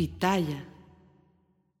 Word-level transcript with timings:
Pitaya. 0.00 0.66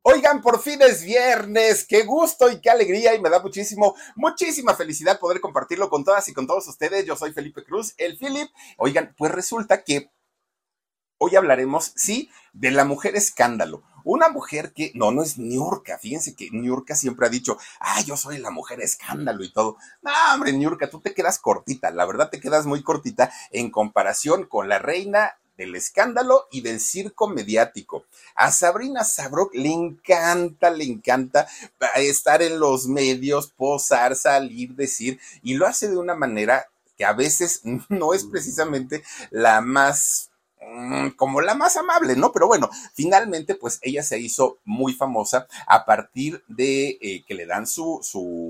Oigan, 0.02 0.42
por 0.42 0.60
fin 0.60 0.82
es 0.82 1.02
viernes, 1.02 1.86
qué 1.88 2.02
gusto 2.02 2.50
y 2.50 2.60
qué 2.60 2.68
alegría 2.68 3.14
y 3.14 3.20
me 3.22 3.30
da 3.30 3.40
muchísimo, 3.40 3.94
muchísima 4.14 4.74
felicidad 4.74 5.18
poder 5.18 5.40
compartirlo 5.40 5.88
con 5.88 6.04
todas 6.04 6.28
y 6.28 6.34
con 6.34 6.46
todos 6.46 6.68
ustedes. 6.68 7.06
Yo 7.06 7.16
soy 7.16 7.32
Felipe 7.32 7.64
Cruz, 7.64 7.94
el 7.96 8.18
Philip. 8.18 8.50
Oigan, 8.76 9.14
pues 9.16 9.32
resulta 9.32 9.84
que 9.84 10.12
hoy 11.16 11.34
hablaremos, 11.34 11.94
sí, 11.96 12.28
de 12.52 12.70
la 12.70 12.84
mujer 12.84 13.16
escándalo. 13.16 13.84
Una 14.04 14.28
mujer 14.28 14.74
que, 14.74 14.92
no, 14.94 15.12
no 15.12 15.22
es 15.22 15.38
Niurka, 15.38 15.96
fíjense 15.96 16.36
que 16.36 16.50
Niurka 16.50 16.96
siempre 16.96 17.26
ha 17.26 17.30
dicho, 17.30 17.56
ah, 17.80 18.02
yo 18.02 18.18
soy 18.18 18.36
la 18.36 18.50
mujer 18.50 18.82
escándalo 18.82 19.42
y 19.44 19.50
todo. 19.50 19.78
No, 20.02 20.12
hombre, 20.34 20.52
Niurka, 20.52 20.90
tú 20.90 21.00
te 21.00 21.14
quedas 21.14 21.38
cortita, 21.38 21.90
la 21.90 22.04
verdad 22.04 22.28
te 22.28 22.38
quedas 22.38 22.66
muy 22.66 22.82
cortita 22.82 23.32
en 23.50 23.70
comparación 23.70 24.44
con 24.44 24.68
la 24.68 24.78
reina 24.78 25.39
del 25.60 25.76
escándalo 25.76 26.48
y 26.50 26.62
del 26.62 26.80
circo 26.80 27.28
mediático. 27.28 28.06
A 28.34 28.50
Sabrina 28.50 29.04
Sabrok 29.04 29.54
le 29.54 29.70
encanta, 29.70 30.70
le 30.70 30.84
encanta 30.84 31.46
estar 31.96 32.40
en 32.40 32.58
los 32.58 32.86
medios, 32.86 33.50
posar, 33.50 34.16
salir, 34.16 34.74
decir, 34.74 35.20
y 35.42 35.54
lo 35.54 35.66
hace 35.66 35.90
de 35.90 35.98
una 35.98 36.14
manera 36.14 36.66
que 36.96 37.04
a 37.04 37.12
veces 37.12 37.60
no 37.90 38.14
es 38.14 38.24
precisamente 38.24 39.02
la 39.30 39.60
más 39.60 40.30
mm, 40.62 41.08
como 41.10 41.42
la 41.42 41.54
más 41.54 41.76
amable, 41.76 42.16
¿no? 42.16 42.32
Pero 42.32 42.46
bueno, 42.46 42.70
finalmente, 42.94 43.54
pues 43.54 43.78
ella 43.82 44.02
se 44.02 44.18
hizo 44.18 44.60
muy 44.64 44.94
famosa 44.94 45.46
a 45.66 45.84
partir 45.84 46.42
de 46.48 46.98
eh, 47.02 47.22
que 47.26 47.34
le 47.34 47.44
dan 47.44 47.66
su, 47.66 48.00
su, 48.02 48.49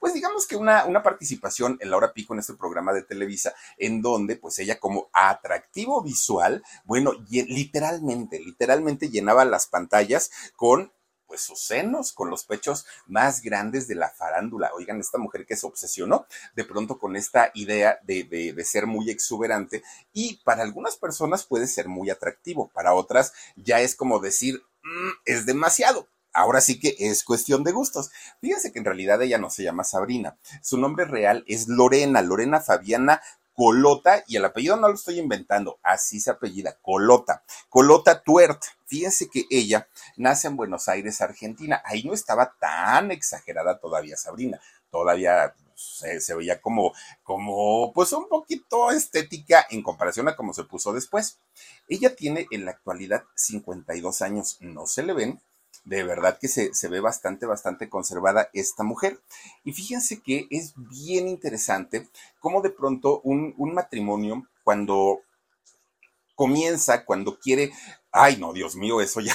pues 0.00 0.14
digamos 0.14 0.46
que 0.46 0.56
una, 0.56 0.84
una 0.86 1.02
participación 1.02 1.78
en 1.80 1.90
la 1.90 1.96
hora 1.96 2.12
pico 2.12 2.34
en 2.34 2.40
este 2.40 2.54
programa 2.54 2.92
de 2.92 3.02
Televisa, 3.02 3.54
en 3.78 4.02
donde, 4.02 4.36
pues 4.36 4.58
ella 4.58 4.78
como 4.78 5.08
atractivo 5.12 6.02
visual, 6.02 6.62
bueno, 6.84 7.12
literalmente, 7.30 8.38
literalmente 8.40 9.08
llenaba 9.10 9.44
las 9.44 9.66
pantallas 9.66 10.30
con 10.56 10.92
pues 11.26 11.40
sus 11.40 11.60
senos, 11.60 12.12
con 12.12 12.30
los 12.30 12.44
pechos 12.44 12.86
más 13.06 13.42
grandes 13.42 13.88
de 13.88 13.96
la 13.96 14.10
farándula. 14.10 14.70
Oigan, 14.76 15.00
esta 15.00 15.18
mujer 15.18 15.44
que 15.44 15.56
se 15.56 15.66
obsesionó 15.66 16.24
de 16.54 16.64
pronto 16.64 16.98
con 17.00 17.16
esta 17.16 17.50
idea 17.54 17.98
de, 18.04 18.22
de- 18.22 18.52
de 18.52 18.64
ser 18.64 18.86
muy 18.86 19.10
exuberante 19.10 19.82
y 20.12 20.36
para 20.44 20.62
algunas 20.62 20.96
personas 20.96 21.44
puede 21.44 21.66
ser 21.66 21.88
muy 21.88 22.10
atractivo, 22.10 22.68
para 22.72 22.94
otras 22.94 23.32
ya 23.56 23.80
es 23.80 23.96
como 23.96 24.20
decir, 24.20 24.62
"Mm, 24.84 25.10
es 25.24 25.46
demasiado. 25.46 26.06
Ahora 26.36 26.60
sí 26.60 26.78
que 26.78 26.94
es 26.98 27.24
cuestión 27.24 27.64
de 27.64 27.72
gustos. 27.72 28.10
Fíjense 28.42 28.70
que 28.70 28.78
en 28.78 28.84
realidad 28.84 29.22
ella 29.22 29.38
no 29.38 29.48
se 29.48 29.62
llama 29.62 29.84
Sabrina. 29.84 30.36
Su 30.62 30.76
nombre 30.76 31.06
real 31.06 31.44
es 31.46 31.66
Lorena, 31.66 32.20
Lorena 32.20 32.60
Fabiana 32.60 33.22
Colota, 33.54 34.22
y 34.26 34.36
el 34.36 34.44
apellido 34.44 34.76
no 34.76 34.88
lo 34.88 34.94
estoy 34.94 35.18
inventando, 35.18 35.78
así 35.82 36.20
se 36.20 36.30
apellida, 36.30 36.76
Colota. 36.82 37.42
Colota 37.70 38.22
Tuert. 38.22 38.62
Fíjense 38.84 39.30
que 39.30 39.46
ella 39.50 39.88
nace 40.18 40.48
en 40.48 40.56
Buenos 40.56 40.88
Aires, 40.88 41.22
Argentina. 41.22 41.80
Ahí 41.86 42.04
no 42.04 42.12
estaba 42.12 42.54
tan 42.60 43.10
exagerada 43.10 43.78
todavía 43.78 44.18
Sabrina. 44.18 44.60
Todavía 44.90 45.54
se, 45.74 46.20
se 46.20 46.34
veía 46.34 46.60
como, 46.60 46.92
como, 47.22 47.94
pues 47.94 48.12
un 48.12 48.28
poquito 48.28 48.90
estética 48.90 49.66
en 49.70 49.82
comparación 49.82 50.28
a 50.28 50.36
cómo 50.36 50.52
se 50.52 50.64
puso 50.64 50.92
después. 50.92 51.38
Ella 51.88 52.14
tiene 52.14 52.46
en 52.50 52.66
la 52.66 52.72
actualidad 52.72 53.24
52 53.36 54.20
años, 54.20 54.58
no 54.60 54.86
se 54.86 55.02
le 55.02 55.14
ven. 55.14 55.40
De 55.84 56.02
verdad 56.02 56.38
que 56.40 56.48
se, 56.48 56.74
se 56.74 56.88
ve 56.88 57.00
bastante, 57.00 57.46
bastante 57.46 57.88
conservada 57.88 58.50
esta 58.52 58.82
mujer. 58.82 59.20
Y 59.64 59.72
fíjense 59.72 60.20
que 60.20 60.46
es 60.50 60.74
bien 60.76 61.28
interesante 61.28 62.08
cómo 62.40 62.62
de 62.62 62.70
pronto 62.70 63.20
un, 63.22 63.54
un 63.56 63.74
matrimonio, 63.74 64.46
cuando 64.64 65.20
comienza, 66.34 67.04
cuando 67.04 67.38
quiere, 67.38 67.72
ay 68.12 68.36
no, 68.36 68.52
Dios 68.52 68.76
mío, 68.76 69.00
eso 69.00 69.20
ya, 69.20 69.34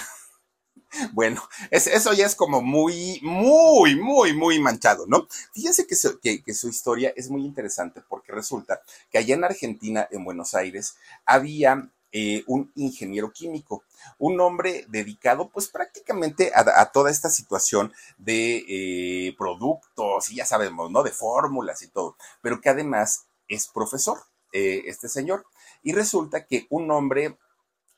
bueno, 1.13 1.41
es- 1.71 1.87
eso 1.87 2.13
ya 2.13 2.25
es 2.25 2.35
como 2.35 2.61
muy, 2.61 3.19
muy, 3.23 3.95
muy, 3.95 4.33
muy 4.35 4.59
manchado, 4.59 5.05
¿no? 5.07 5.27
Fíjense 5.53 5.87
que 5.87 5.95
que- 6.21 6.43
que 6.43 6.53
su 6.53 6.69
historia 6.69 7.13
es 7.15 7.29
muy 7.29 7.45
interesante 7.45 8.01
porque 8.09 8.31
resulta 8.31 8.81
que 9.11 9.17
allá 9.17 9.35
en 9.35 9.43
Argentina, 9.43 10.07
en 10.11 10.23
Buenos 10.23 10.53
Aires, 10.55 10.95
había 11.25 11.89
eh, 12.11 12.43
un 12.47 12.71
ingeniero 12.75 13.31
químico, 13.31 13.83
un 14.17 14.39
hombre 14.41 14.85
dedicado 14.89 15.49
pues 15.49 15.67
prácticamente 15.69 16.51
a, 16.53 16.91
toda 16.91 17.09
esta 17.09 17.29
situación 17.29 17.93
de 18.17 18.65
eh, 18.67 19.35
productos 19.37 20.29
y 20.29 20.35
ya 20.35 20.45
sabemos, 20.45 20.91
¿no? 20.91 21.03
De 21.03 21.11
fórmulas 21.11 21.81
y 21.81 21.87
todo, 21.87 22.17
pero 22.41 22.59
que 22.59 22.69
además 22.69 23.27
es 23.47 23.67
profesor, 23.67 24.19
eh, 24.51 24.83
este 24.87 25.07
señor. 25.07 25.45
Y 25.83 25.93
resulta 25.93 26.45
que 26.45 26.67
un 26.69 26.91
hombre 26.91 27.37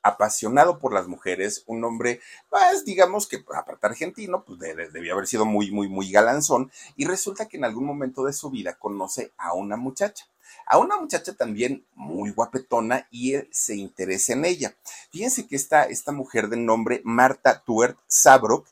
apasionado 0.04 0.80
por 0.80 0.94
las 0.94 1.08
mujeres, 1.08 1.64
un 1.66 1.84
hombre, 1.84 2.20
pues 2.50 2.86
digamos 2.86 3.26
que 3.28 3.44
aparte 3.56 3.88
argentino, 3.88 4.44
pues 4.46 4.60
de- 4.60 4.76
de- 4.76 4.90
debía 4.90 5.14
haber 5.14 5.28
sido 5.28 5.46
muy, 5.46 5.72
muy, 5.72 5.88
muy 5.88 6.12
galanzón, 6.12 6.72
y 6.96 7.06
resulta 7.06 7.48
que 7.48 7.58
en 7.58 7.66
algún 7.66 7.86
momento 7.86 8.24
de 8.26 8.34
su 8.34 8.50
vida 8.50 8.76
conoce 8.78 9.32
a 9.38 9.54
una 9.54 9.78
muchacha, 9.78 10.26
a 10.68 10.78
una 10.78 10.98
muchacha 10.98 11.34
también 11.34 11.86
muy 11.96 12.32
guapetona 12.32 13.08
y 13.10 13.34
él 13.36 13.50
se 13.52 13.76
interesa 13.76 14.34
en 14.34 14.46
ella. 14.46 14.76
Fíjense 15.12 15.48
que 15.48 15.56
esta, 15.56 15.84
esta 15.86 16.12
mujer 16.12 16.50
de 16.50 16.58
nombre 16.58 17.02
Marta 17.04 17.62
Tuert 17.66 17.98
Sabrok, 18.08 18.68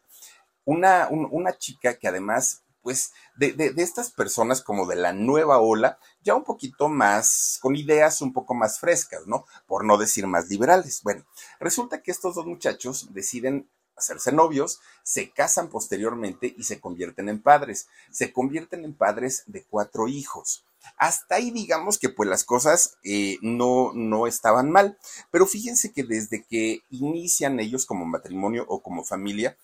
una, 0.66 1.08
un- 1.09 1.28
una 1.31 1.58
chica 1.58 1.97
que 1.97 2.08
además, 2.08 2.62
pues, 2.81 3.12
de, 3.38 3.53
de- 3.53 3.72
de 3.72 3.84
estas 3.84 4.12
personas 4.12 4.62
como 4.62 4.86
de 4.86 4.96
la 4.96 5.14
nueva 5.14 5.59
ola, 5.59 5.97
ya 6.24 6.36
un 6.36 6.44
poquito 6.44 6.90
más, 6.90 7.58
con 7.62 7.75
ideas 7.75 8.22
un 8.22 8.34
poco 8.34 8.53
más 8.53 8.80
frescas, 8.80 9.28
¿no? 9.28 9.46
Por 9.68 9.86
no 9.86 9.97
decir 9.97 10.28
más 10.28 10.50
liberales. 10.50 11.02
Bueno, 11.03 11.25
resulta 11.59 12.02
que 12.02 12.12
estos 12.12 12.36
dos 12.36 12.46
muchachos 12.46 13.14
deciden 13.14 13.70
hacerse 13.96 14.31
novios, 14.31 14.80
se 15.03 15.31
casan 15.31 15.70
posteriormente 15.70 16.53
y 16.58 16.64
se 16.64 16.80
convierten 16.80 17.30
en 17.30 17.41
padres. 17.41 17.88
Se 18.09 18.34
convierten 18.34 18.84
en 18.84 18.94
padres 18.96 19.44
de 19.46 19.64
cuatro 19.64 20.08
hijos. 20.08 20.66
Hasta 20.97 21.36
ahí 21.36 21.52
digamos 21.52 22.00
que 22.00 22.09
pues 22.09 22.28
las 22.28 22.44
cosas 22.44 22.97
eh, 23.03 23.38
no, 23.44 23.91
no 23.94 24.26
estaban 24.26 24.72
mal, 24.72 24.97
pero 25.29 25.46
fíjense 25.46 25.91
que 25.94 26.03
desde 26.03 26.44
que 26.44 26.82
inician 26.90 27.59
ellos 27.59 27.85
como 27.85 28.05
matrimonio 28.05 28.66
o 28.67 28.82
como 28.82 29.03
familia, 29.03 29.58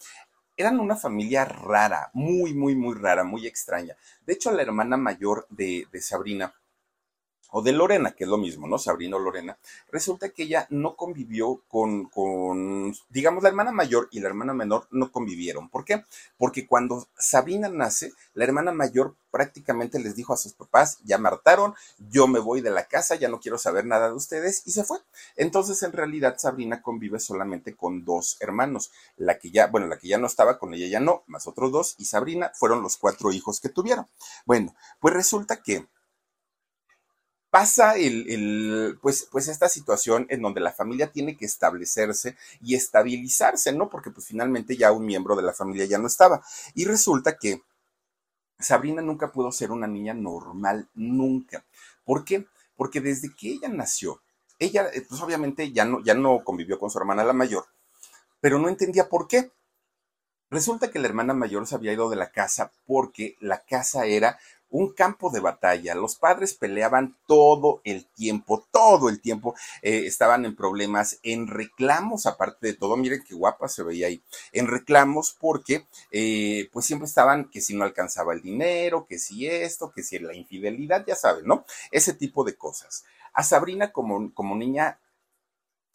eran 0.58 0.80
una 0.80 0.96
familia 0.96 1.46
rara, 1.46 2.10
muy, 2.14 2.54
muy, 2.54 2.76
muy 2.76 2.96
rara, 2.96 3.24
muy 3.24 3.48
extraña. 3.48 3.96
De 4.26 4.34
hecho, 4.34 4.52
la 4.52 4.64
hermana 4.64 4.98
mayor 4.98 5.46
de, 5.50 5.86
de 5.92 6.02
Sabrina, 6.02 6.54
o 7.52 7.62
de 7.62 7.72
Lorena, 7.72 8.12
que 8.12 8.26
es 8.26 8.30
lo 8.30 8.38
mismo, 8.38 8.68
¿no? 8.68 8.78
Sabrina 8.78 9.18
Lorena, 9.18 9.58
resulta 9.92 10.30
que 10.30 10.44
ella 10.44 10.68
no 10.70 10.96
convivió 10.96 11.62
con, 11.68 12.06
con, 12.06 12.94
digamos, 13.10 13.44
la 13.44 13.50
hermana 13.50 13.72
mayor 13.72 14.10
y 14.12 14.20
la 14.20 14.28
hermana 14.28 14.54
menor 14.54 14.88
no 14.92 15.12
convivieron. 15.12 15.70
¿Por 15.70 15.86
qué? 15.86 16.04
Porque 16.38 16.68
cuando 16.68 17.08
Sabrina 17.18 17.70
nace, 17.70 18.14
la 18.34 18.44
hermana 18.44 18.72
mayor 18.72 19.16
prácticamente 19.32 20.00
les 20.00 20.16
dijo 20.16 20.34
a 20.34 20.38
sus 20.38 20.54
papás, 20.54 21.00
ya 21.04 21.18
me 21.18 21.30
yo 22.10 22.28
me 22.28 22.40
voy 22.40 22.62
de 22.62 22.72
la 22.72 22.88
casa, 22.88 23.16
ya 23.16 23.30
no 23.30 23.40
quiero 23.40 23.58
saber 23.58 23.86
nada 23.86 24.08
de 24.08 24.16
ustedes, 24.16 24.64
y 24.66 24.72
se 24.72 24.84
fue. 24.84 25.00
Entonces, 25.36 25.84
en 25.84 25.92
realidad, 25.92 26.36
Sabrina 26.38 26.82
convive 26.82 27.20
solamente 27.20 27.76
con 27.76 28.04
dos 28.06 28.38
hermanos, 28.40 28.92
la 29.18 29.38
que 29.38 29.52
ya, 29.52 29.68
bueno, 29.68 29.88
la 29.88 30.00
que 30.00 30.08
ya 30.08 30.18
no 30.18 30.28
estaba 30.28 30.58
con 30.58 30.74
ella 30.74 30.88
ya 30.88 31.00
no, 31.00 31.24
más 31.28 31.48
otros 31.48 31.72
dos, 31.72 31.96
y 31.98 32.06
Sabrina 32.06 32.52
fueron 32.56 32.82
los 32.82 32.98
cuatro 32.98 33.32
hijos 33.32 33.60
que 33.60 33.70
tuvieron. 33.70 34.08
Bueno, 34.46 34.74
pues 35.00 35.14
resulta 35.14 35.62
que 35.62 35.86
pasa 37.50 37.96
el, 37.96 38.98
pues, 39.02 39.28
pues 39.32 39.48
esta 39.48 39.70
situación 39.70 40.28
en 40.30 40.42
donde 40.42 40.60
la 40.62 40.72
familia 40.72 41.12
tiene 41.12 41.38
que 41.38 41.46
establecerse 41.46 42.36
y 42.62 42.76
estabilizarse, 42.76 43.74
¿no? 43.74 43.90
Porque 43.90 44.12
pues 44.12 44.28
finalmente 44.28 44.76
ya 44.78 44.92
un 44.92 45.06
miembro 45.06 45.36
de 45.36 45.44
la 45.44 45.54
familia 45.54 45.86
ya 45.86 45.98
no 45.98 46.08
estaba. 46.08 46.44
Y 46.74 46.86
resulta 46.86 47.38
que 47.38 47.62
Sabrina 48.60 49.02
nunca 49.02 49.32
pudo 49.32 49.52
ser 49.52 49.72
una 49.72 49.88
niña 49.88 50.14
normal, 50.14 50.90
nunca. 50.96 51.66
¿Por 52.04 52.26
qué? 52.26 52.48
Porque 52.76 53.02
desde 53.02 53.34
que 53.34 53.52
ella 53.52 53.70
nació, 53.70 54.22
ella, 54.60 54.90
eh, 54.94 55.06
pues 55.08 55.22
obviamente 55.22 55.72
ya 55.72 55.86
no, 55.86 56.04
ya 56.04 56.16
no 56.16 56.44
convivió 56.44 56.80
con 56.80 56.90
su 56.90 56.98
hermana 56.98 57.24
la 57.24 57.34
mayor, 57.34 57.66
pero 58.42 58.60
no 58.60 58.70
entendía 58.70 59.10
por 59.10 59.28
qué. 59.28 59.52
Resulta 60.50 60.90
que 60.90 61.00
la 61.00 61.08
hermana 61.08 61.34
mayor 61.34 61.68
se 61.68 61.76
había 61.76 61.92
ido 61.92 62.10
de 62.10 62.16
la 62.16 62.32
casa 62.32 62.72
porque 62.86 63.36
la 63.42 63.66
casa 63.66 64.06
era 64.06 64.40
un 64.70 64.94
campo 64.94 65.30
de 65.30 65.40
batalla. 65.40 65.96
Los 65.96 66.16
padres 66.16 66.54
peleaban 66.54 67.16
todo 67.26 67.82
el 67.84 68.06
tiempo, 68.06 68.66
todo 68.72 69.10
el 69.10 69.22
tiempo. 69.22 69.56
Eh, 69.82 70.04
estaban 70.06 70.46
en 70.46 70.56
problemas, 70.56 71.20
en 71.24 71.48
reclamos, 71.48 72.26
aparte 72.26 72.68
de 72.68 72.74
todo. 72.74 72.98
Miren 72.98 73.24
qué 73.28 73.36
guapa 73.36 73.68
se 73.68 73.84
veía 73.84 74.08
ahí. 74.08 74.22
En 74.52 74.68
reclamos 74.68 75.36
porque, 75.40 75.86
eh, 76.12 76.70
pues 76.72 76.86
siempre 76.86 77.08
estaban 77.08 77.50
que 77.50 77.62
si 77.62 77.76
no 77.76 77.84
alcanzaba 77.84 78.34
el 78.34 78.42
dinero, 78.42 79.06
que 79.08 79.20
si 79.20 79.48
esto, 79.48 79.92
que 79.92 80.04
si 80.04 80.20
la 80.20 80.36
infidelidad, 80.36 81.06
ya 81.06 81.16
saben, 81.16 81.46
¿no? 81.46 81.66
Ese 81.92 82.14
tipo 82.14 82.44
de 82.44 82.56
cosas. 82.56 83.06
A 83.34 83.44
Sabrina 83.44 83.92
como, 83.92 84.34
como 84.34 84.56
niña 84.56 85.00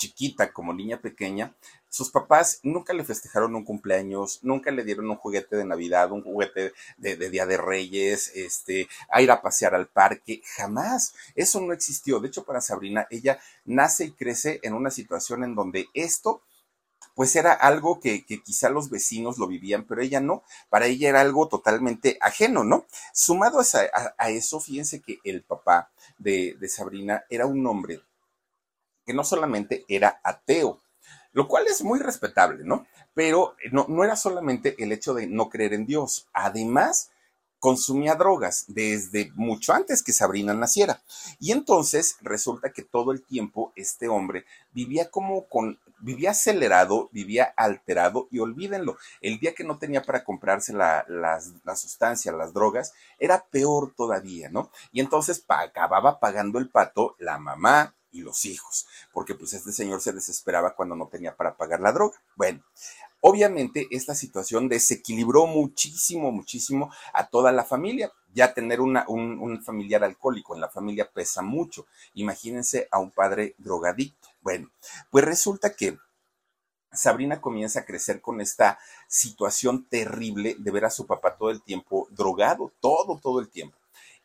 chiquita, 0.03 0.53
como 0.53 0.75
niña 0.75 1.01
pequeña, 1.01 1.55
sus 1.89 2.11
papás 2.11 2.59
nunca 2.65 2.93
le 2.93 3.05
festejaron 3.05 3.55
un 3.55 3.65
cumpleaños, 3.65 4.41
nunca 4.43 4.73
le 4.73 4.83
dieron 4.83 5.09
un 5.09 5.17
juguete 5.17 5.57
de 5.57 5.65
Navidad, 5.65 6.11
un 6.11 6.23
juguete 6.23 6.73
de, 6.97 7.31
Día 7.31 7.47
de 7.47 7.57
Reyes, 7.57 8.33
este, 8.35 8.89
a 9.11 9.23
ir 9.23 9.31
a 9.31 9.43
pasear 9.43 9.77
al 9.77 9.87
parque, 9.87 10.43
jamás. 10.57 11.15
Eso 11.37 11.61
no 11.61 11.73
existió. 11.73 12.19
De 12.19 12.29
hecho, 12.29 12.45
para 12.45 12.61
Sabrina, 12.61 13.07
ella 13.11 13.39
nace 13.65 14.07
y 14.07 14.13
crece 14.13 14.59
en 14.63 14.75
una 14.75 14.91
situación 14.91 15.45
en 15.45 15.55
donde 15.55 15.89
esto 15.95 16.43
pues 17.15 17.37
era 17.37 17.53
algo 17.53 18.01
que, 18.01 18.25
quizá 18.25 18.71
los 18.71 18.89
vecinos 18.89 19.37
lo 19.37 19.47
vivían, 19.47 19.85
pero 19.85 20.01
ella 20.01 20.21
no, 20.21 20.45
para 20.71 20.87
ella 20.87 21.11
era 21.11 21.21
algo 21.21 21.47
totalmente 21.47 22.17
ajeno, 22.23 22.65
¿no? 22.65 22.87
Sumado 23.13 23.61
a, 23.61 24.31
eso, 24.31 24.61
fíjense 24.61 25.03
que 25.03 25.19
el 25.23 25.43
papá 25.43 25.91
de 26.17 26.57
Sabrina 26.71 27.25
era 27.29 27.45
un 27.45 27.67
hombre 27.67 28.01
que 29.05 29.15
no 29.15 29.25
solamente 29.25 29.85
era 29.89 30.21
ateo, 30.23 30.81
lo 31.33 31.49
cual 31.49 31.67
es 31.67 31.83
muy 31.83 31.99
respetable, 31.99 32.65
¿no? 32.65 32.87
Pero 33.15 33.57
no, 33.71 33.87
no 33.89 34.05
era 34.05 34.17
solamente 34.17 34.75
el 34.83 34.93
hecho 34.93 35.15
de 35.15 35.27
no 35.27 35.49
creer 35.49 35.75
en 35.75 35.87
Dios, 35.87 36.29
además 36.33 37.11
consumía 37.63 38.17
drogas 38.17 38.65
desde 38.67 39.31
mucho 39.37 39.73
antes 39.73 40.03
que 40.03 40.13
Sabrina 40.13 40.53
naciera. 40.53 41.01
Y 41.39 41.53
entonces 41.53 42.17
resulta 42.21 42.73
que 42.73 42.83
todo 42.83 43.13
el 43.13 43.23
tiempo 43.23 43.73
este 43.77 44.09
hombre 44.09 44.45
vivía 44.73 45.13
como 45.13 45.47
con, 45.47 45.79
vivía 46.01 46.33
acelerado, 46.33 47.09
vivía 47.13 47.55
alterado 47.57 48.27
y 48.33 48.41
olvídenlo, 48.41 48.99
el 49.21 49.39
día 49.39 49.55
que 49.55 49.63
no 49.63 49.79
tenía 49.79 50.03
para 50.03 50.25
comprarse 50.25 50.73
la 50.73 51.77
sustancia, 51.77 52.33
las 52.33 52.53
drogas, 52.53 52.95
era 53.21 53.45
peor 53.45 53.95
todavía, 53.97 54.49
¿no? 54.49 54.73
Y 54.91 54.99
entonces 54.99 55.45
acababa 55.47 56.19
pagando 56.19 56.59
el 56.59 56.69
pato 56.69 57.15
la 57.21 57.39
mamá, 57.39 57.95
y 58.13 58.21
los 58.21 58.45
hijos, 58.45 58.87
porque 59.13 59.35
pues 59.35 59.55
este 59.55 59.73
señor 59.73 60.01
se 60.01 60.13
desesperaba 60.13 60.75
cuando 60.75 60.95
no 60.95 61.09
tenía 61.09 61.35
para 61.35 61.57
pagar 61.57 61.81
la 61.81 61.93
droga. 61.93 62.17
Bueno, 62.37 62.63
obviamente 63.21 63.89
esta 63.91 64.15
situación 64.15 64.69
desequilibró 64.69 65.47
muchísimo, 65.47 66.31
muchísimo 66.31 66.93
a 67.13 67.27
toda 67.27 67.51
la 67.51 67.65
familia. 67.65 68.13
Ya 68.35 68.55
tener 68.55 68.81
una, 68.81 69.05
un, 69.09 69.39
un 69.41 69.63
familiar 69.63 70.05
alcohólico 70.05 70.55
en 70.55 70.61
la 70.61 70.69
familia 70.69 71.11
pesa 71.11 71.43
mucho. 71.43 71.87
Imagínense 72.15 72.89
a 72.91 72.99
un 72.99 73.11
padre 73.11 73.55
drogadicto. 73.59 74.29
Bueno, 74.41 74.71
pues 75.11 75.25
resulta 75.25 75.75
que 75.75 75.99
Sabrina 76.93 77.41
comienza 77.41 77.81
a 77.81 77.85
crecer 77.87 78.21
con 78.21 78.41
esta 78.41 78.79
situación 79.09 79.87
terrible 79.87 80.57
de 80.59 80.71
ver 80.71 80.85
a 80.85 80.91
su 80.91 81.07
papá 81.07 81.37
todo 81.37 81.51
el 81.51 81.63
tiempo 81.63 82.07
drogado, 82.11 82.73
todo, 82.81 83.19
todo 83.19 83.41
el 83.41 83.49
tiempo 83.49 83.82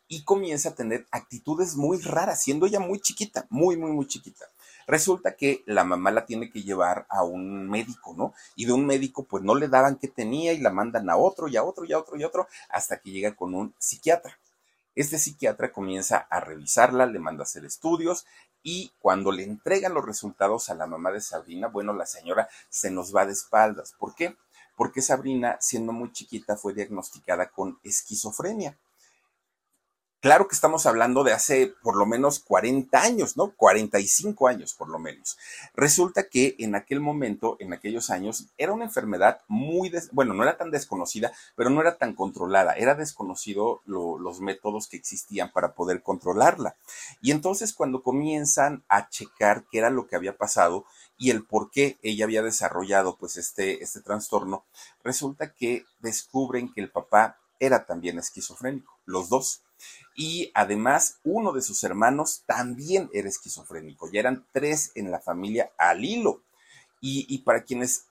y 0.08 0.24
comienza 0.24 0.70
a 0.70 0.74
tener 0.74 1.06
actitudes 1.10 1.76
muy 1.76 2.00
raras, 2.00 2.42
siendo 2.42 2.66
ella 2.66 2.80
muy 2.80 2.98
chiquita, 3.00 3.46
muy, 3.50 3.76
muy, 3.76 3.92
muy 3.92 4.06
chiquita. 4.06 4.46
Resulta 4.86 5.36
que 5.36 5.62
la 5.66 5.84
mamá 5.84 6.10
la 6.10 6.24
tiene 6.24 6.50
que 6.50 6.62
llevar 6.62 7.06
a 7.10 7.22
un 7.22 7.68
médico, 7.68 8.14
¿no? 8.16 8.32
Y 8.56 8.64
de 8.64 8.72
un 8.72 8.86
médico 8.86 9.24
pues 9.24 9.44
no 9.44 9.54
le 9.54 9.68
daban 9.68 9.96
qué 9.96 10.08
tenía 10.08 10.54
y 10.54 10.58
la 10.58 10.70
mandan 10.70 11.10
a 11.10 11.16
otro 11.18 11.46
y 11.46 11.58
a 11.58 11.62
otro 11.62 11.84
y 11.84 11.92
a 11.92 11.98
otro 11.98 12.16
y 12.16 12.22
a 12.22 12.26
otro 12.26 12.48
hasta 12.70 12.98
que 12.98 13.10
llega 13.10 13.36
con 13.36 13.54
un 13.54 13.74
psiquiatra. 13.78 14.38
Este 14.94 15.18
psiquiatra 15.18 15.72
comienza 15.72 16.16
a 16.16 16.40
revisarla, 16.40 17.04
le 17.04 17.18
manda 17.18 17.42
a 17.42 17.44
hacer 17.44 17.66
estudios 17.66 18.24
y 18.62 18.90
cuando 18.98 19.30
le 19.30 19.44
entregan 19.44 19.92
los 19.92 20.06
resultados 20.06 20.70
a 20.70 20.74
la 20.74 20.86
mamá 20.86 21.12
de 21.12 21.20
Sabrina, 21.20 21.68
bueno, 21.68 21.92
la 21.92 22.06
señora 22.06 22.48
se 22.70 22.90
nos 22.90 23.14
va 23.14 23.26
de 23.26 23.32
espaldas. 23.32 23.94
¿Por 23.98 24.14
qué? 24.14 24.36
Porque 24.74 25.02
Sabrina, 25.02 25.58
siendo 25.60 25.92
muy 25.92 26.12
chiquita, 26.12 26.56
fue 26.56 26.72
diagnosticada 26.72 27.50
con 27.50 27.78
esquizofrenia. 27.84 28.78
Claro 30.20 30.48
que 30.48 30.56
estamos 30.56 30.84
hablando 30.86 31.22
de 31.22 31.32
hace 31.32 31.74
por 31.80 31.94
lo 31.94 32.04
menos 32.04 32.40
40 32.40 33.00
años, 33.00 33.36
¿no? 33.36 33.52
45 33.54 34.48
años 34.48 34.74
por 34.74 34.88
lo 34.88 34.98
menos. 34.98 35.38
Resulta 35.74 36.28
que 36.28 36.56
en 36.58 36.74
aquel 36.74 36.98
momento, 36.98 37.56
en 37.60 37.72
aquellos 37.72 38.10
años, 38.10 38.46
era 38.58 38.72
una 38.72 38.86
enfermedad 38.86 39.42
muy, 39.46 39.92
bueno, 40.10 40.34
no 40.34 40.42
era 40.42 40.56
tan 40.56 40.72
desconocida, 40.72 41.30
pero 41.54 41.70
no 41.70 41.80
era 41.80 41.98
tan 41.98 42.14
controlada. 42.14 42.72
Era 42.72 42.96
desconocido 42.96 43.80
los 43.86 44.40
métodos 44.40 44.88
que 44.88 44.96
existían 44.96 45.52
para 45.52 45.74
poder 45.74 46.02
controlarla. 46.02 46.74
Y 47.20 47.30
entonces 47.30 47.72
cuando 47.72 48.02
comienzan 48.02 48.82
a 48.88 49.08
checar 49.08 49.66
qué 49.70 49.78
era 49.78 49.90
lo 49.90 50.08
que 50.08 50.16
había 50.16 50.36
pasado 50.36 50.84
y 51.16 51.30
el 51.30 51.44
por 51.44 51.70
qué 51.70 51.96
ella 52.02 52.24
había 52.24 52.42
desarrollado 52.42 53.16
pues 53.16 53.36
este, 53.36 53.84
este 53.84 54.00
trastorno, 54.00 54.64
resulta 55.04 55.52
que 55.52 55.84
descubren 56.00 56.72
que 56.72 56.80
el 56.80 56.90
papá 56.90 57.38
era 57.60 57.86
también 57.86 58.18
esquizofrénico, 58.18 58.98
los 59.04 59.28
dos. 59.28 59.62
Y 60.20 60.50
además, 60.52 61.20
uno 61.22 61.52
de 61.52 61.62
sus 61.62 61.84
hermanos 61.84 62.42
también 62.44 63.08
era 63.12 63.28
esquizofrénico. 63.28 64.10
Ya 64.10 64.18
eran 64.18 64.44
tres 64.50 64.90
en 64.96 65.12
la 65.12 65.20
familia 65.20 65.70
al 65.78 66.04
hilo. 66.04 66.42
Y, 67.00 67.24
y 67.32 67.38
para 67.42 67.62
quienes 67.62 68.07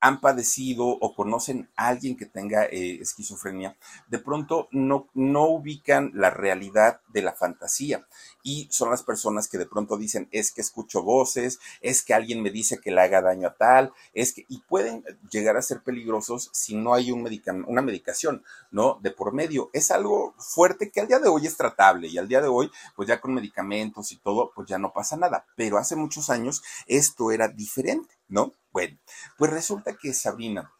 han 0.00 0.20
padecido 0.20 0.86
o 0.86 1.14
conocen 1.14 1.68
a 1.76 1.88
alguien 1.88 2.16
que 2.16 2.26
tenga 2.26 2.64
eh, 2.64 2.98
esquizofrenia, 3.00 3.76
de 4.08 4.18
pronto 4.18 4.68
no, 4.70 5.08
no 5.14 5.44
ubican 5.44 6.10
la 6.14 6.30
realidad 6.30 7.00
de 7.08 7.22
la 7.22 7.32
fantasía. 7.32 8.06
Y 8.42 8.68
son 8.70 8.90
las 8.90 9.02
personas 9.02 9.48
que 9.48 9.58
de 9.58 9.66
pronto 9.66 9.98
dicen, 9.98 10.28
es 10.32 10.52
que 10.52 10.62
escucho 10.62 11.02
voces, 11.02 11.58
es 11.80 12.02
que 12.02 12.14
alguien 12.14 12.42
me 12.42 12.50
dice 12.50 12.78
que 12.78 12.90
le 12.90 13.00
haga 13.00 13.20
daño 13.20 13.48
a 13.48 13.54
tal, 13.54 13.92
es 14.14 14.32
que, 14.32 14.46
y 14.48 14.60
pueden 14.62 15.04
llegar 15.30 15.56
a 15.56 15.62
ser 15.62 15.82
peligrosos 15.82 16.50
si 16.52 16.74
no 16.74 16.94
hay 16.94 17.12
un 17.12 17.20
una 17.66 17.82
medicación, 17.82 18.42
¿no? 18.70 18.98
De 19.02 19.10
por 19.10 19.32
medio. 19.32 19.70
Es 19.72 19.90
algo 19.90 20.34
fuerte 20.38 20.90
que 20.90 21.00
al 21.00 21.08
día 21.08 21.18
de 21.18 21.28
hoy 21.28 21.46
es 21.46 21.56
tratable 21.56 22.08
y 22.08 22.18
al 22.18 22.28
día 22.28 22.40
de 22.40 22.48
hoy, 22.48 22.70
pues 22.96 23.08
ya 23.08 23.20
con 23.20 23.34
medicamentos 23.34 24.12
y 24.12 24.16
todo, 24.16 24.52
pues 24.54 24.68
ya 24.68 24.78
no 24.78 24.92
pasa 24.92 25.16
nada. 25.16 25.44
Pero 25.56 25.78
hace 25.78 25.96
muchos 25.96 26.30
años 26.30 26.62
esto 26.86 27.30
era 27.30 27.48
diferente, 27.48 28.14
¿no? 28.28 28.52
Bueno, 28.72 28.98
pues 29.36 29.50
resulta 29.50 29.96
que 29.96 30.14
Sabrina, 30.14 30.72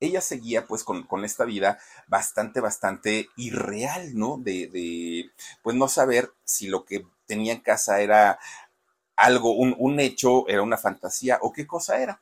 ella 0.00 0.20
seguía 0.20 0.66
pues 0.66 0.84
con, 0.84 1.06
esta 1.24 1.44
vida 1.44 1.78
bastante, 2.06 2.60
bastante 2.60 3.28
irreal, 3.36 4.14
¿no? 4.14 4.38
De, 4.38 4.68
de, 4.68 5.30
pues 5.62 5.76
no 5.76 5.88
saber 5.88 6.32
si 6.44 6.66
lo 6.68 6.84
que 6.84 7.06
tenía 7.26 7.52
en 7.52 7.60
casa 7.60 8.00
era 8.00 8.38
algo, 9.16 9.52
un, 9.52 9.74
un 9.78 10.00
hecho, 10.00 10.48
era 10.48 10.62
una 10.62 10.76
fantasía 10.76 11.38
o 11.40 11.52
qué 11.52 11.66
cosa 11.66 12.00
era. 12.00 12.20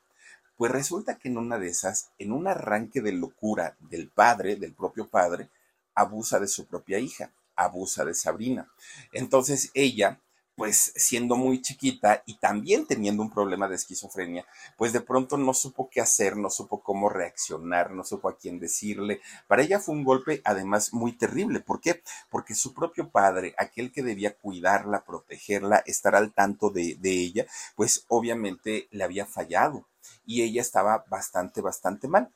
Pues 0.57 0.71
resulta 0.71 1.19
que 1.19 1.29
en 1.29 1.39
una 1.39 1.59
de 1.59 1.69
esas, 1.69 2.11
en 2.19 2.33
un 2.33 2.47
arranque 2.47 3.01
de 3.01 3.13
locura 3.13 3.77
del 3.81 4.09
padre, 4.09 4.57
del 4.57 4.73
propio 4.75 5.09
padre, 5.09 5.51
abusa 5.95 6.39
de 6.39 6.47
su 6.47 6.67
propia 6.67 6.99
hija, 6.99 7.33
abusa 7.57 8.05
de 8.05 8.15
Sabrina. 8.15 8.71
Entonces 9.13 9.71
ella 9.75 10.21
pues 10.57 10.93
siendo 10.97 11.37
muy 11.37 11.61
chiquita 11.63 12.23
y 12.27 12.35
también 12.39 12.87
teniendo 12.87 13.23
un 13.23 13.31
problema 13.31 13.69
de 13.69 13.75
esquizofrenia, 13.75 14.47
pues 14.77 14.93
de 14.93 15.01
pronto 15.01 15.37
no 15.37 15.53
supo 15.53 15.89
qué 15.91 16.01
hacer, 16.01 16.37
no 16.37 16.49
supo 16.51 16.83
cómo 16.83 17.09
reaccionar, 17.09 17.91
no 17.91 18.05
supo 18.05 18.29
a 18.29 18.37
quién 18.39 18.61
decirle. 18.61 19.21
Para 19.49 19.63
ella 19.63 19.81
fue 19.81 19.95
un 19.95 20.05
golpe 20.05 20.41
además 20.45 20.93
muy 20.93 21.13
terrible. 21.13 21.61
¿Por 21.61 21.81
qué? 21.81 22.03
Porque 22.31 22.55
su 22.55 22.73
propio 22.73 23.11
padre, 23.11 23.55
aquel 23.59 23.93
que 23.93 24.03
debía 24.03 24.37
cuidarla, 24.37 25.05
protegerla, 25.05 25.83
estar 25.87 26.15
al 26.15 26.33
tanto 26.33 26.71
de, 26.71 26.97
de 27.01 27.11
ella, 27.11 27.47
pues 27.75 28.05
obviamente 28.09 28.89
le 28.91 29.05
había 29.05 29.27
fallado 29.27 29.87
y 30.27 30.43
ella 30.43 30.61
estaba 30.63 31.05
bastante, 31.09 31.61
bastante 31.61 32.09
mal. 32.09 32.31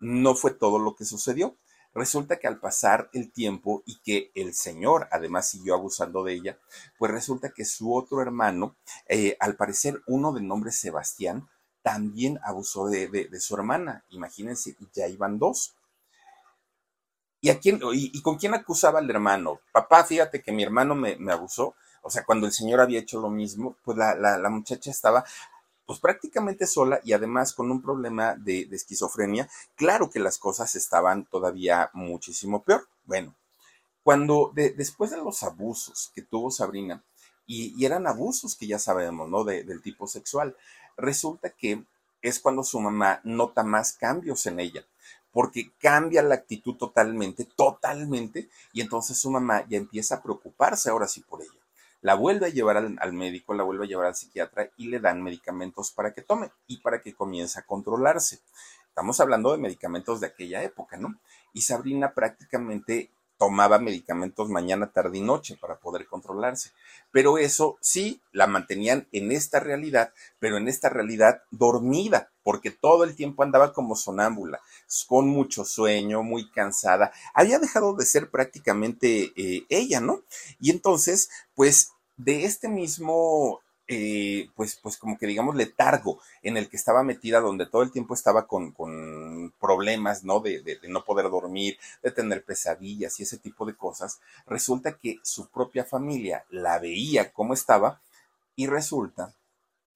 No 0.00 0.34
fue 0.34 0.52
todo 0.52 0.78
lo 0.78 0.94
que 0.96 1.04
sucedió. 1.04 1.56
Resulta 1.92 2.38
que 2.38 2.46
al 2.46 2.60
pasar 2.60 3.10
el 3.12 3.32
tiempo 3.32 3.82
y 3.84 3.98
que 3.98 4.30
el 4.34 4.54
señor 4.54 5.08
además 5.10 5.50
siguió 5.50 5.74
abusando 5.74 6.22
de 6.22 6.34
ella, 6.34 6.58
pues 6.98 7.10
resulta 7.10 7.50
que 7.50 7.64
su 7.64 7.94
otro 7.94 8.22
hermano, 8.22 8.76
eh, 9.08 9.36
al 9.40 9.56
parecer 9.56 10.00
uno 10.06 10.32
de 10.32 10.40
nombre 10.40 10.70
Sebastián, 10.70 11.48
también 11.82 12.38
abusó 12.44 12.88
de, 12.88 13.08
de, 13.08 13.40
su 13.40 13.54
hermana. 13.54 14.04
Imagínense, 14.10 14.76
ya 14.92 15.08
iban 15.08 15.38
dos. 15.38 15.74
¿Y, 17.40 17.48
a 17.48 17.58
quién, 17.58 17.80
y, 17.92 18.20
con 18.20 18.36
quién 18.36 18.54
acusaba 18.54 18.98
al 18.98 19.08
hermano? 19.08 19.60
Papá, 19.72 20.04
fíjate 20.04 20.42
que 20.42 20.52
mi 20.52 20.62
hermano 20.62 20.94
me, 20.94 21.16
abusó. 21.32 21.74
O 22.02 22.10
sea, 22.10 22.24
cuando 22.24 22.46
el 22.46 22.52
señor 22.52 22.80
había 22.80 23.00
hecho 23.00 23.20
lo 23.20 23.30
mismo, 23.30 23.76
pues 23.82 23.96
la, 23.96 24.14
la, 24.14 24.50
muchacha 24.50 24.90
estaba 24.90 25.24
pues 25.90 25.98
prácticamente 25.98 26.68
sola 26.68 27.00
y 27.02 27.14
además 27.14 27.52
con 27.52 27.68
un 27.68 27.82
problema 27.82 28.36
de, 28.36 28.68
esquizofrenia. 28.70 29.50
Claro 29.74 30.08
que 30.08 30.20
las 30.20 30.38
cosas 30.38 30.76
estaban 30.76 31.24
todavía 31.24 31.90
muchísimo 31.94 32.62
peor. 32.62 32.86
Bueno, 33.06 33.34
cuando 34.04 34.52
después 34.54 35.10
de 35.10 35.16
los 35.16 35.42
abusos 35.42 36.12
que 36.14 36.22
tuvo 36.22 36.52
Sabrina, 36.52 37.02
y, 37.44 37.84
eran 37.84 38.06
abusos 38.06 38.54
que 38.54 38.68
ya 38.68 38.78
sabemos, 38.78 39.28
¿no? 39.28 39.42
del 39.42 39.82
tipo 39.82 40.06
sexual, 40.06 40.56
resulta 40.96 41.50
que 41.50 41.82
es 42.22 42.38
cuando 42.38 42.62
su 42.62 42.78
mamá 42.78 43.20
nota 43.24 43.64
más 43.64 43.92
cambios 43.92 44.46
en 44.46 44.60
ella 44.60 44.86
porque 45.32 45.72
cambia 45.80 46.22
la 46.22 46.36
actitud 46.36 46.76
totalmente, 46.76 47.44
totalmente, 47.56 48.48
y 48.72 48.80
entonces 48.80 49.18
su 49.18 49.28
mamá 49.28 49.66
ya 49.68 49.78
empieza 49.78 50.14
a 50.14 50.22
preocuparse 50.22 50.88
ahora 50.88 51.08
sí 51.08 51.20
por 51.22 51.42
ella. 51.42 51.59
La 52.02 52.14
vuelve 52.14 52.46
a 52.46 52.50
llevar 52.50 52.76
al, 52.78 53.12
médico, 53.12 53.52
la 53.52 53.62
vuelve 53.62 53.84
a 53.84 53.88
llevar 53.88 54.06
al 54.06 54.14
psiquiatra 54.14 54.70
y 54.76 54.88
le 54.88 55.00
dan 55.00 55.22
medicamentos 55.22 55.90
para 55.90 56.12
que 56.14 56.22
tome 56.22 56.50
y 56.66 56.78
para 56.78 57.02
que 57.02 57.14
comience 57.14 57.58
a 57.58 57.66
controlarse. 57.66 58.40
Estamos 58.88 59.20
hablando 59.20 59.52
de 59.52 59.58
medicamentos 59.58 60.20
de 60.20 60.28
aquella 60.28 60.62
época, 60.62 60.96
¿no? 60.96 61.14
Y 61.52 61.62
Sabrina 61.62 62.12
prácticamente 62.14 63.10
tomaba 63.40 63.78
medicamentos 63.78 64.50
mañana, 64.50 64.92
tarde 64.92 65.16
y 65.16 65.22
noche 65.22 65.56
para 65.58 65.78
poder 65.78 66.06
controlarse. 66.06 66.72
Pero 67.10 67.38
eso 67.38 67.78
sí, 67.80 68.20
la 68.32 68.46
mantenían 68.46 69.08
en 69.12 69.32
esta 69.32 69.60
realidad, 69.60 70.12
pero 70.38 70.58
en 70.58 70.68
esta 70.68 70.90
realidad 70.90 71.40
dormida, 71.50 72.30
porque 72.42 72.70
todo 72.70 73.02
el 73.02 73.16
tiempo 73.16 73.42
andaba 73.42 73.72
como 73.72 73.96
sonámbula, 73.96 74.60
con 75.08 75.26
mucho 75.28 75.64
sueño, 75.64 76.22
muy 76.22 76.50
cansada. 76.50 77.12
Había 77.32 77.58
dejado 77.58 77.94
de 77.94 78.04
ser 78.04 78.30
prácticamente 78.30 79.32
eh, 79.34 79.64
ella, 79.70 80.00
¿no? 80.00 80.20
Y 80.60 80.70
entonces, 80.70 81.30
pues 81.54 81.92
de 82.18 82.44
este 82.44 82.68
mismo 82.68 83.62
eh, 83.92 84.48
pues, 84.54 84.76
pues 84.76 84.96
como 84.96 85.18
que 85.18 85.26
digamos 85.26 85.56
letargo 85.56 86.20
en 86.42 86.56
el 86.56 86.68
que 86.68 86.76
estaba 86.76 87.02
metida, 87.02 87.40
donde 87.40 87.66
todo 87.66 87.82
el 87.82 87.90
tiempo 87.90 88.14
estaba 88.14 88.46
con, 88.46 88.72
problemas, 89.58 90.22
¿no? 90.22 90.38
De, 90.38 90.62
de, 90.62 90.78
no 90.88 91.04
poder 91.04 91.28
dormir, 91.28 91.76
de 92.00 92.12
tener 92.12 92.44
pesadillas 92.44 93.18
y 93.18 93.24
ese 93.24 93.38
tipo 93.38 93.66
de 93.66 93.74
cosas, 93.74 94.20
resulta 94.46 94.96
que 94.96 95.18
su 95.24 95.48
propia 95.48 95.84
familia 95.84 96.44
la 96.50 96.78
veía 96.78 97.32
como 97.32 97.52
estaba 97.52 98.00
y 98.54 98.68
resulta 98.68 99.34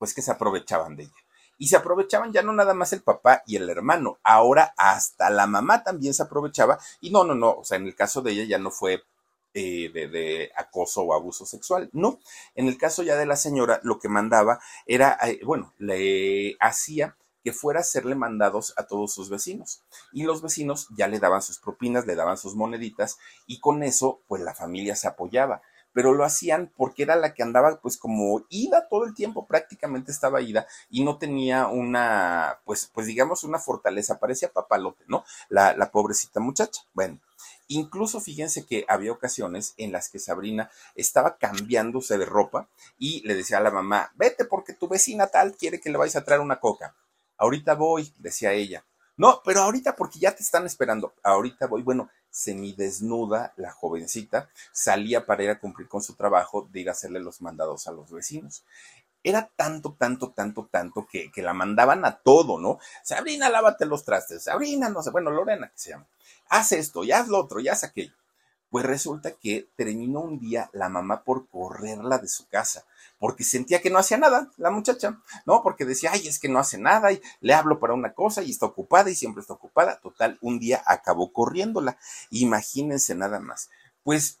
Pues 0.00 0.14
que 0.14 0.22
se 0.22 0.30
aprovechaban 0.30 0.96
de 0.96 1.04
ella. 1.04 1.12
Y 1.58 1.68
se 1.68 1.76
aprovechaban 1.76 2.32
ya 2.32 2.42
no 2.42 2.54
nada 2.54 2.72
más 2.72 2.94
el 2.94 3.02
papá 3.02 3.42
y 3.46 3.56
el 3.56 3.68
hermano, 3.68 4.18
ahora 4.24 4.72
hasta 4.78 5.28
la 5.28 5.46
mamá 5.46 5.84
también 5.84 6.14
se 6.14 6.22
aprovechaba. 6.22 6.78
Y 7.02 7.10
no, 7.10 7.22
no, 7.22 7.34
no, 7.34 7.58
o 7.58 7.64
sea, 7.64 7.76
en 7.76 7.84
el 7.84 7.94
caso 7.94 8.22
de 8.22 8.32
ella 8.32 8.44
ya 8.44 8.58
no 8.58 8.70
fue 8.70 9.02
eh, 9.52 9.90
de, 9.92 10.50
acoso 10.56 11.02
o 11.02 11.12
abuso 11.12 11.44
sexual. 11.44 11.90
No, 11.92 12.18
en 12.54 12.66
el 12.66 12.78
caso 12.78 13.02
ya 13.02 13.14
de 13.16 13.26
la 13.26 13.36
señora, 13.36 13.78
lo 13.82 13.98
que 13.98 14.08
mandaba 14.08 14.58
era, 14.86 15.18
eh, 15.22 15.40
bueno, 15.44 15.74
le 15.76 16.56
hacía 16.60 17.18
que 17.44 17.52
fuera 17.52 17.80
a 17.80 17.82
hacerle 17.82 18.14
mandados 18.14 18.72
a 18.78 18.86
todos 18.86 19.12
sus 19.12 19.28
vecinos. 19.28 19.82
Y 20.12 20.22
los 20.22 20.40
vecinos 20.40 20.88
ya 20.96 21.08
le 21.08 21.18
daban 21.18 21.42
sus 21.42 21.58
propinas, 21.58 22.06
le 22.06 22.14
daban 22.14 22.38
sus 22.38 22.54
moneditas 22.54 23.18
y 23.46 23.60
con 23.60 23.82
eso, 23.82 24.22
pues 24.28 24.42
la 24.42 24.54
familia 24.54 24.96
se 24.96 25.08
apoyaba 25.08 25.60
pero 25.92 26.14
lo 26.14 26.24
hacían 26.24 26.72
porque 26.76 27.02
era 27.02 27.16
la 27.16 27.34
que 27.34 27.42
andaba 27.42 27.80
pues 27.80 27.96
como 27.96 28.44
ida 28.48 28.88
todo 28.88 29.04
el 29.04 29.14
tiempo, 29.14 29.46
prácticamente 29.46 30.12
estaba 30.12 30.40
ida 30.40 30.66
y 30.88 31.04
no 31.04 31.18
tenía 31.18 31.66
una, 31.66 32.58
pues, 32.64 32.90
pues 32.92 33.06
digamos 33.06 33.44
una 33.44 33.58
fortaleza, 33.58 34.18
parecía 34.18 34.52
papalote, 34.52 35.04
¿no? 35.08 35.24
La, 35.48 35.74
la 35.76 35.90
pobrecita 35.90 36.40
muchacha. 36.40 36.82
Bueno, 36.94 37.18
Incluso 37.72 38.20
fíjense 38.20 38.66
que 38.66 38.84
había 38.88 39.12
ocasiones 39.12 39.74
en 39.76 39.92
las 39.92 40.08
que 40.08 40.18
Sabrina 40.18 40.72
estaba 40.96 41.36
cambiándose 41.36 42.18
de 42.18 42.26
ropa 42.26 42.68
y 42.98 43.24
le 43.24 43.36
decía 43.36 43.58
a 43.58 43.60
la 43.60 43.70
mamá, 43.70 44.10
vete 44.16 44.44
porque 44.44 44.72
tu 44.72 44.88
vecina 44.88 45.28
tal 45.28 45.56
quiere 45.56 45.80
que 45.80 45.88
le 45.88 45.96
vayas 45.96 46.16
a 46.16 46.24
traer 46.24 46.40
una 46.40 46.58
coca. 46.58 46.96
Ahorita 47.36 47.74
voy, 47.74 48.12
decía 48.18 48.52
ella. 48.52 48.84
No, 49.20 49.42
pero 49.44 49.60
ahorita 49.60 49.96
porque 49.96 50.18
ya 50.18 50.34
te 50.34 50.42
están 50.42 50.64
esperando. 50.64 51.12
Ahorita 51.22 51.66
voy. 51.66 51.82
Bueno, 51.82 52.08
semidesnuda, 52.30 53.52
la 53.58 53.70
jovencita, 53.70 54.48
salía 54.72 55.26
para 55.26 55.42
ir 55.42 55.50
a 55.50 55.60
cumplir 55.60 55.88
con 55.88 56.02
su 56.02 56.14
trabajo 56.14 56.66
de 56.72 56.80
ir 56.80 56.88
a 56.88 56.92
hacerle 56.92 57.20
los 57.20 57.42
mandados 57.42 57.86
a 57.86 57.92
los 57.92 58.10
vecinos. 58.10 58.64
Era 59.22 59.50
tanto, 59.54 59.94
tanto, 59.98 60.30
tanto, 60.30 60.70
tanto 60.72 61.06
que, 61.06 61.30
que 61.30 61.42
la 61.42 61.52
mandaban 61.52 62.06
a 62.06 62.16
todo, 62.16 62.58
¿no? 62.58 62.78
Sabrina, 63.04 63.50
lávate 63.50 63.84
los 63.84 64.06
trastes. 64.06 64.44
Sabrina, 64.44 64.88
no 64.88 65.02
sé, 65.02 65.10
bueno, 65.10 65.30
Lorena, 65.30 65.68
que 65.68 65.78
se 65.78 65.90
llama. 65.90 66.06
Haz 66.48 66.72
esto, 66.72 67.04
ya 67.04 67.18
haz 67.20 67.28
lo 67.28 67.40
otro, 67.40 67.60
ya 67.60 67.72
haz 67.72 67.84
aquello. 67.84 68.14
Pues 68.70 68.86
resulta 68.86 69.32
que 69.32 69.68
terminó 69.76 70.20
un 70.20 70.38
día 70.38 70.70
la 70.72 70.88
mamá 70.88 71.24
por 71.24 71.48
correrla 71.48 72.18
de 72.18 72.28
su 72.28 72.48
casa, 72.48 72.86
porque 73.18 73.42
sentía 73.42 73.82
que 73.82 73.90
no 73.90 73.98
hacía 73.98 74.16
nada 74.16 74.50
la 74.56 74.70
muchacha, 74.70 75.20
¿no? 75.44 75.62
Porque 75.62 75.84
decía, 75.84 76.10
ay, 76.12 76.28
es 76.28 76.38
que 76.38 76.48
no 76.48 76.60
hace 76.60 76.78
nada 76.78 77.12
y 77.12 77.20
le 77.40 77.52
hablo 77.52 77.80
para 77.80 77.94
una 77.94 78.14
cosa 78.14 78.42
y 78.42 78.50
está 78.50 78.66
ocupada 78.66 79.10
y 79.10 79.16
siempre 79.16 79.40
está 79.40 79.54
ocupada. 79.54 79.98
Total, 80.00 80.38
un 80.40 80.60
día 80.60 80.82
acabó 80.86 81.32
corriéndola. 81.32 81.98
Imagínense 82.30 83.14
nada 83.16 83.40
más. 83.40 83.70
Pues 84.04 84.38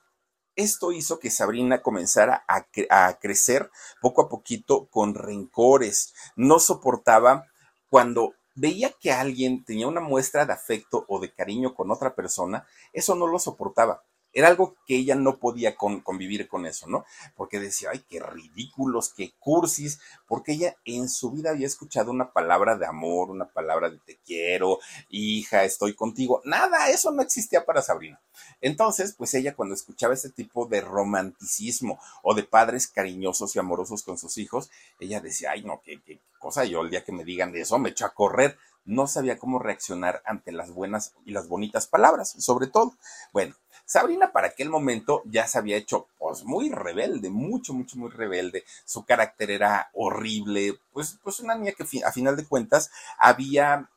esto 0.54 0.92
hizo 0.92 1.18
que 1.18 1.30
Sabrina 1.30 1.82
comenzara 1.82 2.44
a, 2.46 2.66
a, 2.90 3.18
crecer 3.18 3.70
poco 4.00 4.22
a 4.22 4.28
poquito 4.28 4.86
con 4.86 5.14
rencores. 5.14 6.14
No 6.36 6.60
soportaba 6.60 7.46
cuando 7.88 8.34
veía 8.54 8.92
que 9.00 9.12
alguien 9.12 9.64
tenía 9.64 9.88
una 9.88 10.00
muestra 10.00 10.46
de 10.46 10.52
afecto 10.52 11.04
o 11.08 11.18
de 11.18 11.32
cariño 11.32 11.74
con 11.74 11.90
otra 11.90 12.14
persona, 12.14 12.66
eso 12.92 13.14
no 13.14 13.26
lo 13.26 13.38
soportaba. 13.38 14.02
Era 14.32 14.48
algo 14.48 14.76
que 14.86 14.96
ella 14.96 15.14
no 15.14 15.38
podía 15.38 15.76
convivir 15.76 16.48
con 16.48 16.66
eso, 16.66 16.86
¿no? 16.86 17.04
Porque 17.36 17.58
decía, 17.58 17.90
ay, 17.92 18.04
qué 18.08 18.20
ridículos, 18.20 19.12
qué 19.14 19.32
cursis, 19.38 20.00
porque 20.26 20.52
ella 20.52 20.76
en 20.84 21.08
su 21.08 21.30
vida 21.30 21.50
había 21.50 21.66
escuchado 21.66 22.10
una 22.10 22.32
palabra 22.32 22.76
de 22.76 22.86
amor, 22.86 23.30
una 23.30 23.46
palabra 23.46 23.90
de 23.90 23.98
te 23.98 24.18
quiero, 24.24 24.78
hija, 25.08 25.64
estoy 25.64 25.94
contigo. 25.94 26.40
Nada, 26.44 26.90
eso 26.90 27.10
no 27.10 27.22
existía 27.22 27.64
para 27.64 27.82
Sabrina. 27.82 28.20
Entonces, 28.60 29.14
pues 29.16 29.34
ella 29.34 29.54
cuando 29.54 29.74
escuchaba 29.74 30.14
ese 30.14 30.30
tipo 30.30 30.66
de 30.66 30.80
romanticismo 30.80 31.98
o 32.22 32.34
de 32.34 32.44
padres 32.44 32.86
cariñosos 32.86 33.54
y 33.56 33.58
amorosos 33.58 34.02
con 34.02 34.18
sus 34.18 34.38
hijos, 34.38 34.70
ella 34.98 35.20
decía, 35.20 35.50
ay, 35.52 35.62
no, 35.62 35.80
qué, 35.84 36.00
qué 36.02 36.20
cosa, 36.38 36.64
yo 36.64 36.82
el 36.82 36.90
día 36.90 37.04
que 37.04 37.12
me 37.12 37.24
digan 37.24 37.54
eso 37.54 37.78
me 37.78 37.90
echo 37.90 38.06
a 38.06 38.14
correr 38.14 38.56
no 38.84 39.06
sabía 39.06 39.38
cómo 39.38 39.58
reaccionar 39.58 40.22
ante 40.24 40.52
las 40.52 40.70
buenas 40.72 41.14
y 41.24 41.32
las 41.32 41.48
bonitas 41.48 41.86
palabras, 41.86 42.34
sobre 42.38 42.66
todo. 42.66 42.94
Bueno, 43.32 43.54
Sabrina 43.90 44.30
para 44.30 44.46
aquel 44.46 44.70
momento 44.70 45.24
ya 45.24 45.48
se 45.48 45.58
había 45.58 45.76
hecho 45.76 46.06
pues 46.16 46.44
muy 46.44 46.70
rebelde, 46.70 47.28
mucho, 47.28 47.74
mucho, 47.74 47.98
muy 47.98 48.08
rebelde. 48.08 48.62
Su 48.84 49.04
carácter 49.04 49.50
era 49.50 49.90
horrible, 49.94 50.78
pues, 50.92 51.18
pues 51.24 51.40
una 51.40 51.56
niña 51.56 51.72
que 51.72 51.82
a 52.04 52.12
final 52.12 52.36
de 52.36 52.46
cuentas 52.46 52.92
había 53.18 53.90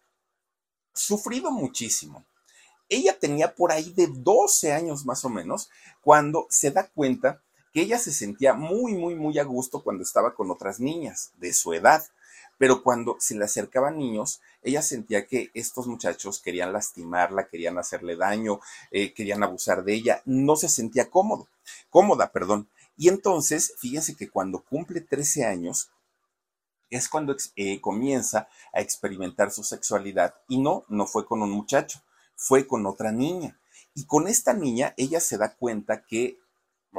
sufrido 0.95 1.51
muchísimo. 1.51 2.25
Ella 2.89 3.19
tenía 3.19 3.53
por 3.53 3.71
ahí 3.71 3.93
de 3.93 4.07
12 4.07 4.73
años 4.73 5.05
más 5.05 5.23
o 5.25 5.29
menos 5.29 5.69
cuando 6.01 6.47
se 6.49 6.71
da 6.71 6.87
cuenta 6.87 7.43
que 7.71 7.81
ella 7.81 7.99
se 7.99 8.11
sentía 8.11 8.55
muy, 8.55 8.95
muy, 8.95 9.13
muy 9.13 9.37
a 9.37 9.43
gusto 9.43 9.83
cuando 9.83 10.01
estaba 10.01 10.33
con 10.33 10.49
otras 10.49 10.79
niñas 10.79 11.33
de 11.37 11.53
su 11.53 11.71
edad 11.71 12.03
pero 12.63 12.81
cuando 12.81 13.17
se 13.19 13.35
le 13.35 13.43
acercaban 13.43 13.97
niños, 13.97 14.39
ella 14.61 14.81
sentía 14.81 15.27
que 15.27 15.51
estos 15.53 15.85
muchachos 15.85 16.39
querían 16.39 16.71
lastimarla, 16.71 17.49
querían 17.49 17.77
hacerle 17.77 18.15
daño, 18.15 18.61
eh, 18.89 19.13
querían 19.13 19.43
abusar 19.43 19.83
de 19.83 19.93
ella, 19.93 20.21
no 20.23 20.55
se 20.55 20.69
sentía 20.69 21.09
cómodo, 21.09 21.49
cómoda, 21.89 22.31
perdón. 22.31 22.69
Y 22.95 23.09
entonces, 23.09 23.73
fíjense 23.79 24.15
que 24.15 24.29
cuando 24.29 24.63
cumple 24.63 25.01
13 25.01 25.43
años, 25.43 25.89
es 26.89 27.09
cuando 27.09 27.35
eh, 27.57 27.81
comienza 27.81 28.47
a 28.71 28.79
experimentar 28.79 29.51
su 29.51 29.65
sexualidad 29.65 30.33
y 30.47 30.57
no, 30.57 30.85
no 30.87 31.05
fue 31.05 31.25
con 31.25 31.41
un 31.41 31.51
muchacho, 31.51 31.99
fue 32.37 32.65
con 32.65 32.85
otra 32.85 33.11
niña. 33.11 33.59
Y 33.93 34.05
con 34.05 34.29
esta 34.29 34.53
niña 34.53 34.93
ella 34.95 35.19
se 35.19 35.37
da 35.37 35.53
cuenta 35.53 36.05
que 36.05 36.37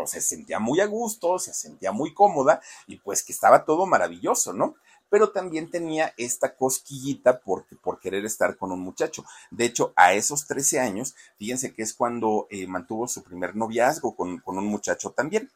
se 0.04 0.20
sentía 0.20 0.58
muy 0.58 0.80
a 0.80 0.86
gusto, 0.86 1.38
se 1.38 1.54
sentía 1.54 1.92
muy 1.92 2.12
cómoda 2.12 2.60
y 2.86 2.96
pues 2.96 3.22
que 3.22 3.32
estaba 3.32 3.64
todo 3.64 3.86
maravilloso, 3.86 4.52
¿no? 4.52 4.74
Pero 5.14 5.30
también 5.30 5.70
tenía 5.70 6.12
esta 6.16 6.56
cosquillita 6.56 7.38
por, 7.38 7.66
por 7.80 8.00
querer 8.00 8.24
estar 8.24 8.56
con 8.56 8.72
un 8.72 8.80
muchacho. 8.80 9.24
De 9.52 9.64
hecho, 9.64 9.92
a 9.94 10.12
esos 10.12 10.48
13 10.48 10.80
años, 10.80 11.14
fíjense 11.38 11.72
que 11.72 11.82
es 11.82 11.94
cuando 11.94 12.48
eh, 12.50 12.66
mantuvo 12.66 13.06
su 13.06 13.22
primer 13.22 13.54
noviazgo 13.54 14.16
con, 14.16 14.42
un 14.44 14.66
muchacho 14.66 15.12
también, 15.12 15.52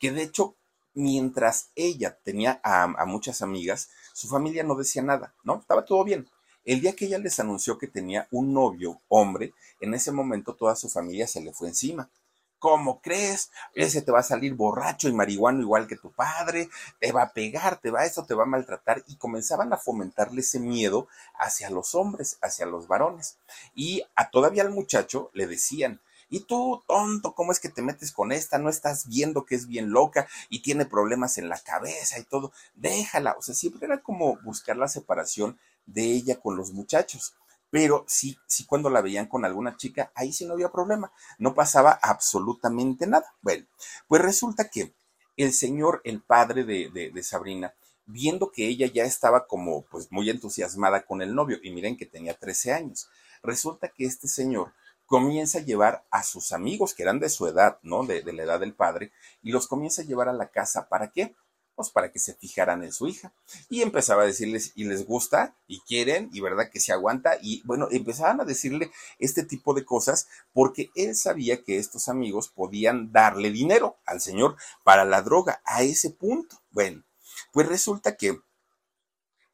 que 0.00 0.10
de 0.10 0.24
hecho 0.24 0.56
mientras 0.92 1.70
ella 1.76 2.18
tenía 2.24 2.60
a, 2.64 3.06
muchas 3.06 3.42
amigas, 3.42 3.90
su 4.12 4.26
familia 4.26 4.64
no 4.64 4.74
decía 4.74 5.02
nada, 5.02 5.36
¿no? 5.44 5.60
Estaba 5.60 5.84
todo 5.84 6.02
bien. 6.02 6.28
El 6.64 6.80
día 6.80 6.96
que 6.96 7.06
ella 7.06 7.18
les 7.18 7.38
anunció 7.38 7.78
que 7.78 7.86
tenía 7.86 8.26
un 8.32 8.52
novio 8.52 9.02
hombre, 9.06 9.54
en 9.78 9.94
ese 9.94 10.10
momento 10.10 10.56
toda 10.56 10.74
su 10.74 10.88
familia 10.88 11.28
se 11.28 11.40
le 11.40 11.52
fue 11.52 11.68
encima. 11.68 12.10
¿Cómo 12.58 13.00
crees? 13.02 13.50
Ese 13.74 14.02
te 14.02 14.12
va 14.12 14.20
a 14.20 14.24
salir 14.24 14.54
borracho 14.54 15.08
y 15.08 15.12
marihuano 15.12 15.60
igual 15.60 15.86
que 15.86 15.96
tu 15.96 16.10
padre, 16.10 16.68
te 17.00 17.12
va 17.12 17.22
a 17.22 17.32
pegar, 17.32 17.78
te 17.80 17.90
va 17.90 18.00
a 18.00 18.06
eso, 18.06 18.24
te 18.24 18.34
va 18.34 18.44
a 18.44 18.46
maltratar. 18.46 19.04
Y 19.06 19.16
comenzaban 19.16 19.72
a 19.72 19.76
fomentarle 19.76 20.40
ese 20.40 20.58
miedo 20.58 21.06
hacia 21.38 21.70
los 21.70 21.94
hombres, 21.94 22.38
hacia 22.40 22.66
los 22.66 22.88
varones. 22.88 23.36
Y 23.74 24.02
a 24.14 24.30
todavía 24.30 24.62
al 24.62 24.70
muchacho 24.70 25.30
le 25.34 25.46
decían, 25.46 26.00
y 26.28 26.40
tú, 26.40 26.82
tonto, 26.88 27.34
¿cómo 27.34 27.52
es 27.52 27.60
que 27.60 27.68
te 27.68 27.82
metes 27.82 28.10
con 28.10 28.32
esta? 28.32 28.58
No 28.58 28.68
estás 28.68 29.06
viendo 29.06 29.44
que 29.44 29.54
es 29.54 29.68
bien 29.68 29.90
loca 29.90 30.26
y 30.48 30.60
tiene 30.60 30.84
problemas 30.84 31.38
en 31.38 31.48
la 31.48 31.58
cabeza 31.58 32.18
y 32.18 32.24
todo. 32.24 32.52
Déjala. 32.74 33.36
O 33.38 33.42
sea, 33.42 33.54
siempre 33.54 33.86
era 33.86 34.02
como 34.02 34.36
buscar 34.38 34.76
la 34.76 34.88
separación 34.88 35.58
de 35.86 36.02
ella 36.02 36.40
con 36.40 36.56
los 36.56 36.72
muchachos. 36.72 37.34
Pero 37.70 38.04
sí, 38.06 38.38
sí 38.46 38.64
cuando 38.64 38.90
la 38.90 39.02
veían 39.02 39.26
con 39.26 39.44
alguna 39.44 39.76
chica, 39.76 40.12
ahí 40.14 40.32
sí 40.32 40.46
no 40.46 40.54
había 40.54 40.70
problema. 40.70 41.12
No 41.38 41.54
pasaba 41.54 41.98
absolutamente 42.02 43.06
nada. 43.06 43.34
Bueno, 43.42 43.66
pues 44.06 44.22
resulta 44.22 44.68
que 44.70 44.94
el 45.36 45.52
señor, 45.52 46.00
el 46.04 46.22
padre 46.22 46.64
de, 46.64 47.10
de, 47.12 47.22
Sabrina, 47.22 47.74
viendo 48.06 48.50
que 48.50 48.66
ella 48.66 48.86
ya 48.86 49.04
estaba 49.04 49.46
como 49.46 49.84
pues 49.86 50.10
muy 50.10 50.30
entusiasmada 50.30 51.04
con 51.04 51.20
el 51.22 51.34
novio, 51.34 51.58
y 51.62 51.70
miren 51.72 51.96
que 51.96 52.06
tenía 52.06 52.34
13 52.34 52.72
años, 52.72 53.08
resulta 53.42 53.88
que 53.88 54.06
este 54.06 54.28
señor 54.28 54.72
comienza 55.04 55.58
a 55.58 55.62
llevar 55.62 56.06
a 56.10 56.22
sus 56.22 56.52
amigos 56.52 56.94
que 56.94 57.02
eran 57.02 57.20
de 57.20 57.28
su 57.28 57.46
edad, 57.46 57.78
¿no? 57.82 58.04
De, 58.04 58.22
de, 58.22 58.32
la 58.32 58.44
edad 58.44 58.60
del 58.60 58.74
padre, 58.74 59.12
y 59.42 59.52
los 59.52 59.66
comienza 59.66 60.02
a 60.02 60.04
llevar 60.06 60.28
a 60.28 60.32
la 60.32 60.48
casa. 60.48 60.88
¿Para 60.88 61.10
qué? 61.10 61.34
Pues 61.76 61.90
para 61.90 62.10
que 62.10 62.18
se 62.18 62.34
fijaran 62.34 62.82
en 62.82 62.92
su 62.92 63.06
hija. 63.06 63.32
Y 63.68 63.82
empezaba 63.82 64.22
a 64.22 64.26
decirles, 64.26 64.72
y 64.74 64.84
les 64.84 65.06
gusta, 65.06 65.54
y 65.68 65.80
quieren, 65.80 66.30
y 66.32 66.40
verdad 66.40 66.70
que 66.70 66.80
se 66.80 66.92
aguanta, 66.92 67.36
y 67.40 67.62
bueno, 67.64 67.86
empezaban 67.90 68.40
a 68.40 68.44
decirle 68.44 68.90
este 69.18 69.44
tipo 69.44 69.74
de 69.74 69.84
cosas 69.84 70.26
porque 70.54 70.90
él 70.94 71.14
sabía 71.14 71.62
que 71.62 71.78
estos 71.78 72.08
amigos 72.08 72.48
podían 72.48 73.12
darle 73.12 73.50
dinero 73.50 73.96
al 74.06 74.20
señor 74.20 74.56
para 74.82 75.04
la 75.04 75.22
droga, 75.22 75.60
a 75.64 75.82
ese 75.82 76.10
punto. 76.10 76.58
Bueno, 76.70 77.04
pues 77.52 77.68
resulta 77.68 78.16
que 78.16 78.40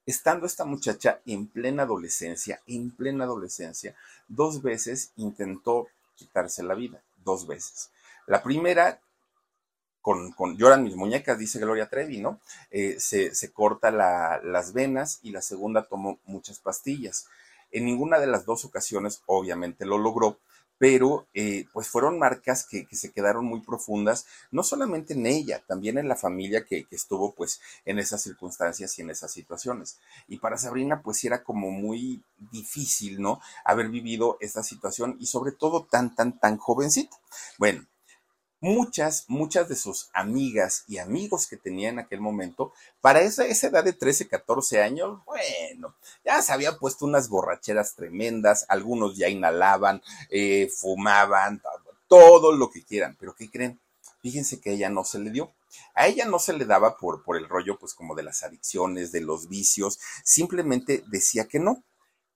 estando 0.06 0.46
esta 0.46 0.64
muchacha 0.64 1.20
en 1.26 1.46
plena 1.46 1.82
adolescencia, 1.82 2.60
en 2.66 2.90
plena 2.90 3.24
adolescencia, 3.24 3.94
dos 4.28 4.62
veces 4.62 5.12
intentó 5.16 5.88
quitarse 6.16 6.62
la 6.62 6.74
vida, 6.74 7.02
dos 7.24 7.46
veces. 7.46 7.90
La 8.26 8.42
primera, 8.42 9.00
con, 10.02 10.32
con 10.32 10.58
lloran 10.58 10.82
mis 10.82 10.96
muñecas, 10.96 11.38
dice 11.38 11.60
Gloria 11.60 11.88
Trevi, 11.88 12.18
¿no? 12.18 12.40
Eh, 12.70 12.96
se, 12.98 13.34
se, 13.34 13.52
corta 13.52 13.90
la, 13.90 14.40
las 14.42 14.72
venas 14.72 15.20
y 15.22 15.30
la 15.30 15.40
segunda 15.40 15.84
tomó 15.84 16.18
muchas 16.24 16.58
pastillas. 16.58 17.26
En 17.70 17.86
ninguna 17.86 18.18
de 18.18 18.26
las 18.26 18.44
dos 18.44 18.64
ocasiones, 18.64 19.22
obviamente, 19.26 19.86
lo 19.86 19.96
logró, 19.96 20.38
pero 20.82 21.28
eh, 21.32 21.66
pues 21.72 21.86
fueron 21.86 22.18
marcas 22.18 22.66
que, 22.66 22.84
que, 22.86 22.96
se 22.96 23.12
quedaron 23.12 23.44
muy 23.44 23.60
profundas, 23.60 24.26
no 24.50 24.64
solamente 24.64 25.14
en 25.14 25.26
ella, 25.26 25.62
también 25.64 25.96
en 25.96 26.08
la 26.08 26.16
familia 26.16 26.64
que, 26.64 26.84
que, 26.84 26.96
estuvo 26.96 27.32
pues 27.34 27.60
en 27.84 28.00
esas 28.00 28.20
circunstancias 28.20 28.98
y 28.98 29.02
en 29.02 29.10
esas 29.10 29.32
situaciones. 29.32 30.00
Y 30.26 30.38
para 30.38 30.58
Sabrina 30.58 31.00
pues 31.00 31.22
era 31.24 31.44
como 31.44 31.70
muy 31.70 32.24
difícil, 32.50 33.22
¿no? 33.22 33.40
Haber 33.64 33.90
vivido 33.90 34.38
esta 34.40 34.64
situación 34.64 35.16
y 35.20 35.26
sobre 35.26 35.52
todo 35.52 35.86
tan, 35.88 36.16
tan, 36.16 36.36
tan 36.40 36.58
jovencita. 36.58 37.16
Bueno, 37.58 37.86
muchas, 38.62 39.24
muchas 39.26 39.68
de 39.68 39.74
sus 39.74 40.08
amigas 40.14 40.84
y 40.86 40.98
amigos 40.98 41.48
que 41.48 41.56
tenía 41.56 41.90
en 41.90 41.98
aquel 41.98 42.20
momento, 42.20 42.72
para 43.00 43.20
esa, 43.20 43.44
esa 43.44 43.66
edad 43.66 43.84
de 43.84 43.92
13, 43.92 44.28
14 44.28 44.80
años, 44.80 45.20
bueno, 45.26 45.94
ya 46.24 46.40
se 46.40 46.52
habían 46.52 46.78
puesto 46.78 47.04
unas 47.04 47.28
borracheras 47.28 47.94
tremendas, 47.94 48.64
algunos 48.68 49.16
ya 49.16 49.28
inhalaban, 49.28 50.00
eh, 50.30 50.70
fumaban, 50.74 51.60
todo 52.06 52.52
lo 52.52 52.70
que 52.70 52.84
quieran, 52.84 53.16
pero 53.18 53.34
¿qué 53.34 53.50
creen? 53.50 53.80
Fíjense 54.20 54.60
que 54.60 54.70
a 54.70 54.72
ella 54.74 54.90
no 54.90 55.04
se 55.04 55.18
le 55.18 55.30
dio. 55.30 55.50
A 55.94 56.06
ella 56.06 56.26
no 56.26 56.38
se 56.38 56.52
le 56.52 56.64
daba 56.64 56.98
por, 56.98 57.24
por 57.24 57.36
el 57.36 57.48
rollo, 57.48 57.78
pues 57.78 57.94
como 57.94 58.14
de 58.14 58.22
las 58.22 58.42
adicciones, 58.42 59.10
de 59.10 59.22
los 59.22 59.48
vicios, 59.48 59.98
simplemente 60.22 61.02
decía 61.08 61.48
que 61.48 61.58
no. 61.58 61.82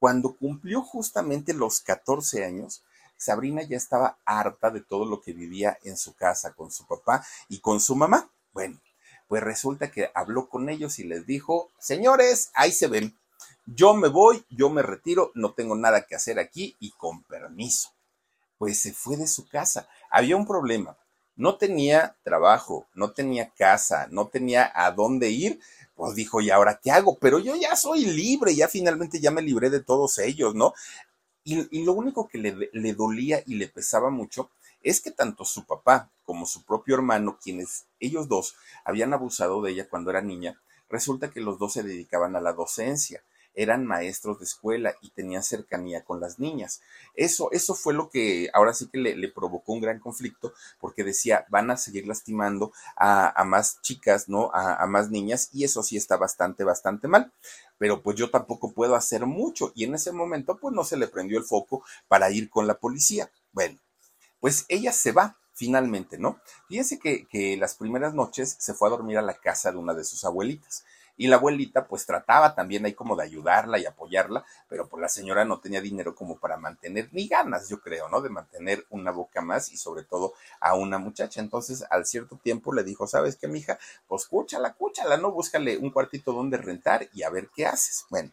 Cuando 0.01 0.35
cumplió 0.35 0.83
justamente 0.83 1.53
los 1.53 1.81
14 1.81 2.45
años, 2.45 2.83
Sabrina 3.17 3.63
ya 3.63 3.77
estaba 3.77 4.19
harta 4.25 4.71
de 4.71 4.81
todo 4.81 5.05
lo 5.05 5.21
que 5.21 5.33
vivía 5.33 5.79
en 5.83 5.97
su 5.97 6.15
casa 6.15 6.53
con 6.53 6.71
su 6.71 6.87
papá 6.87 7.27
y 7.49 7.61
con 7.61 7.81
su 7.81 7.97
mamá. 7.97 8.31
Bueno, 8.53 8.81
pues 9.29 9.43
resulta 9.43 9.91
que 9.91 10.11
habló 10.15 10.49
con 10.49 10.69
ellos 10.69 10.99
y 10.99 11.05
les 11.05 11.27
dijo, 11.27 11.71
señores, 11.79 12.51
ahí 12.55 12.73
se 12.73 12.87
ven, 12.87 13.17
yo 13.67 13.95
me 13.95 14.07
voy, 14.07 14.45
yo 14.49 14.71
me 14.71 14.83
retiro, 14.83 15.33
no 15.35 15.53
tengo 15.53 15.75
nada 15.75 16.03
que 16.03 16.15
hacer 16.15 16.39
aquí 16.39 16.77
y 16.79 16.93
con 16.93 17.25
permiso. 17.25 17.91
Pues 18.59 18.81
se 18.81 18.93
fue 18.93 19.17
de 19.17 19.27
su 19.27 19.49
casa. 19.49 19.89
Había 20.09 20.37
un 20.37 20.47
problema. 20.47 20.97
No 21.35 21.57
tenía 21.57 22.17
trabajo, 22.23 22.87
no 22.95 23.11
tenía 23.11 23.51
casa, 23.51 24.07
no 24.11 24.29
tenía 24.29 24.71
a 24.73 24.93
dónde 24.93 25.31
ir. 25.31 25.61
Pues 25.97 26.15
dijo, 26.15 26.41
¿y 26.41 26.51
ahora 26.51 26.79
qué 26.83 26.93
hago? 26.93 27.19
Pero 27.19 27.41
yo 27.41 27.57
ya 27.57 27.75
soy 27.75 28.05
libre, 28.05 28.55
ya 28.55 28.69
finalmente 28.69 29.21
ya 29.21 29.33
me 29.33 29.43
libré 29.43 29.69
de 29.69 29.81
todos 29.81 30.19
ellos, 30.19 30.55
¿no? 30.55 30.73
Y, 31.47 31.69
y, 31.71 31.85
lo 31.85 31.93
único 31.93 32.27
que 32.27 32.39
le, 32.39 32.93
dolía 32.95 33.41
y 33.47 33.55
le 33.55 33.69
pesaba 33.69 34.11
mucho 34.11 34.51
es 34.83 35.01
que 35.01 35.13
tanto 35.13 35.45
su 35.45 35.65
papá 35.65 36.11
como 36.25 36.45
su 36.45 36.65
propio 36.65 36.97
hermano, 36.97 37.39
quienes 37.41 37.87
ellos 38.01 38.27
dos 38.27 38.57
habían 38.85 39.13
abusado 39.13 39.63
de 39.63 39.71
ella 39.71 39.89
cuando 39.89 40.11
era 40.11 40.23
niña, 40.23 40.61
resulta 40.91 41.31
que 41.31 41.41
los 41.41 41.61
dos 41.61 41.75
se 41.75 41.85
dedicaban 41.85 42.35
a 42.35 42.41
la 42.41 42.53
docencia 42.53 43.23
eran 43.57 43.87
maestros 43.87 44.39
de 44.39 44.45
escuela 44.45 44.95
y 45.01 45.11
tenían 45.11 45.43
cercanía 45.43 46.05
con 46.05 46.21
las 46.21 46.39
niñas. 46.39 46.83
Eso, 47.15 47.51
eso 47.53 47.75
fue 47.75 47.95
lo 47.95 48.11
que 48.11 48.51
ahora 48.53 48.75
sí 48.75 48.89
que 48.89 48.99
le, 48.99 49.29
provocó 49.33 49.73
un 49.73 49.81
gran 49.81 49.99
conflicto, 49.99 50.53
porque 50.79 51.03
decía, 51.03 51.47
van 51.49 51.71
a 51.71 51.77
seguir 51.77 52.07
lastimando 52.07 52.73
a, 52.97 53.41
a 53.41 53.45
más 53.45 53.81
chicas, 53.81 54.29
¿no? 54.29 54.51
A, 54.53 54.77
a, 54.77 54.87
más 54.87 55.11
niñas, 55.11 55.49
y 55.53 55.65
eso 55.65 55.83
sí 55.83 55.97
está 55.97 56.17
bastante, 56.17 56.63
bastante 56.65 57.09
mal. 57.09 57.33
Pero 57.79 58.03
pues 58.03 58.17
yo 58.17 58.31
tampoco 58.31 58.73
puedo 58.73 58.95
hacer 58.95 59.27
mucho, 59.27 59.73
y 59.75 59.85
en 59.85 59.95
ese 59.95 60.13
momento 60.13 60.59
pues 60.59 60.75
no 60.75 60.85
se 60.85 60.97
le 60.97 61.09
prendió 61.09 61.39
el 61.39 61.45
foco 61.45 61.85
para 62.09 62.31
ir 62.31 62.49
con 62.49 62.67
la 62.67 62.79
policía. 62.79 63.31
Bueno, 63.53 63.79
pues 64.41 64.65
ella 64.69 64.93
se 64.93 65.13
va, 65.13 65.37
finalmente, 65.55 66.19
¿no? 66.19 66.41
Fíjense 66.69 66.99
que, 66.99 67.27
que 67.27 67.57
las 67.57 67.75
primeras 67.75 68.15
noches 68.15 68.57
se 68.59 68.75
fue 68.75 68.89
a 68.89 68.93
dormir 68.93 69.19
a 69.19 69.23
la 69.23 69.35
casa 69.35 69.73
de 69.73 69.79
una 69.79 69.95
de 69.95 70.05
sus 70.05 70.25
abuelitas. 70.25 70.85
Y 71.17 71.29
la 71.29 71.37
abuelita 71.37 71.87
pues 71.87 72.07
trataba 72.07 72.55
también 72.55 72.85
ahí 72.85 72.95
como 72.95 73.17
de 73.17 73.25
ayudarla 73.25 73.79
y 73.79 73.87
apoyarla, 73.87 74.45
pero 74.69 74.89
pues 74.89 75.01
la 75.01 75.09
señora 75.09 75.45
no 75.45 75.61
tenía 75.61 75.81
dinero 75.81 76.15
como 76.15 76.39
para 76.39 76.57
mantener, 76.57 77.09
ni 77.13 77.29
ganas 77.29 77.69
yo 77.69 77.81
creo, 77.81 78.09
¿no? 78.09 78.21
De 78.21 78.29
mantener 78.29 78.85
una 78.91 79.11
boca 79.11 79.41
más 79.41 79.73
y 79.73 79.77
sobre 79.77 80.05
todo 80.05 80.35
a 80.61 80.75
una 80.75 80.99
muchacha. 80.99 81.41
Entonces 81.41 81.85
al 81.91 82.07
cierto 82.07 82.37
tiempo 82.37 82.73
le 82.73 82.85
dijo, 82.85 83.07
¿sabes 83.07 83.37
qué, 83.37 83.49
mija? 83.49 83.79
Pues 84.07 84.27
cúchala, 84.27 84.75
cúchala, 84.75 85.17
¿no? 85.17 85.33
Búscale 85.33 85.79
un 85.79 85.91
cuartito 85.91 86.33
donde 86.33 86.59
rentar 86.59 87.09
y 87.13 87.23
a 87.23 87.31
ver 87.31 87.49
qué 87.55 87.67
haces. 87.67 88.05
Bueno, 88.11 88.31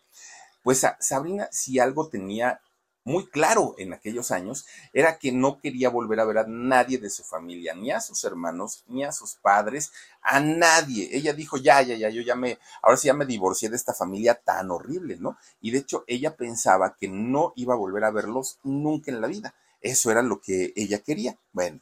pues 0.63 0.83
a 0.83 0.97
Sabrina 0.99 1.49
si 1.51 1.79
algo 1.79 2.07
tenía 2.07 2.61
muy 3.03 3.27
claro 3.27 3.75
en 3.77 3.93
aquellos 3.93 4.31
años 4.31 4.65
era 4.93 5.17
que 5.17 5.31
no 5.31 5.59
quería 5.59 5.89
volver 5.89 6.19
a 6.19 6.25
ver 6.25 6.37
a 6.39 6.47
nadie 6.47 6.97
de 6.97 7.09
su 7.09 7.23
familia, 7.23 7.73
ni 7.73 7.91
a 7.91 7.99
sus 7.99 8.23
hermanos, 8.23 8.83
ni 8.87 9.03
a 9.03 9.11
sus 9.11 9.35
padres, 9.35 9.91
a 10.21 10.39
nadie. 10.39 11.09
Ella 11.11 11.33
dijo, 11.33 11.57
ya, 11.57 11.81
ya, 11.81 11.95
ya, 11.95 12.09
yo 12.09 12.21
ya 12.21 12.35
me, 12.35 12.59
ahora 12.81 12.97
sí 12.97 13.07
ya 13.07 13.13
me 13.13 13.25
divorcié 13.25 13.69
de 13.69 13.75
esta 13.75 13.93
familia 13.93 14.35
tan 14.35 14.71
horrible, 14.71 15.17
¿no? 15.19 15.37
Y 15.61 15.71
de 15.71 15.79
hecho 15.79 16.03
ella 16.07 16.35
pensaba 16.35 16.95
que 16.99 17.07
no 17.07 17.53
iba 17.55 17.73
a 17.73 17.77
volver 17.77 18.03
a 18.03 18.11
verlos 18.11 18.59
nunca 18.63 19.11
en 19.11 19.21
la 19.21 19.27
vida. 19.27 19.53
Eso 19.81 20.11
era 20.11 20.21
lo 20.21 20.39
que 20.39 20.71
ella 20.75 20.99
quería. 20.99 21.37
Bueno, 21.51 21.81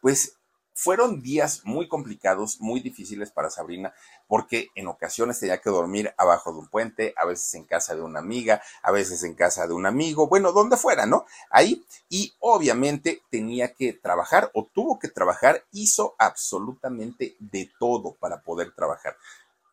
pues 0.00 0.37
fueron 0.78 1.22
días 1.22 1.62
muy 1.64 1.88
complicados, 1.88 2.60
muy 2.60 2.78
difíciles 2.78 3.32
para 3.32 3.50
Sabrina, 3.50 3.92
porque 4.28 4.68
en 4.76 4.86
ocasiones 4.86 5.40
tenía 5.40 5.60
que 5.60 5.70
dormir 5.70 6.14
abajo 6.16 6.52
de 6.52 6.60
un 6.60 6.68
puente, 6.68 7.14
a 7.16 7.24
veces 7.24 7.52
en 7.54 7.64
casa 7.64 7.96
de 7.96 8.02
una 8.02 8.20
amiga, 8.20 8.62
a 8.82 8.92
veces 8.92 9.24
en 9.24 9.34
casa 9.34 9.66
de 9.66 9.74
un 9.74 9.86
amigo, 9.86 10.28
bueno, 10.28 10.52
donde 10.52 10.76
fuera, 10.76 11.04
¿no? 11.04 11.26
Ahí, 11.50 11.84
y 12.08 12.32
obviamente 12.38 13.22
tenía 13.28 13.74
que 13.74 13.92
trabajar 13.92 14.52
o 14.54 14.66
tuvo 14.72 15.00
que 15.00 15.08
trabajar, 15.08 15.64
hizo 15.72 16.14
absolutamente 16.16 17.34
de 17.40 17.68
todo 17.80 18.12
para 18.12 18.40
poder 18.42 18.72
trabajar. 18.72 19.16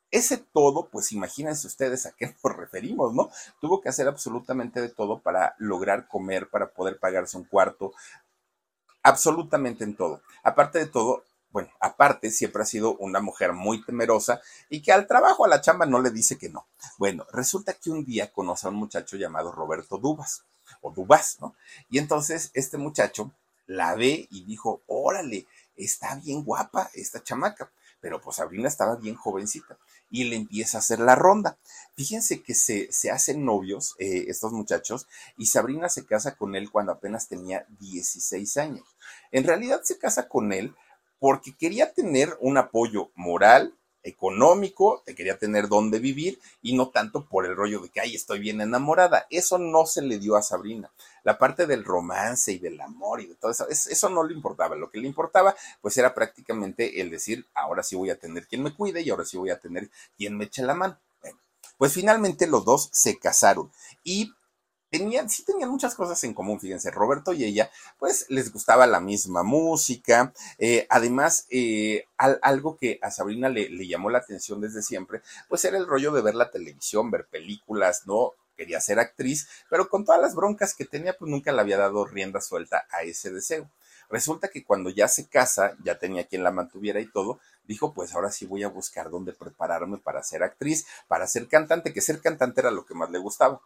Ese 0.09 0.37
todo, 0.37 0.87
pues 0.89 1.11
imagínense 1.11 1.67
ustedes 1.67 2.05
a 2.05 2.13
qué 2.13 2.33
nos 2.43 2.55
referimos, 2.55 3.13
¿no? 3.13 3.29
Tuvo 3.61 3.79
que 3.79 3.89
hacer 3.89 4.07
absolutamente 4.07 4.81
de 4.81 4.89
todo 4.89 5.19
para 5.19 5.55
lograr 5.59 6.07
comer, 6.07 6.49
para 6.49 6.71
poder 6.71 6.97
pagarse 6.99 7.37
un 7.37 7.43
cuarto, 7.43 7.91
absolutamente 9.05 9.83
en 9.83 9.95
todo. 9.95 10.21
Aparte 10.43 10.79
de 10.79 10.87
todo, 10.87 11.23
bueno, 11.51 11.69
aparte 11.79 12.31
siempre 12.31 12.63
ha 12.63 12.65
sido 12.65 12.97
una 12.97 13.21
mujer 13.21 13.53
muy 13.53 13.83
temerosa 13.85 14.41
y 14.67 14.81
que 14.81 14.91
al 14.91 15.07
trabajo, 15.07 15.45
a 15.45 15.47
la 15.47 15.61
chamba, 15.61 15.85
no 15.85 16.01
le 16.01 16.09
dice 16.09 16.37
que 16.37 16.49
no. 16.49 16.65
Bueno, 16.97 17.25
resulta 17.31 17.73
que 17.73 17.91
un 17.91 18.03
día 18.03 18.33
conoce 18.33 18.65
a 18.65 18.71
un 18.71 18.77
muchacho 18.77 19.15
llamado 19.15 19.51
Roberto 19.51 19.99
Dubas, 19.99 20.43
o 20.81 20.91
Dubas, 20.91 21.37
¿no? 21.39 21.55
Y 21.89 21.99
entonces 21.99 22.49
este 22.55 22.77
muchacho 22.77 23.31
la 23.67 23.93
ve 23.93 24.27
y 24.31 24.43
dijo, 24.43 24.81
órale, 24.87 25.45
está 25.75 26.15
bien 26.15 26.43
guapa 26.43 26.89
esta 26.95 27.21
chamaca 27.23 27.69
pero 28.05 28.21
pues 28.21 28.35
Sabrina 28.35 28.67
estaba 28.67 28.97
bien 28.97 29.15
jovencita 29.15 29.79
y 30.09 30.25
le 30.25 30.35
empieza 30.35 30.77
a 30.77 30.79
hacer 30.79 30.99
la 30.99 31.15
ronda. 31.15 31.57
Fíjense 31.95 32.41
que 32.41 32.53
se, 32.53 32.91
se 32.91 33.11
hacen 33.11 33.45
novios 33.45 33.95
eh, 33.99 34.25
estos 34.27 34.51
muchachos 34.51 35.07
y 35.37 35.47
Sabrina 35.47 35.89
se 35.89 36.05
casa 36.05 36.35
con 36.35 36.55
él 36.55 36.69
cuando 36.69 36.91
apenas 36.91 37.27
tenía 37.27 37.65
16 37.79 38.57
años. 38.57 38.95
En 39.31 39.45
realidad 39.45 39.81
se 39.83 39.97
casa 39.97 40.27
con 40.27 40.51
él 40.51 40.75
porque 41.19 41.55
quería 41.55 41.93
tener 41.93 42.37
un 42.39 42.57
apoyo 42.57 43.11
moral, 43.15 43.73
económico, 44.05 45.01
te 45.03 45.15
quería 45.15 45.37
tener 45.37 45.67
dónde 45.67 45.99
vivir 45.99 46.39
y 46.61 46.75
no 46.75 46.89
tanto 46.89 47.25
por 47.25 47.45
el 47.45 47.55
rollo 47.55 47.81
de 47.81 47.89
que, 47.89 47.99
ay, 47.99 48.15
estoy 48.15 48.39
bien 48.39 48.61
enamorada. 48.61 49.25
Eso 49.29 49.57
no 49.57 49.85
se 49.85 50.01
le 50.01 50.19
dio 50.19 50.35
a 50.37 50.43
Sabrina. 50.43 50.91
La 51.23 51.37
parte 51.37 51.65
del 51.65 51.83
romance 51.83 52.53
y 52.53 52.59
del 52.59 52.79
amor 52.79 53.19
y 53.21 53.25
de 53.25 53.35
todo 53.35 53.51
eso, 53.51 53.67
eso 53.67 54.09
no 54.09 54.23
le 54.23 54.33
importaba. 54.33 54.75
Lo 54.75 54.89
que 54.89 54.99
le 54.99 55.07
importaba, 55.07 55.55
pues 55.81 55.97
era 55.97 56.13
prácticamente 56.13 57.01
el 57.01 57.09
decir, 57.09 57.47
ahora 57.55 57.83
sí 57.83 57.95
voy 57.95 58.11
a 58.11 58.19
tener 58.19 58.47
quien 58.47 58.63
me 58.63 58.73
cuide 58.73 59.01
y 59.01 59.09
ahora 59.09 59.25
sí 59.25 59.37
voy 59.37 59.49
a 59.49 59.59
tener 59.59 59.89
quien 60.17 60.37
me 60.37 60.45
eche 60.45 60.61
la 60.61 60.75
mano. 60.75 60.99
Bueno, 61.21 61.39
pues 61.77 61.93
finalmente 61.93 62.47
los 62.47 62.63
dos 62.63 62.89
se 62.93 63.17
casaron 63.17 63.71
y 64.03 64.31
tenían, 64.97 65.29
sí 65.29 65.43
tenían 65.43 65.69
muchas 65.69 65.95
cosas 65.95 66.23
en 66.23 66.33
común, 66.33 66.59
fíjense, 66.59 66.91
Roberto 66.91 67.33
y 67.33 67.43
ella, 67.43 67.69
pues 67.99 68.25
les 68.29 68.51
gustaba 68.51 68.87
la 68.87 68.99
misma 68.99 69.43
música, 69.43 70.33
eh, 70.57 70.87
además, 70.89 71.47
eh, 71.49 72.05
algo 72.17 72.77
que 72.77 72.99
a 73.01 73.11
Sabrina 73.11 73.49
le, 73.49 73.69
le 73.69 73.87
llamó 73.87 74.09
la 74.09 74.19
atención 74.19 74.61
desde 74.61 74.81
siempre, 74.81 75.21
pues 75.49 75.65
era 75.65 75.77
el 75.77 75.87
rollo 75.87 76.11
de 76.11 76.21
ver 76.21 76.35
la 76.35 76.51
televisión, 76.51 77.11
ver 77.11 77.27
películas, 77.27 78.03
¿no? 78.05 78.31
Quería 78.55 78.79
ser 78.79 78.99
actriz, 78.99 79.47
pero 79.69 79.89
con 79.89 80.05
todas 80.05 80.21
las 80.21 80.33
broncas 80.33 80.73
que 80.73 80.85
tenía, 80.85 81.17
pues 81.17 81.29
nunca 81.29 81.51
le 81.51 81.59
había 81.59 81.77
dado 81.77 82.05
rienda 82.05 82.39
suelta 82.39 82.85
a 82.89 83.03
ese 83.03 83.31
deseo. 83.31 83.69
Resulta 84.09 84.49
que 84.49 84.63
cuando 84.63 84.89
ya 84.89 85.07
se 85.07 85.27
casa, 85.27 85.75
ya 85.83 85.97
tenía 85.97 86.25
quien 86.25 86.43
la 86.43 86.51
mantuviera 86.51 86.99
y 86.99 87.07
todo, 87.07 87.39
dijo, 87.67 87.93
pues 87.93 88.13
ahora 88.13 88.31
sí 88.31 88.45
voy 88.45 88.63
a 88.63 88.69
buscar 88.69 89.09
dónde 89.09 89.33
prepararme 89.33 89.97
para 89.97 90.23
ser 90.23 90.43
actriz, 90.43 90.85
para 91.07 91.27
ser 91.27 91.47
cantante, 91.47 91.93
que 91.93 92.01
ser 92.01 92.21
cantante 92.21 92.61
era 92.61 92.71
lo 92.71 92.85
que 92.85 92.93
más 92.93 93.09
le 93.09 93.19
gustaba. 93.19 93.61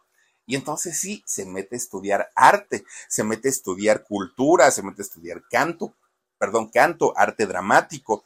Y 0.50 0.56
entonces 0.56 0.98
sí, 0.98 1.22
se 1.26 1.46
mete 1.46 1.76
a 1.76 1.78
estudiar 1.78 2.32
arte, 2.34 2.84
se 3.08 3.22
mete 3.22 3.46
a 3.46 3.52
estudiar 3.52 4.02
cultura, 4.02 4.68
se 4.72 4.82
mete 4.82 5.00
a 5.00 5.04
estudiar 5.04 5.44
canto, 5.48 5.94
perdón, 6.38 6.70
canto, 6.74 7.16
arte 7.16 7.46
dramático. 7.46 8.24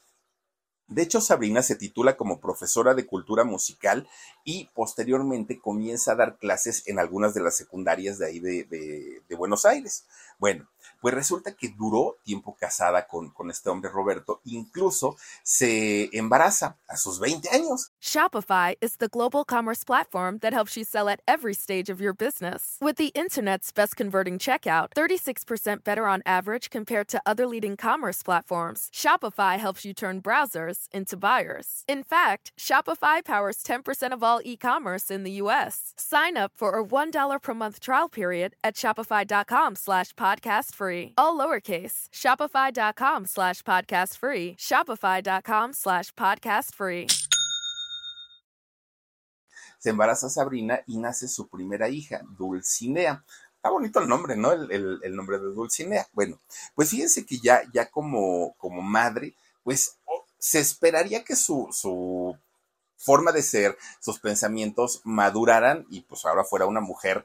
De 0.86 1.02
hecho, 1.02 1.20
Sabrina 1.20 1.62
se 1.62 1.76
titula 1.76 2.16
como 2.16 2.40
profesora 2.40 2.94
de 2.94 3.04
cultura 3.04 3.44
musical 3.44 4.08
y 4.42 4.70
posteriormente 4.72 5.60
comienza 5.60 6.12
a 6.12 6.16
dar 6.16 6.38
clases 6.38 6.88
en 6.88 6.98
algunas 6.98 7.34
de 7.34 7.42
las 7.42 7.58
secundarias 7.58 8.16
de 8.16 8.26
ahí 8.26 8.40
de, 8.40 9.36
Buenos 9.36 9.66
Aires. 9.66 10.06
Bueno, 10.38 10.66
pues 11.00 11.14
resulta 11.14 11.54
que 11.56 11.68
duró 11.68 12.16
tiempo 12.22 12.56
casada 12.58 13.06
con, 13.06 13.30
con 13.30 13.50
este 13.50 13.70
hombre 13.70 13.90
Roberto, 13.90 14.40
incluso 14.44 15.16
se 15.42 16.08
embaraza 16.12 16.76
a 16.88 16.96
sus 16.96 17.18
20 17.18 17.48
años. 17.50 17.92
Shopify 18.00 18.76
is 18.80 18.96
the 18.96 19.08
global 19.08 19.44
commerce 19.44 19.84
platform 19.84 20.38
that 20.38 20.52
helps 20.52 20.76
you 20.76 20.84
sell 20.84 21.08
at 21.08 21.20
every 21.26 21.54
stage 21.54 21.90
of 21.90 22.00
your 22.00 22.14
business. 22.14 22.76
With 22.80 22.96
the 22.96 23.12
internet's 23.14 23.72
best 23.72 23.96
converting 23.96 24.38
checkout, 24.38 24.88
36% 24.96 25.84
better 25.84 26.06
on 26.06 26.22
average 26.26 26.70
compared 26.70 27.08
to 27.08 27.20
other 27.26 27.46
leading 27.46 27.76
commerce 27.76 28.22
platforms, 28.22 28.88
Shopify 28.92 29.58
helps 29.58 29.84
you 29.84 29.92
turn 29.92 30.20
browsers 30.20 30.88
into 30.92 31.16
buyers. 31.16 31.84
In 31.88 32.02
fact, 32.02 32.52
Shopify 32.58 33.24
powers 33.24 33.62
10% 33.62 34.12
of 34.12 34.22
all 34.22 34.40
e-commerce 34.44 35.10
in 35.10 35.24
the 35.24 35.42
US. 35.42 35.92
Sign 35.96 36.36
up 36.36 36.52
for 36.54 36.78
a 36.78 36.84
$1 36.84 37.42
per 37.42 37.54
month 37.54 37.80
trial 37.80 38.08
period 38.08 38.54
at 38.62 38.74
shopify.com 38.74 39.76
slash 39.76 40.12
podcast 40.14 40.73
free. 40.74 41.12
All 41.16 41.38
lowercase. 41.38 42.08
Shopify.com 42.12 43.26
slash 43.26 43.62
podcast 43.62 44.18
free. 44.18 44.56
Shopify.com 44.58 45.72
slash 45.72 46.12
podcast 46.14 46.74
free. 46.74 47.06
Se 49.78 49.90
embaraza 49.90 50.30
Sabrina 50.30 50.80
y 50.86 50.96
nace 50.96 51.28
su 51.28 51.46
primera 51.46 51.88
hija, 51.88 52.22
Dulcinea. 52.38 53.22
Está 53.56 53.70
bonito 53.70 54.00
el 54.00 54.08
nombre, 54.08 54.36
¿no? 54.36 54.52
El, 54.52 55.00
el, 55.02 55.14
nombre 55.14 55.38
de 55.38 55.44
Dulcinea. 55.44 56.06
Bueno, 56.12 56.40
pues 56.74 56.90
fíjense 56.90 57.24
que 57.26 57.38
ya, 57.38 57.62
ya 57.72 57.90
como, 57.90 58.54
como 58.58 58.82
madre, 58.82 59.34
pues 59.62 59.98
se 60.38 60.60
esperaría 60.60 61.24
que 61.24 61.36
su, 61.36 61.68
su 61.70 62.36
forma 62.96 63.32
de 63.32 63.42
ser, 63.42 63.76
sus 64.00 64.18
pensamientos 64.20 65.02
maduraran 65.04 65.86
y 65.90 66.00
pues 66.02 66.24
ahora 66.24 66.44
fuera 66.44 66.66
una 66.66 66.80
mujer 66.80 67.24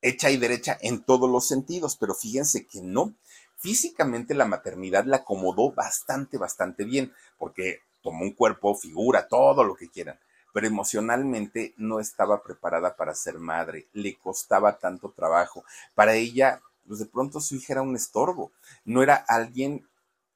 hecha 0.00 0.30
y 0.30 0.36
derecha 0.36 0.76
en 0.80 1.02
todos 1.02 1.30
los 1.30 1.46
sentidos, 1.46 1.96
pero 1.96 2.14
fíjense 2.14 2.66
que 2.66 2.80
no. 2.82 3.14
Físicamente 3.58 4.34
la 4.34 4.44
maternidad 4.44 5.04
la 5.04 5.18
acomodó 5.18 5.72
bastante, 5.72 6.38
bastante 6.38 6.84
bien, 6.84 7.12
porque 7.38 7.80
tomó 8.02 8.22
un 8.22 8.32
cuerpo, 8.32 8.74
figura, 8.74 9.26
todo 9.26 9.64
lo 9.64 9.74
que 9.74 9.88
quieran, 9.88 10.18
pero 10.52 10.66
emocionalmente 10.66 11.74
no 11.76 11.98
estaba 11.98 12.42
preparada 12.42 12.94
para 12.94 13.14
ser 13.14 13.38
madre, 13.38 13.88
le 13.92 14.14
costaba 14.16 14.78
tanto 14.78 15.10
trabajo. 15.10 15.64
Para 15.94 16.14
ella, 16.14 16.60
pues 16.86 17.00
de 17.00 17.06
pronto 17.06 17.40
su 17.40 17.56
hija 17.56 17.72
era 17.72 17.82
un 17.82 17.96
estorbo, 17.96 18.52
no 18.84 19.02
era 19.02 19.16
alguien 19.16 19.86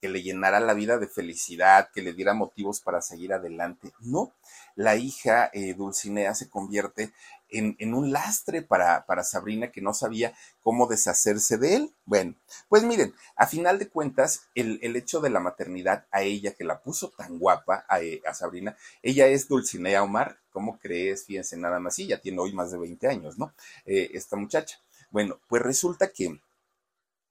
que 0.01 0.09
le 0.09 0.23
llenara 0.23 0.61
la 0.61 0.75
vida 0.75 0.99
de 0.99 1.07
felicidad, 1.07 1.91
que 1.93 2.03
le 2.03 2.15
diera 2.15 2.35
motivos 2.35 2.81
para 2.81 3.03
seguir 3.03 3.33
adelante. 3.33 3.93
No, 4.01 4.33
la 4.75 4.97
hija 4.97 5.51
eh, 5.53 5.75
Dulcinea 5.75 6.35
se 6.35 6.49
convierte 6.49 7.13
en, 7.51 7.95
un 7.95 8.13
lastre 8.13 8.63
para, 8.63 9.07
para, 9.07 9.25
Sabrina 9.25 9.71
que 9.71 9.81
no 9.81 9.95
sabía 9.95 10.35
cómo 10.63 10.87
deshacerse 10.87 11.59
de 11.59 11.77
él. 11.77 11.95
Bueno, 12.05 12.35
pues 12.69 12.83
miren, 12.85 13.15
a 13.37 13.47
final 13.47 13.79
de 13.79 13.89
cuentas, 13.89 14.43
el, 14.55 14.97
hecho 14.97 15.21
de 15.21 15.31
la 15.31 15.41
maternidad 15.41 16.07
a 16.11 16.23
ella, 16.23 16.55
que 16.55 16.65
la 16.65 16.81
puso 16.81 17.11
tan 17.11 17.39
guapa 17.39 17.85
a, 17.89 18.01
eh, 18.01 18.23
Sabrina, 18.33 18.77
ella 19.03 19.27
es 19.27 19.49
Dulcinea 19.49 20.03
Omar, 20.03 20.39
¿cómo 20.53 20.79
crees? 20.79 21.25
Fíjense 21.25 21.57
nada 21.57 21.81
más, 21.81 21.95
sí, 21.95 22.07
ya 22.07 22.21
tiene 22.21 22.41
hoy 22.41 22.53
más 22.53 22.71
de 22.71 22.79
20 22.79 23.09
años, 23.09 23.39
¿no? 23.39 23.53
Eh, 23.87 24.11
esta 24.15 24.37
muchacha. 24.37 24.79
Bueno, 25.11 25.41
pues 25.49 25.63
resulta 25.63 26.13
que 26.13 26.41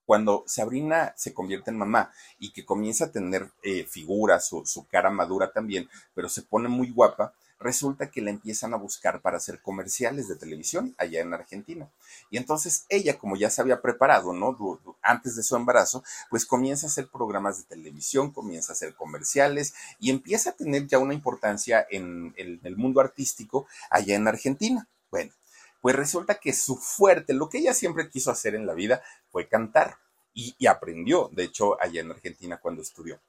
cuando 0.10 0.43
Sabrina 0.47 1.13
se 1.15 1.36
convierte 1.36 1.69
en 1.69 1.77
mamá 1.77 2.12
y 2.39 2.51
que 2.51 2.65
comienza 2.65 3.05
a 3.05 3.12
tener 3.12 3.51
eh, 3.62 3.84
figura, 3.84 4.39
su, 4.39 4.65
su, 4.65 4.88
cara 4.88 5.12
madura 5.12 5.51
también, 5.51 5.88
pero 6.15 6.27
se 6.29 6.41
pone 6.41 6.67
muy 6.67 6.89
guapa, 6.89 7.36
resulta 7.60 8.10
que 8.10 8.22
la 8.22 8.30
empiezan 8.30 8.74
a 8.74 8.78
buscar 8.78 9.22
para 9.22 9.38
hacer 9.38 9.62
comerciales 9.62 10.28
de 10.28 10.36
televisión 10.36 10.95
allá 10.98 11.22
en 11.22 11.34
Argentina. 11.34 11.89
Y 12.30 12.38
entonces 12.38 12.86
ella, 12.89 13.17
como 13.17 13.36
ya 13.36 13.50
se 13.50 13.62
había 13.62 13.82
preparado, 13.82 14.34
¿no? 14.34 14.58
Antes 15.02 15.36
de 15.36 15.43
su 15.43 15.56
embarazo, 15.56 16.04
pues 16.30 16.45
comienza 16.45 16.88
a 16.88 16.89
hacer 16.89 17.10
programas 17.10 17.58
de 17.58 17.63
televisión, 17.63 18.32
comienza 18.32 18.72
a 18.72 18.76
hacer 18.76 18.95
comerciales 18.95 19.74
y 20.00 20.10
empieza 20.10 20.52
a 20.52 20.54
tener 20.54 20.88
ya 20.88 21.00
una 21.00 21.13
importancia 21.13 21.86
en 21.89 22.34
el 22.38 22.78
mundo 22.78 23.02
artístico 23.02 23.67
allá 23.89 24.15
en 24.15 24.28
Argentina. 24.28 24.88
Bueno, 25.12 25.34
pues 25.82 25.95
resulta 25.95 26.36
que 26.36 26.54
su 26.54 26.76
fuerte, 26.76 27.34
lo 27.34 27.50
que 27.50 27.60
ella 27.60 27.74
siempre 27.74 28.10
quiso 28.10 28.32
hacer 28.32 28.56
en 28.56 28.65
la 28.65 28.74
vida 28.74 29.02
fue 29.32 29.48
cantar 29.48 29.98
y, 30.34 30.67
aprendió, 30.67 31.30
de 31.34 31.43
hecho, 31.43 31.82
allá 31.82 32.02
en 32.02 32.12
Argentina 32.12 32.58
cuando 32.58 32.82
estudió. 32.82 33.19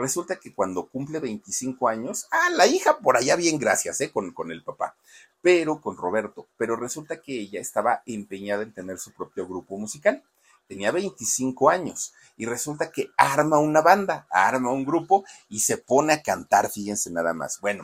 Resulta 0.00 0.36
que 0.36 0.54
cuando 0.54 0.88
cumple 0.88 1.20
25 1.20 1.86
años, 1.86 2.26
ah, 2.30 2.48
la 2.56 2.66
hija 2.66 3.00
por 3.00 3.18
allá 3.18 3.36
bien, 3.36 3.58
gracias, 3.58 4.00
¿eh? 4.00 4.10
Con, 4.10 4.32
con 4.32 4.50
el 4.50 4.64
papá, 4.64 4.96
pero 5.42 5.82
con 5.82 5.98
Roberto, 5.98 6.48
pero 6.56 6.74
resulta 6.74 7.20
que 7.20 7.38
ella 7.38 7.60
estaba 7.60 8.02
empeñada 8.06 8.62
en 8.62 8.72
tener 8.72 8.98
su 8.98 9.12
propio 9.12 9.46
grupo 9.46 9.76
musical. 9.76 10.24
Tenía 10.66 10.90
25 10.90 11.68
años 11.68 12.14
y 12.38 12.46
resulta 12.46 12.90
que 12.90 13.10
arma 13.18 13.58
una 13.58 13.82
banda, 13.82 14.26
arma 14.30 14.72
un 14.72 14.86
grupo 14.86 15.24
y 15.50 15.60
se 15.60 15.76
pone 15.76 16.14
a 16.14 16.22
cantar, 16.22 16.70
fíjense 16.70 17.10
nada 17.10 17.34
más. 17.34 17.60
Bueno, 17.60 17.82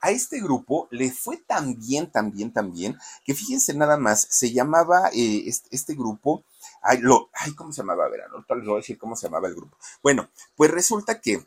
a 0.00 0.12
este 0.12 0.40
grupo 0.40 0.86
le 0.92 1.10
fue 1.10 1.38
tan 1.38 1.76
bien, 1.80 2.12
tan 2.12 2.30
bien, 2.30 2.52
tan 2.52 2.72
bien, 2.72 2.96
que 3.24 3.34
fíjense 3.34 3.74
nada 3.74 3.96
más, 3.96 4.24
se 4.30 4.52
llamaba 4.52 5.10
eh, 5.12 5.50
este, 5.70 5.94
grupo, 5.94 6.44
ay, 6.82 6.98
lo, 7.00 7.30
ay, 7.32 7.54
¿cómo 7.54 7.72
se 7.72 7.82
llamaba? 7.82 8.04
A 8.04 8.08
ver, 8.08 8.20
no 8.30 8.54
les 8.54 8.66
voy 8.66 8.74
a 8.74 8.76
decir 8.78 8.98
cómo 8.98 9.16
se 9.16 9.26
llamaba 9.26 9.48
el 9.48 9.56
grupo. 9.56 9.76
Bueno, 10.00 10.28
pues 10.54 10.70
resulta 10.70 11.20
que 11.20 11.44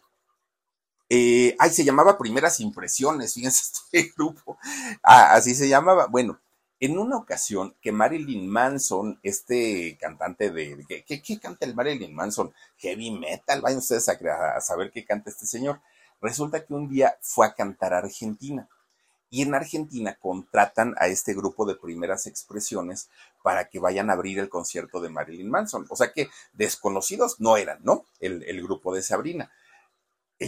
eh, 1.09 1.55
ay, 1.59 1.71
se 1.71 1.83
llamaba 1.83 2.17
Primeras 2.17 2.59
Impresiones, 2.59 3.33
fíjense 3.33 3.63
este 3.93 4.13
grupo, 4.15 4.57
ah, 5.03 5.33
así 5.33 5.55
se 5.55 5.67
llamaba. 5.67 6.07
Bueno, 6.07 6.39
en 6.79 6.97
una 6.97 7.17
ocasión 7.17 7.75
que 7.81 7.91
Marilyn 7.91 8.47
Manson, 8.47 9.19
este 9.23 9.97
cantante 9.99 10.49
de, 10.51 10.85
¿qué, 11.05 11.39
canta 11.39 11.65
el 11.65 11.75
Marilyn 11.75 12.15
Manson? 12.15 12.53
Heavy 12.77 13.11
metal, 13.11 13.61
vayan 13.61 13.79
ustedes 13.79 14.07
a 14.07 14.61
saber 14.61 14.91
qué 14.91 15.03
canta 15.03 15.29
este 15.29 15.45
señor. 15.45 15.81
Resulta 16.21 16.65
que 16.65 16.73
un 16.73 16.89
día 16.89 17.17
fue 17.21 17.47
a 17.47 17.53
cantar 17.53 17.93
a 17.93 17.99
Argentina 17.99 18.67
y 19.29 19.43
en 19.43 19.53
Argentina 19.53 20.17
contratan 20.19 20.95
a 20.97 21.07
este 21.07 21.33
grupo 21.33 21.65
de 21.65 21.75
primeras 21.75 22.25
expresiones 22.27 23.09
para 23.43 23.69
que 23.69 23.79
vayan 23.79 24.09
a 24.09 24.13
abrir 24.13 24.39
el 24.39 24.49
concierto 24.49 24.99
de 25.01 25.09
Marilyn 25.09 25.49
Manson. 25.49 25.85
O 25.89 25.95
sea 25.95 26.11
que 26.11 26.29
desconocidos 26.53 27.39
no 27.39 27.57
eran, 27.57 27.79
¿no? 27.83 28.05
El, 28.19 28.61
grupo 28.63 28.93
de 28.93 29.01
Sabrina. 29.01 29.51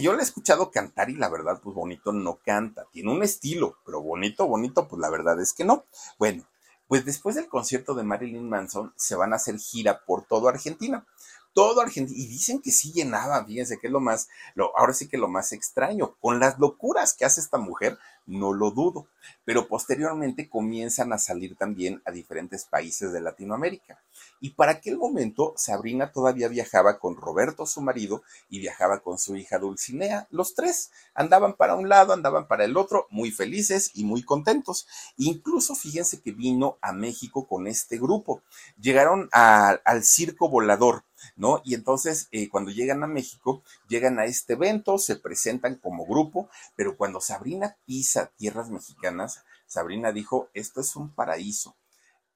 Yo 0.00 0.12
le 0.12 0.20
he 0.20 0.22
escuchado 0.22 0.70
cantar 0.70 1.10
y 1.10 1.14
la 1.14 1.28
verdad, 1.28 1.60
pues 1.62 1.74
bonito 1.74 2.12
no 2.12 2.38
canta. 2.44 2.86
Tiene 2.92 3.12
un 3.12 3.22
estilo, 3.22 3.76
pero 3.84 4.00
bonito, 4.00 4.46
bonito, 4.46 4.88
pues 4.88 5.00
la 5.00 5.10
verdad 5.10 5.40
es 5.40 5.52
que 5.52 5.64
no. 5.64 5.84
Bueno, 6.18 6.44
pues 6.88 7.04
después 7.04 7.36
del 7.36 7.48
concierto 7.48 7.94
de 7.94 8.02
Marilyn 8.02 8.48
Manson 8.48 8.92
se 8.96 9.14
van 9.16 9.32
a 9.32 9.36
hacer 9.36 9.58
gira 9.58 10.04
por 10.04 10.24
toda 10.24 10.50
Argentina 10.50 11.06
todo 11.52 11.80
Argentina, 11.80 12.18
y 12.18 12.26
dicen 12.26 12.60
que 12.60 12.70
sí 12.70 12.92
llenaba, 12.92 13.44
fíjense 13.44 13.78
que 13.78 13.88
es 13.88 13.92
lo 13.92 14.00
más, 14.00 14.28
ahora 14.76 14.92
sí 14.92 15.08
que 15.08 15.18
lo 15.18 15.28
más 15.28 15.52
extraño, 15.52 16.16
con 16.20 16.40
las 16.40 16.58
locuras 16.58 17.14
que 17.14 17.24
hace 17.24 17.40
esta 17.40 17.58
mujer, 17.58 17.98
no 18.24 18.52
lo 18.52 18.70
dudo, 18.70 19.08
pero 19.44 19.66
posteriormente 19.66 20.48
comienzan 20.48 21.12
a 21.12 21.18
salir 21.18 21.56
también 21.56 22.00
a 22.04 22.12
diferentes 22.12 22.64
países 22.64 23.12
de 23.12 23.20
Latinoamérica. 23.20 24.00
Y 24.40 24.50
para 24.50 24.72
aquel 24.72 24.96
momento, 24.96 25.54
Sabrina 25.56 26.12
todavía 26.12 26.46
viajaba 26.46 27.00
con 27.00 27.16
Roberto, 27.16 27.66
su 27.66 27.80
marido, 27.80 28.22
y 28.48 28.60
viajaba 28.60 29.00
con 29.00 29.18
su 29.18 29.34
hija 29.36 29.58
Dulcinea. 29.58 30.28
Los 30.30 30.54
tres 30.54 30.92
andaban 31.14 31.54
para 31.54 31.74
un 31.74 31.88
lado, 31.88 32.12
andaban 32.12 32.46
para 32.46 32.64
el 32.64 32.76
otro, 32.76 33.08
muy 33.10 33.32
felices 33.32 33.90
y 33.94 34.04
muy 34.04 34.22
contentos. 34.22 34.86
Incluso 35.16 35.74
fíjense 35.74 36.20
que 36.20 36.30
vino 36.30 36.78
a 36.80 36.92
México 36.92 37.48
con 37.48 37.66
este 37.66 37.98
grupo. 37.98 38.42
Llegaron 38.80 39.28
al 39.32 40.04
circo 40.04 40.48
volador 40.48 41.04
¿no? 41.36 41.60
Y 41.64 41.74
entonces, 41.74 42.28
eh, 42.32 42.48
cuando 42.48 42.70
llegan 42.70 43.02
a 43.02 43.06
México, 43.06 43.62
llegan 43.88 44.18
a 44.18 44.24
este 44.24 44.54
evento, 44.54 44.98
se 44.98 45.16
presentan 45.16 45.76
como 45.76 46.06
grupo, 46.06 46.48
pero 46.76 46.96
cuando 46.96 47.20
Sabrina 47.20 47.76
pisa 47.86 48.30
tierras 48.36 48.70
mexicanas, 48.70 49.44
Sabrina 49.66 50.12
dijo, 50.12 50.48
esto 50.54 50.80
es 50.80 50.96
un 50.96 51.10
paraíso. 51.14 51.74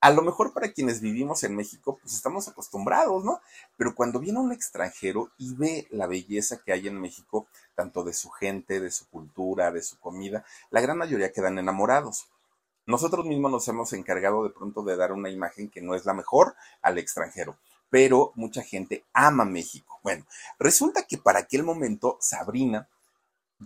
A 0.00 0.10
lo 0.10 0.22
mejor 0.22 0.52
para 0.52 0.72
quienes 0.72 1.00
vivimos 1.00 1.42
en 1.42 1.56
México, 1.56 1.98
pues 2.00 2.14
estamos 2.14 2.48
acostumbrados, 2.48 3.24
¿no? 3.24 3.40
Pero 3.76 3.94
cuando 3.94 4.20
viene 4.20 4.38
un 4.38 4.52
extranjero 4.52 5.30
y 5.38 5.54
ve 5.54 5.86
la 5.90 6.06
belleza 6.06 6.60
que 6.64 6.72
hay 6.72 6.86
en 6.86 7.00
México, 7.00 7.48
tanto 7.74 8.04
de 8.04 8.12
su 8.12 8.30
gente, 8.30 8.78
de 8.78 8.90
su 8.90 9.08
cultura, 9.08 9.72
de 9.72 9.82
su 9.82 9.98
comida, 9.98 10.44
la 10.70 10.80
gran 10.80 10.98
mayoría 10.98 11.32
quedan 11.32 11.58
enamorados. 11.58 12.28
Nosotros 12.86 13.26
mismos 13.26 13.50
nos 13.50 13.66
hemos 13.68 13.92
encargado 13.94 14.44
de 14.44 14.50
pronto 14.50 14.82
de 14.84 14.96
dar 14.96 15.12
una 15.12 15.30
imagen 15.30 15.70
que 15.70 15.82
no 15.82 15.94
es 15.94 16.04
la 16.04 16.14
mejor 16.14 16.54
al 16.82 16.98
extranjero 16.98 17.58
pero 17.96 18.32
mucha 18.34 18.62
gente 18.62 19.06
ama 19.14 19.46
México. 19.46 20.00
Bueno, 20.02 20.26
resulta 20.58 21.04
que 21.04 21.16
para 21.16 21.38
aquel 21.38 21.62
momento 21.62 22.18
Sabrina 22.20 22.90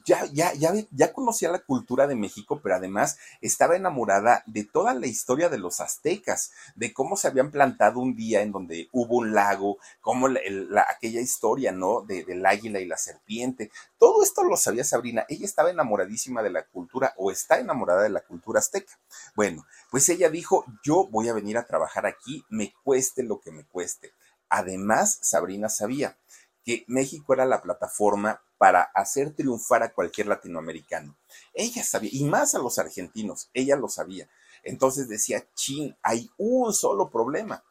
ya, 0.05 0.25
ya, 0.27 0.53
ya, 0.91 1.13
conocía 1.13 1.51
la 1.51 1.59
cultura 1.59 2.07
de 2.07 2.15
México, 2.15 2.61
pero 2.63 2.77
además 2.77 3.19
estaba 3.41 3.75
enamorada 3.75 4.45
de 4.47 4.65
toda 4.65 4.95
la 4.95 5.09
historia 5.09 5.49
de 5.49 5.59
los 5.59 5.81
aztecas, 5.81 6.53
de 6.77 6.93
cómo 6.93 7.17
se 7.17 7.27
habían 7.27 7.51
plantado 7.51 7.99
un 7.99 8.15
día 8.15 8.43
en 8.43 8.53
donde 8.53 8.89
hubo 8.93 9.17
un 9.17 9.35
lago, 9.35 9.79
cómo 10.01 10.29
la, 10.29 10.87
aquella 10.89 11.21
historia, 11.21 11.73
¿no? 11.73 12.03
De, 12.03 12.25
del 12.25 12.47
águila 12.47 12.79
y 12.79 12.87
la 12.87 12.97
serpiente. 12.97 13.71
Todo 13.99 14.23
esto 14.23 14.45
lo 14.45 14.57
sabía 14.57 14.85
Sabrina. 14.85 15.27
Ella 15.29 15.45
estaba 15.45 15.71
enamoradísima 15.71 16.43
de 16.43 16.51
la 16.51 16.65
cultura 16.65 17.13
o 17.17 17.33
está 17.33 17.59
enamorada 17.59 18.03
de 18.03 18.11
la 18.11 18.21
cultura 18.21 18.61
azteca. 18.61 18.99
Bueno, 19.35 19.67
pues 19.91 20.09
ella 20.09 20.31
dijo, 20.31 20.65
yo 20.85 21.09
voy 21.11 21.29
a 21.29 21.35
venir 21.35 21.59
a 21.59 21.67
trabajar 21.67 22.07
aquí, 22.07 22.45
me 22.49 22.73
cueste 22.85 23.25
lo 23.25 23.41
que 23.41 23.51
me 23.51 23.65
cueste. 23.65 24.13
Además, 24.49 25.19
Sabrina 25.23 25.69
sabía 25.69 26.17
que 26.65 26.85
México 26.87 27.33
era 27.33 27.45
la 27.45 27.63
plataforma 27.63 28.43
para 28.59 28.83
hacer 28.95 29.35
triunfar 29.35 29.83
a 29.83 29.93
cualquier 29.93 30.27
latinoamericano. 30.27 31.17
Ella 31.55 31.83
sabía, 31.83 32.11
y 32.13 32.25
más 32.25 32.55
a 32.55 32.59
los 32.59 32.79
argentinos, 32.79 33.49
ella 33.55 33.77
lo 33.77 33.89
sabía. 33.89 34.29
Entonces 34.63 35.09
decía, 35.09 35.47
chin, 35.55 35.97
hay 36.03 36.31
un 36.37 36.73
solo 36.75 37.09
problema. 37.11 37.65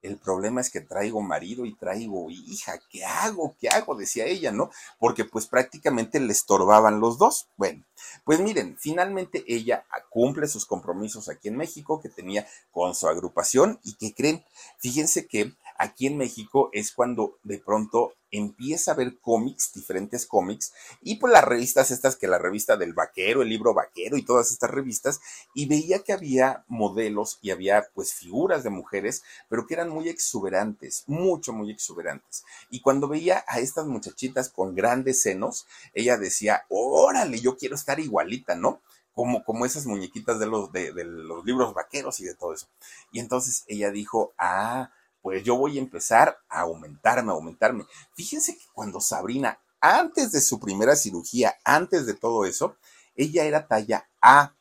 El 0.00 0.16
problema 0.16 0.60
es 0.60 0.70
que 0.70 0.80
traigo 0.80 1.20
marido 1.20 1.66
y 1.66 1.74
traigo 1.74 2.30
hija. 2.30 2.78
¿Qué 2.88 3.04
hago? 3.04 3.56
¿Qué 3.58 3.68
hago? 3.68 3.96
Decía 3.96 4.26
ella, 4.26 4.52
¿no? 4.52 4.70
Porque 5.00 5.24
pues 5.24 5.46
prácticamente 5.46 6.20
le 6.20 6.32
estorbaban 6.32 7.00
los 7.00 7.18
dos. 7.18 7.48
Bueno, 7.56 7.84
pues 8.24 8.38
miren, 8.38 8.76
finalmente 8.78 9.44
ella 9.48 9.84
cumple 10.08 10.46
sus 10.46 10.66
compromisos 10.66 11.28
aquí 11.28 11.48
en 11.48 11.56
México 11.56 12.00
que 12.00 12.08
tenía 12.08 12.46
con 12.70 12.94
su 12.94 13.08
agrupación 13.08 13.80
y 13.82 13.94
que 13.94 14.14
creen, 14.14 14.44
fíjense 14.78 15.26
que 15.26 15.52
aquí 15.78 16.08
en 16.08 16.18
México 16.18 16.70
es 16.72 16.92
cuando 16.92 17.38
de 17.44 17.58
pronto 17.58 18.14
empieza 18.30 18.92
a 18.92 18.94
ver 18.94 19.18
cómics, 19.20 19.72
diferentes 19.72 20.26
cómics, 20.26 20.74
y 21.00 21.16
pues 21.16 21.32
las 21.32 21.44
revistas 21.44 21.90
estas, 21.90 22.16
que 22.16 22.26
la 22.26 22.38
revista 22.38 22.76
del 22.76 22.92
vaquero, 22.92 23.42
el 23.42 23.48
libro 23.48 23.72
vaquero 23.72 24.16
y 24.16 24.22
todas 24.22 24.50
estas 24.50 24.70
revistas, 24.70 25.20
y 25.54 25.66
veía 25.66 26.00
que 26.00 26.12
había 26.12 26.64
modelos 26.68 27.38
y 27.40 27.52
había 27.52 27.88
pues 27.94 28.12
figuras 28.12 28.64
de 28.64 28.70
mujeres, 28.70 29.22
pero 29.48 29.66
que 29.66 29.74
eran 29.74 29.88
muy 29.88 30.08
exuberantes, 30.08 31.04
mucho, 31.06 31.52
muy 31.52 31.70
exuberantes. 31.70 32.44
Y 32.68 32.80
cuando 32.80 33.08
veía 33.08 33.44
a 33.46 33.60
estas 33.60 33.86
muchachitas 33.86 34.50
con 34.50 34.74
grandes 34.74 35.22
senos, 35.22 35.66
ella 35.94 36.18
decía, 36.18 36.64
órale, 36.68 37.40
yo 37.40 37.56
quiero 37.56 37.76
estar 37.76 37.98
igualita, 38.00 38.54
¿no? 38.54 38.82
Como, 39.14 39.42
como, 39.42 39.66
esas 39.66 39.86
muñequitas 39.86 40.38
de 40.38 40.46
los, 40.46 40.70
de, 40.70 40.92
de, 40.92 41.02
los 41.02 41.44
libros 41.44 41.74
vaqueros 41.74 42.20
y 42.20 42.24
de 42.24 42.34
todo 42.34 42.52
eso. 42.52 42.68
Y 43.10 43.18
entonces 43.18 43.64
ella 43.66 43.90
dijo, 43.90 44.32
ah, 44.38 44.92
pues 45.22 45.42
yo 45.44 45.56
voy 45.56 45.78
a 45.78 45.80
empezar 45.80 46.38
a 46.48 46.60
aumentarme, 46.60 47.32
a 47.32 47.34
aumentarme. 47.34 47.86
Fíjense 48.14 48.56
que 48.56 48.64
cuando 48.72 49.00
Sabrina, 49.00 49.58
antes 49.80 50.32
de 50.32 50.40
su 50.40 50.58
primera 50.58 50.96
cirugía, 50.96 51.56
antes 51.64 52.06
de 52.06 52.14
todo 52.14 52.44
eso, 52.44 52.76
ella 53.14 53.44
era 53.44 53.66
talla 53.66 54.08
A, 54.20 54.54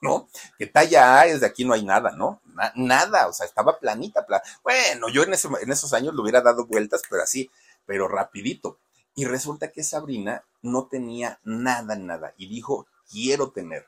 ¿no? 0.00 0.28
Que 0.58 0.66
talla 0.66 1.20
A 1.20 1.26
es 1.26 1.40
de 1.40 1.46
aquí 1.46 1.64
no 1.64 1.74
hay 1.74 1.84
nada, 1.84 2.12
¿no? 2.12 2.40
nada, 2.74 3.28
o 3.28 3.32
sea, 3.32 3.46
estaba 3.46 3.78
planita, 3.78 4.26
bueno, 4.62 5.08
yo 5.08 5.22
en, 5.22 5.32
en 5.32 5.72
esos 5.72 5.92
años 5.92 6.14
le 6.14 6.20
hubiera 6.20 6.42
dado 6.42 6.66
vueltas, 6.66 7.02
pero 7.08 7.22
así, 7.22 7.50
pero 7.86 8.08
rapidito. 8.08 8.78
Y 9.14 9.24
resulta 9.24 9.70
que 9.72 9.82
Sabrina 9.82 10.44
no 10.62 10.86
tenía 10.86 11.38
nada, 11.44 11.96
nada, 11.96 12.34
y 12.36 12.48
dijo, 12.48 12.86
quiero 13.10 13.50
tener. 13.50 13.86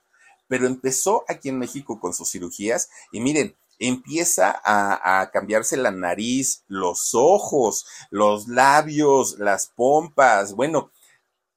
Pero 0.49 0.67
empezó 0.67 1.25
aquí 1.29 1.49
en 1.49 1.59
México 1.59 1.99
con 2.01 2.13
sus 2.13 2.31
cirugías, 2.31 2.91
y 3.13 3.21
miren, 3.21 3.57
empieza 3.89 4.61
a, 4.65 5.31
cambiarse 5.33 5.77
la 5.77 5.91
nariz, 5.91 6.65
los 6.69 7.15
ojos, 7.15 7.87
los 8.11 8.49
labios, 8.49 9.39
las 9.39 9.69
pompas, 9.69 10.55
bueno, 10.55 10.91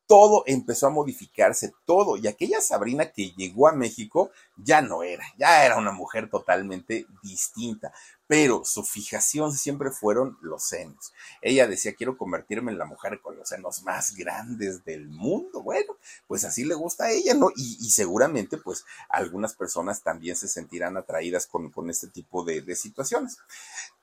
todo 0.07 0.43
empezó 0.45 0.87
a 0.87 0.91
modificarse, 0.91 1.73
todo. 1.85 2.17
Y 2.17 2.27
aquella 2.27 2.61
Sabrina 2.61 3.11
que 3.11 3.31
llegó 3.31 3.67
a 3.67 3.73
México 3.73 4.31
ya 4.55 4.81
no 4.81 5.03
era, 5.03 5.25
ya 5.37 5.65
era 5.65 5.77
una 5.77 5.91
mujer 5.91 6.29
totalmente 6.29 7.05
distinta 7.21 7.91
pero 8.27 8.63
su 8.65 8.83
fijación 8.83 9.53
siempre 9.53 9.89
fueron 9.89 10.37
los 10.41 10.63
senos. 10.63 11.13
Ella 11.41 11.65
decía, 11.65 11.95
quiero 11.95 12.17
convertirme 12.17 12.73
en 12.73 12.77
la 12.77 12.85
mujer 12.85 13.21
con 13.21 13.37
los 13.37 13.47
senos 13.49 13.83
más 13.83 14.15
grandes 14.15 14.83
del 14.83 15.07
mundo. 15.07 15.63
Bueno, 15.63 15.95
pues 16.27 16.43
así 16.43 16.65
le 16.65 16.75
gusta 16.75 17.05
a 17.05 17.11
ella, 17.11 17.33
¿no? 17.33 17.49
Y, 17.55 17.89
seguramente, 17.89 18.57
pues, 18.57 18.85
algunas 19.09 19.53
personas 19.55 20.03
también 20.03 20.35
se 20.35 20.49
sentirán 20.49 20.97
atraídas 20.97 21.47
con, 21.47 21.71
este 21.89 22.07
tipo 22.07 22.43
de, 22.43 22.75
situaciones. 22.75 23.37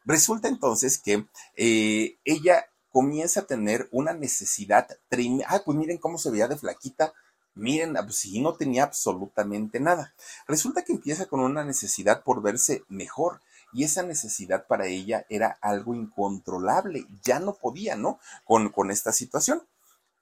Resulta 0.07 0.49
entonces 0.49 0.99
que 0.99 1.27
eh, 1.55 2.17
ella 2.25 2.67
comienza 2.91 3.41
a 3.41 3.47
tener 3.47 3.89
una 3.91 4.15
necesidad 4.15 4.89
tremenda. 5.09 5.47
Ah, 5.51 5.63
pues 5.65 5.77
miren 5.77 5.99
cómo 5.99 6.17
se 6.17 6.31
veía 6.31 6.49
de 6.49 6.57
flaquita. 6.57 7.13
Miren, 7.55 7.93
pues 7.93 8.17
sí, 8.17 8.41
no 8.41 8.55
tenía 8.55 8.85
absolutamente 8.85 9.81
nada. 9.81 10.15
Resulta 10.49 10.83
que 10.83 10.93
empieza 10.93 11.27
con 11.27 11.41
una 11.41 11.63
necesidad 11.63 12.23
por 12.23 12.43
verse 12.43 12.85
mejor 12.89 13.41
y 13.75 13.85
esa 13.85 14.03
necesidad 14.03 14.67
para 14.67 14.87
ella 14.87 15.27
era 15.29 15.59
algo 15.61 15.95
incontrolable, 15.95 17.07
ya 17.23 17.41
no 17.41 17.55
podía, 17.55 17.97
¿no? 17.97 18.21
Con, 18.45 18.71
con 18.71 18.91
esta 18.91 19.13
situación. 19.13 19.63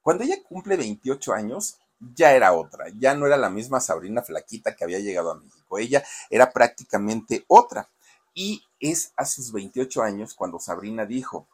Cuando 0.01 0.23
ella 0.23 0.37
cumple 0.43 0.75
28 0.75 1.33
años, 1.33 1.77
ya 1.99 2.33
era 2.33 2.53
otra, 2.53 2.87
ya 2.97 3.13
no 3.13 3.27
era 3.27 3.37
la 3.37 3.49
misma 3.49 3.79
Sabrina 3.79 4.23
Flaquita 4.23 4.75
que 4.75 4.83
había 4.83 4.99
llegado 4.99 5.31
a 5.31 5.35
México, 5.35 5.77
ella 5.77 6.03
era 6.29 6.51
prácticamente 6.51 7.45
otra. 7.47 7.89
Y 8.33 8.63
es 8.79 9.13
a 9.15 9.25
sus 9.25 9.51
28 9.51 10.01
años 10.01 10.33
cuando 10.33 10.59
Sabrina 10.59 11.05
dijo, 11.05 11.47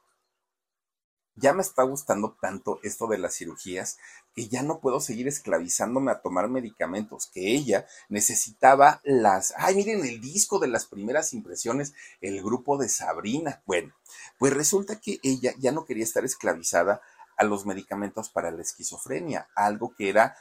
ya 1.40 1.54
me 1.54 1.62
está 1.62 1.84
gustando 1.84 2.38
tanto 2.40 2.80
esto 2.84 3.08
de 3.08 3.18
las 3.18 3.36
cirugías 3.36 3.98
que 4.36 4.48
ya 4.48 4.62
no 4.62 4.80
puedo 4.80 5.00
seguir 5.00 5.28
esclavizándome 5.28 6.12
a 6.12 6.22
tomar 6.22 6.50
medicamentos, 6.50 7.28
que 7.28 7.56
ella 7.56 7.88
necesitaba 8.10 9.02
las, 9.04 9.54
ay, 9.58 9.76
miren 9.76 10.06
el 10.06 10.22
disco 10.22 10.60
de 10.60 10.68
las 10.68 10.86
primeras 10.86 11.34
impresiones, 11.34 11.94
el 12.22 12.42
grupo 12.44 12.78
de 12.78 12.90
Sabrina. 12.90 13.62
Bueno, 13.66 13.94
pues 14.38 14.54
resulta 14.54 15.00
que 15.00 15.20
ella 15.24 15.54
ya 15.58 15.72
no 15.72 15.86
quería 15.86 16.04
estar 16.04 16.26
esclavizada 16.26 17.02
a 17.38 17.44
los 17.44 17.66
medicamentos 17.66 18.30
para 18.30 18.52
la 18.52 18.62
esquizofrenia, 18.62 19.48
algo 19.56 19.96
que 19.96 20.10
era, 20.10 20.36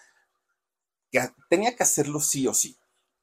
que 1.11 1.31
tenía 1.49 1.77
que 1.77 1.85
hacerlo 1.85 2.21
sí 2.21 2.47
o 2.47 2.55
sí 2.55 2.77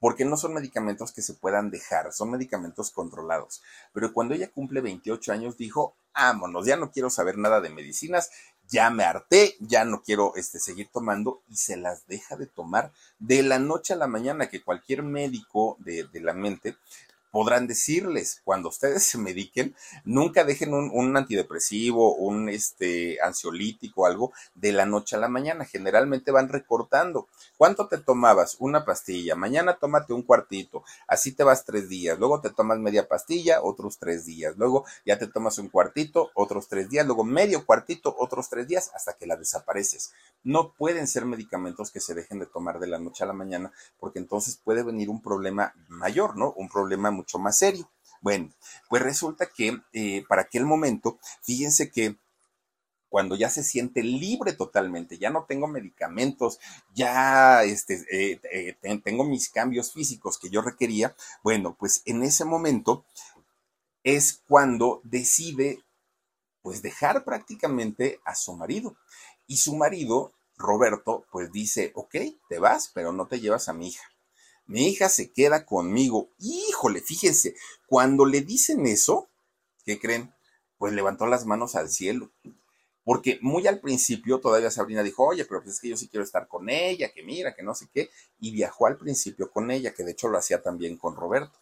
porque 0.06 0.24
no 0.24 0.38
son 0.38 0.54
medicamentos 0.54 1.12
que 1.12 1.24
se 1.24 1.34
puedan 1.34 1.72
dejar, 1.72 2.13
son 2.13 2.30
medicamentos 2.30 2.91
controlados. 2.91 3.63
Pero 3.91 4.13
cuando 4.13 4.36
ella 4.36 4.52
cumple 4.52 4.80
28 4.82 5.32
años 5.32 5.58
dijo, 5.58 5.96
vámonos, 6.13 6.68
ya 6.68 6.78
no 6.78 6.91
quiero 6.91 7.10
saber 7.10 7.39
nada 7.39 7.60
de 7.60 7.72
medicinas, 7.72 8.30
ya 8.68 8.91
me 8.91 9.04
harté, 9.04 9.56
ya 9.60 9.84
no 9.84 10.04
quiero 10.04 10.36
este, 10.36 10.60
seguir 10.60 10.89
tomando 10.94 11.41
y 11.50 11.56
se 11.56 11.76
las 11.76 12.06
deja 12.06 12.36
de 12.36 12.46
tomar 12.46 12.91
de 13.18 13.41
la 13.41 13.58
noche 13.58 13.94
a 13.94 13.98
la 13.98 14.06
mañana, 14.06 14.48
que 14.48 14.62
cualquier 14.62 15.02
médico 15.02 15.76
de, 15.80 16.04
de 16.04 16.20
la 16.20 16.34
mente 16.34 16.78
podrán 17.36 17.67
decirles, 17.67 18.39
cuando 18.45 18.69
ustedes 18.69 19.04
se 19.04 19.17
mediquen, 19.17 19.76
nunca 20.06 20.45
dejen 20.45 20.74
un, 20.74 21.17
antidepresivo, 21.17 22.15
un 22.15 22.48
este, 22.48 23.17
ansiolítico, 23.21 24.06
algo 24.06 24.32
de 24.54 24.71
la 24.71 24.86
noche 24.86 25.17
a 25.17 25.19
la 25.19 25.28
mañana. 25.28 25.65
Generalmente 25.65 26.32
van 26.32 26.48
recortando. 26.48 27.28
¿Cuánto 27.58 27.89
te 27.89 27.98
tomabas? 27.98 28.56
Una 28.60 28.86
pastilla. 28.86 29.36
Mañana 29.36 29.74
tómate 29.74 30.13
un 30.13 30.21
cuartito. 30.21 30.86
Así 31.10 31.34
te 31.34 31.43
vas 31.43 31.65
tres 31.65 31.89
días. 31.89 32.17
Luego 32.17 32.39
te 32.39 32.52
tomas 32.52 32.80
media 32.80 33.06
pastilla, 33.10 33.62
otros 33.62 33.98
tres 33.98 34.26
días. 34.26 34.56
Luego 34.56 34.86
ya 35.06 35.19
te 35.19 35.28
tomas 35.28 35.58
un 35.58 35.67
cuartito, 35.67 36.32
otros 36.36 36.69
tres 36.69 36.89
días. 36.89 37.06
Luego 37.06 37.26
medio 37.26 37.65
cuartito, 37.65 38.15
otros 38.17 38.48
tres 38.48 38.65
días, 38.65 38.91
hasta 38.95 39.12
que 39.12 39.28
la 39.28 39.36
desapareces. 39.36 40.13
No 40.45 40.71
pueden 40.71 41.06
ser 41.06 41.26
medicamentos 41.26 41.91
que 41.91 42.00
se 42.00 42.13
dejen 42.13 42.39
de 42.39 42.45
tomar 42.45 42.80
de 42.80 42.88
la 42.88 42.98
noche 43.00 43.26
a 43.26 43.28
la 43.28 43.34
mañana, 43.34 43.74
porque 44.00 44.19
entonces 44.19 44.56
puede 44.63 44.84
venir 44.84 45.10
un 45.10 45.21
problema 45.21 45.74
mayor, 45.89 46.38
¿no? 46.38 46.54
Un 46.54 46.69
problema 46.69 47.12
más 47.40 47.58
serio. 47.58 47.90
Bueno, 48.22 48.52
pues 48.90 49.04
resulta 49.04 49.48
que 49.48 49.80
eh, 49.94 50.24
para 50.28 50.44
aquel 50.44 50.66
momento, 50.66 51.20
fíjense 51.44 51.92
que 51.92 52.18
cuando 53.08 53.36
ya 53.36 53.50
se 53.50 53.64
siente 53.64 54.04
libre 54.04 54.54
totalmente, 54.54 55.18
ya 55.18 55.30
no 55.30 55.46
tengo 55.46 55.68
medicamentos, 55.68 56.60
ya 56.94 57.64
este, 57.64 58.04
eh, 58.12 58.42
eh, 58.52 59.02
tengo 59.04 59.24
mis 59.24 59.50
cambios 59.50 59.94
físicos 59.94 60.38
que 60.40 60.50
yo 60.50 60.62
requería, 60.62 61.16
bueno, 61.44 61.76
pues 61.80 62.02
en 62.06 62.24
ese 62.24 62.46
momento 62.46 63.06
es 64.04 64.42
cuando 64.48 65.02
decide 65.04 65.84
pues 66.62 66.82
dejar 66.82 67.24
prácticamente 67.24 68.20
a 68.26 68.34
su 68.34 68.56
marido. 68.56 68.98
Y 69.46 69.58
su 69.58 69.76
marido, 69.76 70.34
Roberto, 70.58 71.26
pues 71.32 71.52
dice, 71.52 71.92
ok, 71.94 72.16
te 72.50 72.58
vas, 72.58 72.90
pero 72.92 73.12
no 73.12 73.28
te 73.28 73.40
llevas 73.40 73.70
a 73.70 73.74
mi 73.74 73.90
hija 73.90 74.14
mi 74.67 74.88
hija 74.88 75.10
se 75.10 75.32
queda 75.32 75.65
conmigo. 75.65 76.30
Híjole, 76.39 77.01
fíjense, 77.01 77.56
cuando 77.88 78.25
le 78.25 78.41
dicen 78.41 78.86
eso, 78.86 79.30
¿qué 79.84 79.99
creen? 79.99 80.34
Pues 80.78 80.93
levantó 80.93 81.28
las 81.28 81.45
manos 81.45 81.75
al 81.75 81.89
cielo. 81.89 82.32
Porque 83.04 83.38
muy 83.41 83.67
al 83.67 83.80
principio 83.80 84.39
todavía 84.39 84.71
Sabrina 84.71 85.04
dijo, 85.04 85.23
oye, 85.23 85.45
pero 85.45 85.62
pues 85.62 85.75
es 85.75 85.82
que 85.82 85.89
yo 85.89 85.97
sí 85.97 86.08
quiero 86.08 86.23
estar 86.23 86.47
con 86.47 86.69
ella, 86.69 87.12
que 87.13 87.21
mira, 87.21 87.54
que 87.54 87.62
no 87.62 87.75
sé 87.75 87.88
qué. 87.93 88.10
Y 88.39 88.51
viajó 88.51 88.88
al 88.88 88.97
principio 88.97 89.51
con 89.51 89.69
ella, 89.69 89.93
que 89.93 90.04
de 90.04 90.12
hecho 90.12 90.28
lo 90.28 90.39
hacía 90.39 90.63
también 90.63 90.97
con 90.97 91.15
Roberto. 91.15 91.60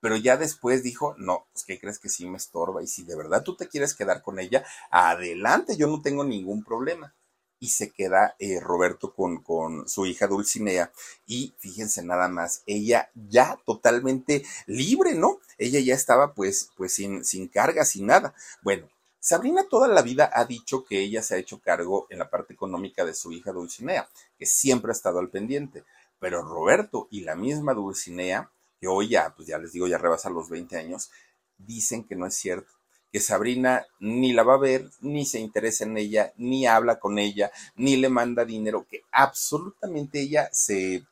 Pero 0.00 0.16
ya 0.16 0.36
después 0.36 0.82
dijo, 0.82 1.14
no, 1.16 1.46
pues 1.52 1.64
¿qué 1.64 1.80
crees 1.80 1.98
que 1.98 2.10
sí 2.10 2.28
me 2.28 2.36
estorba? 2.36 2.82
Y 2.82 2.86
si 2.86 3.04
de 3.04 3.16
verdad 3.16 3.42
tú 3.42 3.56
te 3.56 3.68
quieres 3.68 3.94
quedar 3.94 4.20
con 4.20 4.38
ella, 4.38 4.66
adelante, 4.90 5.76
yo 5.76 5.86
no 5.86 6.02
tengo 6.02 6.24
ningún 6.24 6.62
problema 6.62 7.14
y 7.62 7.68
se 7.68 7.92
queda 7.92 8.34
eh, 8.40 8.58
Roberto 8.58 9.14
con, 9.14 9.40
con, 9.40 9.88
su 9.88 10.04
hija 10.04 10.26
Dulcinea. 10.26 10.92
Y 11.28 11.54
fíjense 11.58 12.02
nada 12.02 12.26
más, 12.26 12.64
ella 12.66 13.12
ya 13.14 13.56
totalmente 13.64 14.42
libre, 14.66 15.14
¿no? 15.14 15.38
Ella 15.58 15.78
ya 15.78 15.94
estaba 15.94 16.34
pues, 16.34 16.70
pues 16.76 16.92
sin, 16.92 17.24
sin 17.24 17.46
carga, 17.46 17.84
sin 17.84 18.06
nada. 18.06 18.34
Bueno, 18.62 18.88
Sabrina 19.20 19.62
toda 19.70 19.86
la 19.86 20.02
vida 20.02 20.28
ha 20.34 20.44
dicho 20.44 20.84
que 20.84 20.98
ella 20.98 21.22
se 21.22 21.36
ha 21.36 21.38
hecho 21.38 21.60
cargo 21.60 22.08
en 22.10 22.18
la 22.18 22.28
parte 22.28 22.52
económica 22.52 23.04
de 23.04 23.14
su 23.14 23.30
hija 23.30 23.52
Dulcinea, 23.52 24.08
que 24.36 24.46
siempre 24.46 24.90
ha 24.90 24.98
estado 24.98 25.20
al 25.20 25.30
pendiente. 25.30 25.84
Pero 26.18 26.42
Roberto 26.42 27.06
y 27.12 27.20
la 27.20 27.36
misma 27.36 27.74
Dulcinea, 27.74 28.50
que 28.80 28.88
hoy 28.88 29.10
ya, 29.10 29.32
pues 29.36 29.46
ya 29.46 29.58
les 29.58 29.70
digo, 29.70 29.86
ya 29.86 29.98
rebasa 29.98 30.30
los 30.30 30.50
20 30.50 30.76
años, 30.78 31.12
dicen 31.58 32.02
que 32.02 32.16
no 32.16 32.26
es 32.26 32.34
cierto 32.34 32.72
que 33.12 33.20
Sabrina 33.20 33.86
ni 34.00 34.32
la 34.32 34.42
va 34.42 34.54
a 34.54 34.58
ver, 34.58 34.90
ni 35.00 35.26
se 35.26 35.38
interesa 35.38 35.84
en 35.84 35.98
ella, 35.98 36.32
ni 36.38 36.66
habla 36.66 36.98
con 36.98 37.18
ella, 37.18 37.52
ni 37.76 37.96
le 37.96 38.08
manda 38.08 38.44
dinero, 38.46 38.86
que 38.88 39.02
absolutamente 39.12 40.20
ella 40.20 40.48
se 40.52 41.04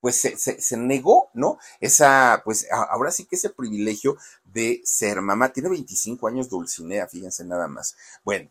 pues 0.00 0.20
se, 0.20 0.36
se, 0.36 0.76
negó, 0.76 1.30
¿no? 1.32 1.58
Esa, 1.78 2.42
pues 2.44 2.66
ahora 2.72 3.12
sí 3.12 3.24
que 3.24 3.36
ese 3.36 3.50
privilegio 3.50 4.16
de 4.42 4.80
ser 4.84 5.20
mamá. 5.20 5.52
Tiene 5.52 5.68
25 5.68 6.26
años 6.26 6.48
Dulcinea, 6.48 7.06
fíjense 7.06 7.44
nada 7.44 7.68
más. 7.68 7.96
Bueno, 8.24 8.50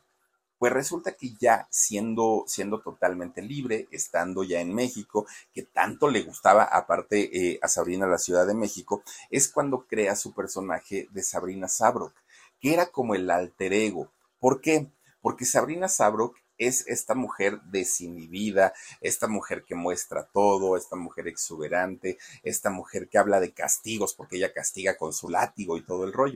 pues 0.58 0.72
resulta 0.72 1.14
que 1.14 1.34
ya 1.40 1.68
siendo, 1.70 2.46
siendo 2.48 2.80
totalmente 2.80 3.42
libre, 3.42 3.88
estando 3.92 4.44
ya 4.46 4.62
en 4.62 4.74
México, 4.74 5.26
que 5.54 5.64
tanto 5.64 6.08
le 6.08 6.22
gustaba 6.22 6.64
aparte 6.64 7.36
eh, 7.36 7.60
a 7.62 7.68
Sabrina 7.68 8.08
la 8.08 8.18
Ciudad 8.18 8.48
de 8.48 8.54
México, 8.54 9.04
es 9.30 9.50
cuando 9.50 9.88
crea 9.88 10.16
su 10.16 10.34
personaje 10.34 11.10
de 11.12 11.24
Sabrina 11.24 11.68
Sabrok 11.68 12.14
que 12.62 12.74
era 12.74 12.86
como 12.86 13.16
el 13.16 13.30
alter 13.30 13.74
ego. 13.74 14.12
¿Por 14.40 14.62
qué? 14.62 14.88
Porque 15.22 15.46
Sabrina 15.46 15.88
Sabrok 15.88 16.38
es 16.58 16.86
esta 16.88 17.16
mujer 17.16 17.60
desinhibida, 17.64 18.74
esta 19.02 19.28
mujer 19.28 19.64
que 19.66 19.74
muestra 19.74 20.28
todo, 20.32 20.78
esta 20.78 20.96
mujer 20.96 21.28
exuberante, 21.28 22.20
esta 22.44 22.70
mujer 22.70 23.10
que 23.10 23.18
habla 23.18 23.40
de 23.40 23.52
castigos 23.52 24.14
porque 24.14 24.38
ella 24.38 24.54
castiga 24.54 24.96
con 24.96 25.12
su 25.12 25.30
látigo 25.30 25.76
y 25.78 25.84
todo 25.84 26.06
el 26.06 26.14
rollo. 26.14 26.36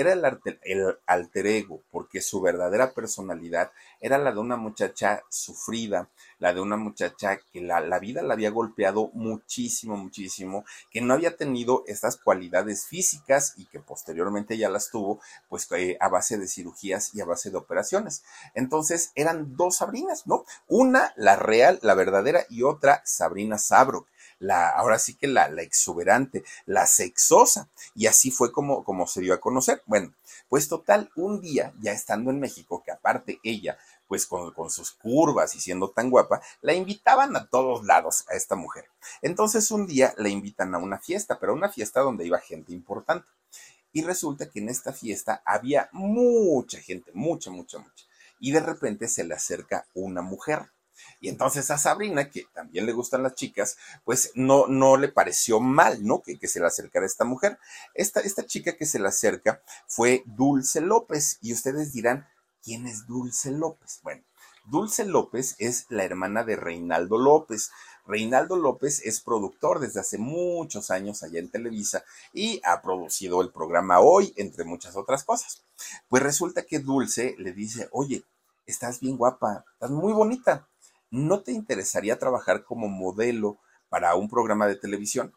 era 0.00 0.12
el, 0.12 0.96
alter 1.06 1.46
ego, 1.48 1.82
porque 1.90 2.20
su 2.20 2.40
verdadera 2.40 2.92
personalidad 2.92 3.72
era 4.00 4.16
la 4.16 4.30
de 4.30 4.38
una 4.38 4.56
muchacha 4.56 5.24
sufrida, 5.28 6.08
la 6.38 6.54
de 6.54 6.60
una 6.60 6.76
muchacha 6.76 7.40
que 7.52 7.60
la, 7.60 7.98
vida 7.98 8.22
la 8.22 8.34
había 8.34 8.50
golpeado 8.50 9.10
muchísimo, 9.14 9.96
muchísimo, 9.96 10.64
que 10.92 11.00
no 11.00 11.14
había 11.14 11.36
tenido 11.36 11.82
estas 11.88 12.16
cualidades 12.16 12.86
físicas 12.86 13.54
y 13.56 13.66
que 13.66 13.80
posteriormente 13.80 14.56
ya 14.56 14.68
las 14.68 14.90
tuvo, 14.90 15.20
pues 15.48 15.66
eh, 15.72 15.96
a 16.00 16.08
base 16.08 16.38
de 16.38 16.46
cirugías 16.46 17.12
y 17.12 17.20
a 17.20 17.24
base 17.24 17.50
de 17.50 17.56
operaciones. 17.56 18.22
Entonces 18.54 19.10
eran 19.16 19.56
dos 19.56 19.78
Sabrinas, 19.78 20.28
¿no? 20.28 20.44
Una, 20.68 21.12
la 21.16 21.34
real, 21.34 21.80
la 21.82 21.94
verdadera, 21.94 22.44
y 22.48 22.62
otra, 22.62 23.02
Sabrina 23.04 23.58
Sabro 23.58 24.06
la, 24.38 24.68
ahora 24.68 24.98
sí 24.98 25.14
que 25.14 25.26
la, 25.26 25.48
la 25.48 25.62
exuberante, 25.62 26.44
la 26.66 26.86
sexosa. 26.86 27.68
Y 27.94 28.06
así 28.06 28.30
fue 28.30 28.52
como, 28.52 28.84
como 28.84 29.06
se 29.06 29.20
dio 29.20 29.34
a 29.34 29.40
conocer. 29.40 29.82
Bueno, 29.86 30.12
pues 30.48 30.68
total, 30.68 31.10
un 31.16 31.40
día, 31.40 31.72
ya 31.80 31.92
estando 31.92 32.30
en 32.30 32.40
México, 32.40 32.82
que 32.84 32.90
aparte 32.90 33.40
ella, 33.42 33.78
pues 34.06 34.26
con, 34.26 34.52
con, 34.52 34.70
sus 34.70 34.92
curvas 34.92 35.54
y 35.54 35.60
siendo 35.60 35.90
tan 35.90 36.10
guapa, 36.10 36.40
la 36.62 36.74
invitaban 36.74 37.36
a 37.36 37.46
todos 37.46 37.84
lados 37.84 38.24
a 38.28 38.34
esta 38.34 38.56
mujer. 38.56 38.86
Entonces 39.20 39.70
un 39.70 39.86
día 39.86 40.14
la 40.16 40.28
invitan 40.28 40.74
a 40.74 40.78
una 40.78 40.98
fiesta, 40.98 41.38
pero 41.38 41.52
una 41.52 41.68
fiesta 41.68 42.00
donde 42.00 42.26
iba 42.26 42.38
gente 42.38 42.72
importante. 42.72 43.28
Y 43.92 44.02
resulta 44.02 44.48
que 44.48 44.60
en 44.60 44.68
esta 44.68 44.92
fiesta 44.92 45.42
había 45.44 45.88
mucha 45.92 46.78
gente, 46.80 47.10
mucha, 47.14 47.50
mucha, 47.50 47.78
mucha. 47.78 48.04
Y 48.38 48.52
de 48.52 48.60
repente 48.60 49.08
se 49.08 49.24
le 49.24 49.34
acerca 49.34 49.86
una 49.94 50.22
mujer 50.22 50.70
y 51.20 51.28
entonces 51.28 51.70
a 51.70 51.78
Sabrina, 51.78 52.30
que 52.30 52.46
también 52.54 52.86
le 52.86 52.92
gustan 52.92 53.22
las 53.22 53.34
chicas, 53.34 53.76
pues 54.04 54.30
no, 54.34 54.66
no 54.68 54.96
le 54.96 55.08
pareció 55.08 55.60
mal, 55.60 56.04
¿no? 56.04 56.22
Que, 56.22 56.38
que 56.38 56.48
se 56.48 56.60
le 56.60 56.66
acercara 56.66 57.06
esta 57.06 57.24
mujer. 57.24 57.58
Esta, 57.94 58.20
esta 58.20 58.46
chica 58.46 58.76
que 58.76 58.86
se 58.86 59.00
le 59.00 59.08
acerca 59.08 59.60
fue 59.86 60.22
Dulce 60.26 60.80
López. 60.80 61.38
Y 61.40 61.52
ustedes 61.52 61.92
dirán, 61.92 62.28
¿quién 62.62 62.86
es 62.86 63.06
Dulce 63.06 63.50
López? 63.50 63.98
Bueno, 64.02 64.22
Dulce 64.64 65.04
López 65.06 65.56
es 65.58 65.86
la 65.88 66.04
hermana 66.04 66.44
de 66.44 66.54
Reinaldo 66.54 67.18
López. 67.18 67.70
Reinaldo 68.06 68.56
López 68.56 69.02
es 69.04 69.20
productor 69.20 69.80
desde 69.80 70.00
hace 70.00 70.18
muchos 70.18 70.90
años 70.90 71.22
allá 71.22 71.40
en 71.40 71.50
Televisa 71.50 72.04
y 72.32 72.60
ha 72.64 72.80
producido 72.80 73.42
el 73.42 73.50
programa 73.50 74.00
Hoy, 74.00 74.32
entre 74.36 74.64
muchas 74.64 74.94
otras 74.94 75.24
cosas. 75.24 75.64
Pues 76.08 76.22
resulta 76.22 76.62
que 76.62 76.78
Dulce 76.78 77.34
le 77.38 77.52
dice, 77.52 77.88
oye, 77.92 78.24
estás 78.66 79.00
bien 79.00 79.16
guapa, 79.16 79.64
estás 79.72 79.90
muy 79.90 80.12
bonita. 80.12 80.68
¿No 81.10 81.42
te 81.42 81.52
interesaría 81.52 82.18
trabajar 82.18 82.64
como 82.64 82.88
modelo 82.88 83.58
para 83.88 84.14
un 84.14 84.28
programa 84.28 84.66
de 84.66 84.76
televisión? 84.76 85.34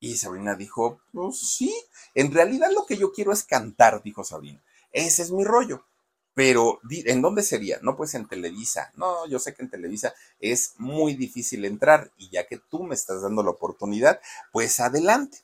Y 0.00 0.16
Sabrina 0.16 0.54
dijo, 0.54 1.00
pues 1.12 1.38
sí, 1.38 1.74
en 2.14 2.32
realidad 2.32 2.70
lo 2.74 2.84
que 2.86 2.96
yo 2.96 3.12
quiero 3.12 3.32
es 3.32 3.44
cantar, 3.44 4.02
dijo 4.02 4.24
Sabrina. 4.24 4.62
Ese 4.92 5.22
es 5.22 5.30
mi 5.30 5.44
rollo. 5.44 5.86
Pero, 6.34 6.80
¿en 6.90 7.22
dónde 7.22 7.42
sería? 7.42 7.78
No, 7.80 7.96
pues 7.96 8.14
en 8.14 8.26
Televisa. 8.26 8.92
No, 8.96 9.26
yo 9.28 9.38
sé 9.38 9.54
que 9.54 9.62
en 9.62 9.70
Televisa 9.70 10.12
es 10.40 10.74
muy 10.78 11.14
difícil 11.14 11.64
entrar 11.64 12.12
y 12.18 12.28
ya 12.28 12.46
que 12.46 12.58
tú 12.58 12.82
me 12.82 12.96
estás 12.96 13.22
dando 13.22 13.42
la 13.44 13.50
oportunidad, 13.50 14.20
pues 14.52 14.80
adelante. 14.80 15.38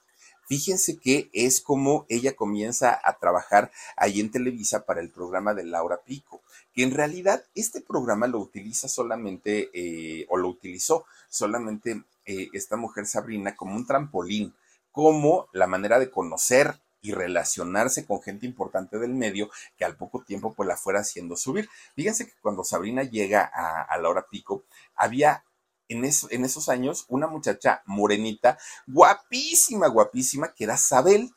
Fíjense 0.51 0.99
que 0.99 1.31
es 1.33 1.61
como 1.61 2.07
ella 2.09 2.35
comienza 2.35 3.01
a 3.05 3.19
trabajar 3.19 3.71
ahí 3.97 4.19
en 4.19 4.33
Televisa 4.33 4.85
para 4.85 5.01
el 5.01 5.09
programa 5.09 5.55
de 5.55 5.63
Laura 5.63 6.01
Pico, 6.05 6.43
que 6.75 6.83
en 6.83 6.91
realidad 6.91 7.45
este 7.55 7.81
programa 7.81 8.27
lo 8.27 8.41
utiliza 8.41 8.89
solamente, 8.89 9.71
eh, 9.73 10.27
o 10.29 10.37
lo 10.37 10.49
utilizó 10.49 11.05
solamente 11.29 12.03
eh, 12.27 12.49
esta 12.53 12.77
mujer 12.77 13.07
Sabrina 13.07 13.55
como 13.55 13.77
un 13.77 13.87
trampolín, 13.87 14.53
como 14.91 15.47
la 15.53 15.69
manera 15.69 16.01
de 16.01 16.11
conocer 16.11 16.81
y 17.01 17.13
relacionarse 17.13 18.05
con 18.05 18.21
gente 18.21 18.45
importante 18.45 18.99
del 18.99 19.15
medio 19.15 19.51
que 19.79 19.85
al 19.85 19.97
poco 19.97 20.25
tiempo 20.25 20.53
pues 20.53 20.67
la 20.67 20.77
fuera 20.77 20.99
haciendo 20.99 21.37
subir. 21.37 21.69
Fíjense 21.95 22.27
que 22.27 22.35
cuando 22.43 22.65
Sabrina 22.65 23.05
llega 23.05 23.49
a, 23.55 23.83
a 23.83 23.99
la 23.99 24.09
hora 24.09 24.27
pico, 24.29 24.65
había 24.97 25.45
en, 25.91 26.45
esos 26.45 26.69
años 26.69 27.05
una 27.09 27.27
muchacha 27.27 27.83
morenita, 27.87 28.59
guapísima, 28.87 29.89
guapísima, 29.89 30.55
que 30.55 30.65
era 30.65 30.77
Sabel. 30.77 31.35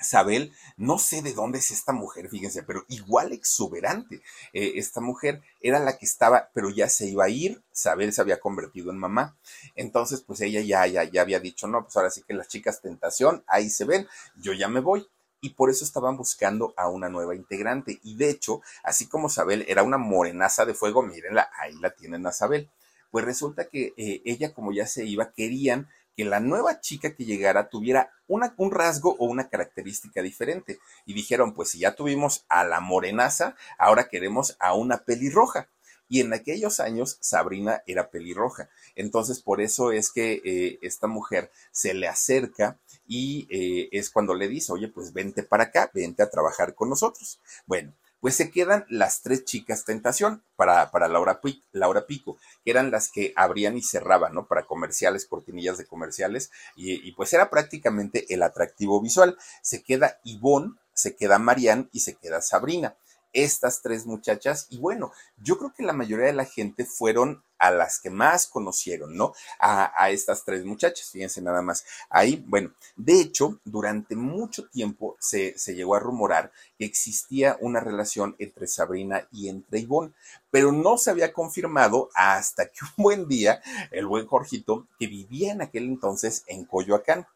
Sabel, 0.00 0.52
no 0.76 1.00
sé 1.00 1.22
de 1.22 1.32
dónde 1.32 1.58
es 1.58 1.72
esta 1.72 1.92
mujer, 1.92 2.28
fíjense, 2.28 2.62
pero 2.62 2.84
igual 2.86 3.32
exuberante. 3.32 4.22
Eh, 4.52 4.74
esta 4.76 5.00
mujer 5.00 5.42
era 5.60 5.80
la 5.80 5.98
que 5.98 6.06
estaba, 6.06 6.50
pero 6.54 6.70
ya 6.70 6.88
se 6.88 7.06
iba 7.06 7.24
a 7.24 7.28
ir. 7.28 7.64
Sabel 7.72 8.12
se 8.12 8.20
había 8.20 8.38
convertido 8.38 8.92
en 8.92 8.98
mamá. 8.98 9.36
Entonces, 9.74 10.20
pues 10.20 10.40
ella 10.40 10.60
ya, 10.60 10.86
ya, 10.86 11.02
ya 11.02 11.22
había 11.22 11.40
dicho, 11.40 11.66
no, 11.66 11.82
pues 11.82 11.96
ahora 11.96 12.10
sí 12.10 12.22
que 12.22 12.34
las 12.34 12.46
chicas 12.46 12.80
tentación, 12.80 13.42
ahí 13.48 13.70
se 13.70 13.84
ven, 13.84 14.06
yo 14.36 14.52
ya 14.52 14.68
me 14.68 14.78
voy. 14.78 15.08
Y 15.40 15.50
por 15.50 15.68
eso 15.68 15.84
estaban 15.84 16.16
buscando 16.16 16.74
a 16.76 16.88
una 16.88 17.08
nueva 17.08 17.34
integrante. 17.34 17.98
Y 18.04 18.16
de 18.16 18.30
hecho, 18.30 18.60
así 18.84 19.08
como 19.08 19.28
Sabel 19.28 19.64
era 19.68 19.82
una 19.82 19.98
morenaza 19.98 20.64
de 20.64 20.74
fuego, 20.74 21.02
mírenla, 21.02 21.50
ahí 21.60 21.74
la 21.80 21.90
tienen 21.90 22.24
a 22.26 22.32
Sabel. 22.32 22.70
Pues 23.10 23.24
resulta 23.24 23.68
que 23.68 23.94
eh, 23.96 24.22
ella, 24.24 24.52
como 24.52 24.72
ya 24.72 24.86
se 24.86 25.04
iba, 25.04 25.32
querían 25.32 25.88
que 26.16 26.24
la 26.24 26.40
nueva 26.40 26.80
chica 26.80 27.14
que 27.14 27.24
llegara 27.24 27.68
tuviera 27.68 28.10
una, 28.26 28.52
un 28.56 28.72
rasgo 28.72 29.14
o 29.20 29.26
una 29.26 29.48
característica 29.48 30.20
diferente. 30.20 30.80
Y 31.06 31.14
dijeron, 31.14 31.54
pues 31.54 31.70
si 31.70 31.78
ya 31.78 31.94
tuvimos 31.94 32.44
a 32.48 32.64
la 32.64 32.80
morenaza, 32.80 33.54
ahora 33.78 34.08
queremos 34.08 34.56
a 34.58 34.74
una 34.74 35.04
pelirroja. 35.04 35.68
Y 36.08 36.20
en 36.20 36.32
aquellos 36.32 36.80
años 36.80 37.18
Sabrina 37.20 37.82
era 37.86 38.10
pelirroja. 38.10 38.68
Entonces 38.96 39.40
por 39.40 39.60
eso 39.60 39.92
es 39.92 40.10
que 40.10 40.40
eh, 40.44 40.78
esta 40.82 41.06
mujer 41.06 41.50
se 41.70 41.94
le 41.94 42.08
acerca 42.08 42.78
y 43.06 43.46
eh, 43.50 43.88
es 43.92 44.10
cuando 44.10 44.34
le 44.34 44.48
dice, 44.48 44.72
oye, 44.72 44.88
pues 44.88 45.12
vente 45.12 45.42
para 45.42 45.64
acá, 45.64 45.90
vente 45.94 46.22
a 46.22 46.30
trabajar 46.30 46.74
con 46.74 46.88
nosotros. 46.88 47.40
Bueno, 47.66 47.92
pues 48.20 48.34
se 48.36 48.50
quedan 48.50 48.84
las 48.88 49.22
tres 49.22 49.44
chicas 49.44 49.84
tentación 49.84 50.42
para, 50.56 50.90
para 50.90 51.08
Laura, 51.08 51.40
Laura 51.72 52.06
Pico, 52.06 52.36
que 52.64 52.70
eran 52.70 52.90
las 52.90 53.10
que 53.10 53.32
abrían 53.36 53.76
y 53.76 53.82
cerraban, 53.82 54.34
¿no? 54.34 54.46
Para 54.46 54.66
comerciales, 54.66 55.26
cortinillas 55.26 55.78
de 55.78 55.86
comerciales, 55.86 56.50
y, 56.76 57.06
y 57.06 57.12
pues 57.12 57.32
era 57.32 57.50
prácticamente 57.50 58.32
el 58.34 58.42
atractivo 58.42 59.00
visual. 59.00 59.38
Se 59.62 59.82
queda 59.82 60.20
Ivonne, 60.24 60.74
se 60.92 61.16
queda 61.16 61.38
Marianne 61.38 61.88
y 61.92 62.00
se 62.00 62.14
queda 62.16 62.42
Sabrina 62.42 62.96
estas 63.32 63.82
tres 63.82 64.06
muchachas 64.06 64.66
y 64.70 64.78
bueno, 64.78 65.12
yo 65.42 65.58
creo 65.58 65.72
que 65.72 65.82
la 65.82 65.92
mayoría 65.92 66.26
de 66.26 66.32
la 66.32 66.44
gente 66.44 66.84
fueron 66.84 67.42
a 67.58 67.70
las 67.70 68.00
que 68.00 68.10
más 68.10 68.46
conocieron, 68.46 69.16
¿no? 69.16 69.32
A, 69.58 70.10
estas 70.10 70.44
tres 70.44 70.64
muchachas, 70.64 71.10
fíjense 71.10 71.42
nada 71.42 71.60
más. 71.60 71.84
Ahí, 72.08 72.44
bueno, 72.46 72.72
de 72.96 73.20
hecho, 73.20 73.60
durante 73.64 74.14
mucho 74.14 74.68
tiempo 74.68 75.16
se, 75.18 75.58
se 75.58 75.74
llegó 75.74 75.96
a 75.96 76.00
rumorar 76.00 76.52
que 76.78 76.84
existía 76.84 77.58
una 77.60 77.80
relación 77.80 78.36
entre 78.38 78.68
Sabrina 78.68 79.26
y 79.32 79.48
entre 79.48 79.80
Ivonne, 79.80 80.12
pero 80.50 80.72
no 80.72 80.98
se 80.98 81.10
había 81.10 81.32
confirmado 81.32 82.10
hasta 82.14 82.66
que 82.66 82.78
un 82.96 83.02
buen 83.02 83.28
día 83.28 83.60
el 83.90 84.06
buen 84.06 84.26
Jorgito, 84.26 84.86
que 84.98 85.08
vivía 85.08 85.52
en 85.52 85.62
aquel 85.62 85.84
entonces 85.84 86.44
en 86.46 86.64
Coyoacán, 86.64 87.26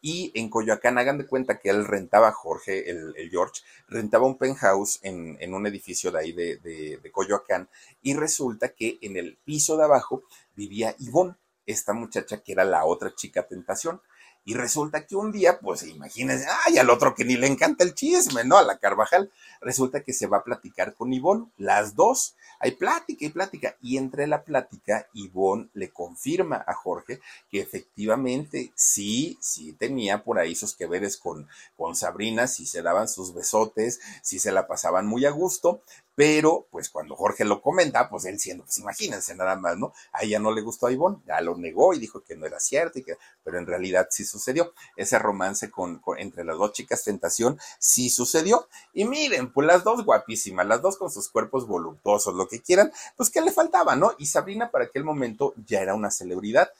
y 0.00 0.32
en 0.34 0.48
Coyoacán, 0.48 0.98
hagan 0.98 1.18
de 1.18 1.26
cuenta 1.26 1.58
que 1.58 1.70
él 1.70 1.86
rentaba, 1.86 2.32
Jorge, 2.32 2.90
el, 2.90 3.14
George, 3.30 3.62
rentaba 3.88 4.26
un 4.26 4.38
penthouse 4.38 5.00
en, 5.02 5.36
en, 5.40 5.54
un 5.54 5.66
edificio 5.66 6.10
de 6.10 6.18
ahí 6.18 6.32
de, 6.32 6.56
de, 6.56 6.98
de 7.02 7.12
Coyoacán 7.12 7.68
y 8.02 8.14
resulta 8.14 8.70
que 8.70 8.98
en 9.02 9.16
el 9.16 9.36
piso 9.44 9.76
de 9.76 9.84
abajo 9.84 10.22
vivía 10.54 10.94
Ivonne, 10.98 11.34
esta 11.66 11.92
muchacha 11.92 12.42
que 12.42 12.52
era 12.52 12.64
la 12.64 12.84
otra 12.84 13.14
chica 13.14 13.46
tentación. 13.46 14.00
Y 14.46 14.54
resulta 14.54 15.06
que 15.06 15.16
un 15.16 15.32
día, 15.32 15.58
pues 15.58 15.84
imagínense, 15.84 16.46
ay, 16.66 16.76
al 16.78 16.90
otro 16.90 17.14
que 17.14 17.24
ni 17.24 17.36
le 17.36 17.46
encanta 17.46 17.82
el 17.82 17.94
chisme, 17.94 18.44
¿no? 18.44 18.58
A 18.58 18.62
la 18.62 18.78
Carvajal. 18.78 19.30
Resulta 19.60 20.02
que 20.02 20.12
se 20.12 20.26
va 20.26 20.38
a 20.38 20.44
platicar 20.44 20.94
con 20.94 21.12
Ivonne, 21.12 21.46
las 21.56 21.94
dos. 21.94 22.34
Hay 22.60 22.72
plática 22.72 23.24
y 23.24 23.30
plática. 23.30 23.76
Y 23.80 23.96
entre 23.96 24.26
la 24.26 24.44
plática, 24.44 25.08
Ivonne 25.14 25.70
le 25.72 25.90
confirma 25.90 26.62
a 26.66 26.74
Jorge 26.74 27.20
que 27.50 27.60
efectivamente 27.60 28.72
sí, 28.74 29.38
sí 29.40 29.72
tenía 29.72 30.24
por 30.24 30.38
ahí 30.38 30.54
sus 30.54 30.74
que 30.74 30.86
veres 30.86 31.16
con, 31.16 31.48
con 31.76 31.96
Sabrina, 31.96 32.46
si 32.46 32.66
se 32.66 32.82
daban 32.82 33.08
sus 33.08 33.32
besotes, 33.32 34.00
si 34.22 34.38
se 34.38 34.52
la 34.52 34.66
pasaban 34.66 35.06
muy 35.06 35.24
a 35.24 35.30
gusto, 35.30 35.82
pero, 36.14 36.66
pues 36.70 36.90
cuando 36.90 37.16
Jorge 37.16 37.44
lo 37.44 37.60
comenta, 37.60 38.08
pues 38.08 38.24
él 38.26 38.38
siendo, 38.38 38.64
pues 38.64 38.78
imagínense 38.78 39.34
nada 39.34 39.56
más, 39.56 39.76
¿no? 39.76 39.92
A 40.12 40.22
ella 40.22 40.38
no 40.38 40.52
le 40.52 40.60
gustó 40.60 40.86
a 40.86 40.92
Ivonne, 40.92 41.18
ya 41.26 41.40
lo 41.40 41.56
negó 41.56 41.92
y 41.92 41.98
dijo 41.98 42.22
que 42.22 42.36
no 42.36 42.46
era 42.46 42.60
cierto, 42.60 43.00
y 43.00 43.02
que, 43.02 43.16
pero 43.42 43.58
en 43.58 43.66
realidad 43.66 44.06
sí 44.10 44.24
sucedió. 44.24 44.72
Ese 44.96 45.18
romance 45.18 45.70
con, 45.70 46.00
entre 46.18 46.44
las 46.44 46.56
dos 46.56 46.72
chicas 46.72 47.02
tentación 47.02 47.58
sí 47.78 48.10
sucedió. 48.10 48.68
Y 48.92 49.04
miren, 49.06 49.52
pues 49.52 49.66
las 49.66 49.82
dos 49.82 50.04
guapísimas, 50.04 50.66
las 50.66 50.82
dos 50.82 50.96
con 50.96 51.10
sus 51.10 51.28
cuerpos 51.28 51.66
voluptuosos, 51.66 52.34
lo 52.34 52.46
que 52.46 52.62
quieran, 52.62 52.92
pues 53.16 53.30
que 53.30 53.40
le 53.40 53.50
faltaba, 53.50 53.96
¿no? 53.96 54.12
Y 54.18 54.26
Sabrina 54.26 54.70
para 54.70 54.84
aquel 54.84 55.04
momento 55.04 55.54
ya 55.66 55.80
era 55.80 55.94
una 55.94 56.10
celebridad. 56.10 56.70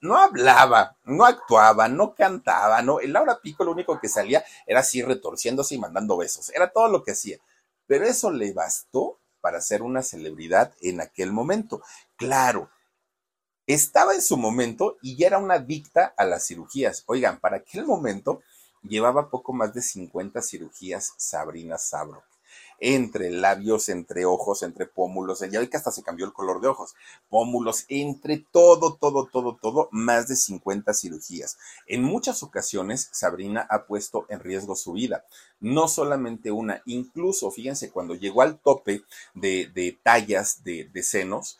No 0.00 0.16
hablaba, 0.16 0.96
no 1.04 1.26
actuaba, 1.26 1.86
no 1.88 2.14
cantaba, 2.14 2.80
no. 2.80 3.00
El 3.00 3.12
Laura 3.12 3.38
Pico 3.42 3.64
lo 3.64 3.72
único 3.72 4.00
que 4.00 4.08
salía 4.08 4.42
era 4.66 4.80
así 4.80 5.02
retorciéndose 5.02 5.74
y 5.74 5.78
mandando 5.78 6.16
besos. 6.16 6.50
Era 6.54 6.70
todo 6.70 6.88
lo 6.88 7.02
que 7.02 7.12
hacía 7.12 7.38
pero 7.90 8.06
eso 8.06 8.30
le 8.30 8.52
bastó 8.52 9.18
para 9.40 9.60
ser 9.60 9.82
una 9.82 10.04
celebridad 10.04 10.72
en 10.80 11.00
aquel 11.00 11.32
momento. 11.32 11.82
Claro, 12.14 12.70
estaba 13.66 14.14
en 14.14 14.22
su 14.22 14.36
momento 14.36 14.96
y 15.02 15.16
ya 15.16 15.26
era 15.26 15.38
una 15.38 15.54
adicta 15.54 16.14
a 16.16 16.24
las 16.24 16.46
cirugías. 16.46 17.02
Oigan, 17.06 17.40
para 17.40 17.56
aquel 17.56 17.84
momento 17.84 18.42
llevaba 18.84 19.28
poco 19.28 19.52
más 19.52 19.74
de 19.74 19.82
50 19.82 20.40
cirugías 20.40 21.14
Sabrina 21.16 21.78
Sabro 21.78 22.22
entre 22.80 23.30
labios, 23.30 23.88
entre 23.90 24.24
ojos, 24.24 24.62
entre 24.62 24.86
pómulos, 24.86 25.40
ya 25.40 25.60
ve 25.60 25.68
que 25.68 25.76
hasta 25.76 25.92
se 25.92 26.02
cambió 26.02 26.24
el 26.26 26.32
color 26.32 26.60
de 26.60 26.68
ojos, 26.68 26.94
pómulos, 27.28 27.84
entre 27.88 28.44
todo, 28.50 28.94
todo, 28.94 29.28
todo, 29.30 29.56
todo, 29.60 29.88
más 29.92 30.28
de 30.28 30.36
50 30.36 30.92
cirugías. 30.94 31.58
En 31.86 32.02
muchas 32.02 32.42
ocasiones, 32.42 33.08
Sabrina 33.12 33.66
ha 33.70 33.86
puesto 33.86 34.26
en 34.30 34.40
riesgo 34.40 34.74
su 34.74 34.92
vida, 34.92 35.24
no 35.60 35.88
solamente 35.88 36.50
una, 36.50 36.82
incluso, 36.86 37.50
fíjense, 37.50 37.90
cuando 37.90 38.14
llegó 38.14 38.42
al 38.42 38.58
tope 38.58 39.02
de, 39.34 39.70
de 39.74 39.98
tallas 40.02 40.64
de, 40.64 40.84
de 40.84 41.02
senos, 41.02 41.58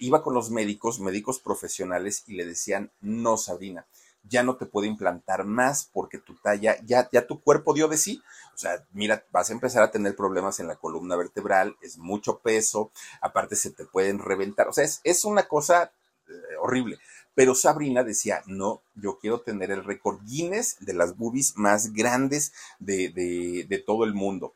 iba 0.00 0.22
con 0.22 0.34
los 0.34 0.50
médicos, 0.50 1.00
médicos 1.00 1.38
profesionales, 1.38 2.24
y 2.26 2.34
le 2.34 2.46
decían, 2.46 2.90
no, 3.00 3.36
Sabrina, 3.36 3.86
ya 4.28 4.42
no 4.42 4.56
te 4.56 4.66
puedo 4.66 4.86
implantar 4.86 5.44
más 5.44 5.88
porque 5.92 6.18
tu 6.18 6.34
talla, 6.36 6.76
ya, 6.84 7.08
ya 7.12 7.26
tu 7.26 7.40
cuerpo 7.40 7.74
dio 7.74 7.88
de 7.88 7.96
sí. 7.96 8.22
O 8.54 8.58
sea, 8.58 8.84
mira, 8.92 9.24
vas 9.30 9.50
a 9.50 9.52
empezar 9.52 9.82
a 9.82 9.90
tener 9.90 10.16
problemas 10.16 10.60
en 10.60 10.68
la 10.68 10.76
columna 10.76 11.16
vertebral, 11.16 11.76
es 11.80 11.98
mucho 11.98 12.38
peso, 12.38 12.90
aparte 13.20 13.56
se 13.56 13.70
te 13.70 13.84
pueden 13.84 14.18
reventar. 14.18 14.68
O 14.68 14.72
sea, 14.72 14.84
es, 14.84 15.00
es 15.04 15.24
una 15.24 15.44
cosa 15.48 15.92
eh, 16.28 16.32
horrible. 16.60 16.98
Pero 17.34 17.54
Sabrina 17.54 18.02
decía, 18.02 18.42
no, 18.46 18.80
yo 18.94 19.18
quiero 19.18 19.40
tener 19.40 19.70
el 19.70 19.84
récord 19.84 20.20
Guinness 20.24 20.78
de 20.80 20.94
las 20.94 21.16
boobies 21.16 21.56
más 21.56 21.92
grandes 21.92 22.52
de, 22.78 23.10
de, 23.10 23.66
de 23.68 23.78
todo 23.78 24.04
el 24.04 24.14
mundo. 24.14 24.54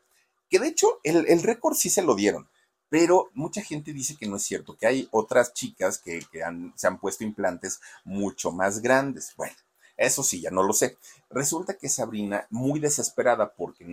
Que 0.49 0.59
de 0.59 0.67
hecho, 0.67 0.99
el, 1.03 1.27
el 1.27 1.43
récord 1.43 1.75
sí 1.75 1.89
se 1.89 2.01
lo 2.01 2.15
dieron 2.15 2.47
pero 2.91 3.31
mucha 3.35 3.61
gente 3.61 3.93
dice 3.93 4.17
que 4.17 4.27
no 4.27 4.35
es 4.35 4.43
cierto, 4.43 4.75
que 4.75 4.85
hay 4.85 5.07
otras 5.11 5.53
chicas 5.53 5.97
que, 5.97 6.27
se 6.75 6.87
han 6.87 6.99
puesto 6.99 7.23
implantes 7.23 7.79
mucho 8.03 8.51
más 8.51 8.81
grandes. 8.81 9.33
Bueno, 9.37 9.55
eso 9.95 10.23
sí, 10.23 10.41
ya 10.41 10.51
no 10.51 10.61
lo 10.61 10.73
sé. 10.73 10.97
Resulta 11.29 11.77
que 11.77 11.87
Sabrina, 11.87 12.47
muy 12.49 12.81
desesperada 12.81 13.53
porque 13.53 13.85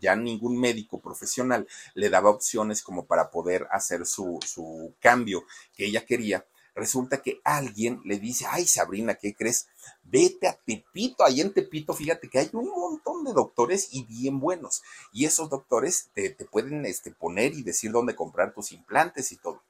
ya 0.00 0.16
ningún 0.16 0.58
médico 0.58 1.00
profesional 1.00 1.68
le 1.94 2.10
daba 2.10 2.30
opciones 2.30 2.82
como 2.82 3.06
para 3.06 3.30
poder 3.30 3.68
hacer 3.70 4.04
su, 4.04 4.40
su 4.44 4.96
cambio 4.98 5.44
que 5.76 5.86
ella 5.86 6.04
quería, 6.04 6.44
resulta 6.80 7.22
que 7.22 7.40
alguien 7.44 8.00
le 8.04 8.18
dice, 8.18 8.46
ay 8.48 8.66
Sabrina, 8.66 9.14
¿qué 9.14 9.34
crees? 9.34 9.68
Vete 10.02 10.48
a 10.48 10.58
Tepito, 10.66 11.24
ahí 11.24 11.40
en 11.40 11.52
Tepito, 11.52 11.94
fíjate 11.94 12.28
que 12.28 12.38
hay 12.38 12.50
un 12.52 12.68
montón 12.68 13.24
de 13.24 13.32
doctores 13.32 13.88
y 13.92 14.04
bien 14.04 14.40
buenos. 14.40 14.82
Y 15.12 15.26
esos 15.26 15.50
doctores 15.50 16.08
te, 16.14 16.30
te 16.30 16.44
pueden 16.46 16.86
este, 16.86 17.12
poner 17.12 17.52
y 17.54 17.62
decir 17.62 17.92
dónde 17.92 18.16
comprar 18.16 18.54
tus 18.54 18.72
implantes 18.72 19.30
y 19.30 19.36
todo. 19.36 19.62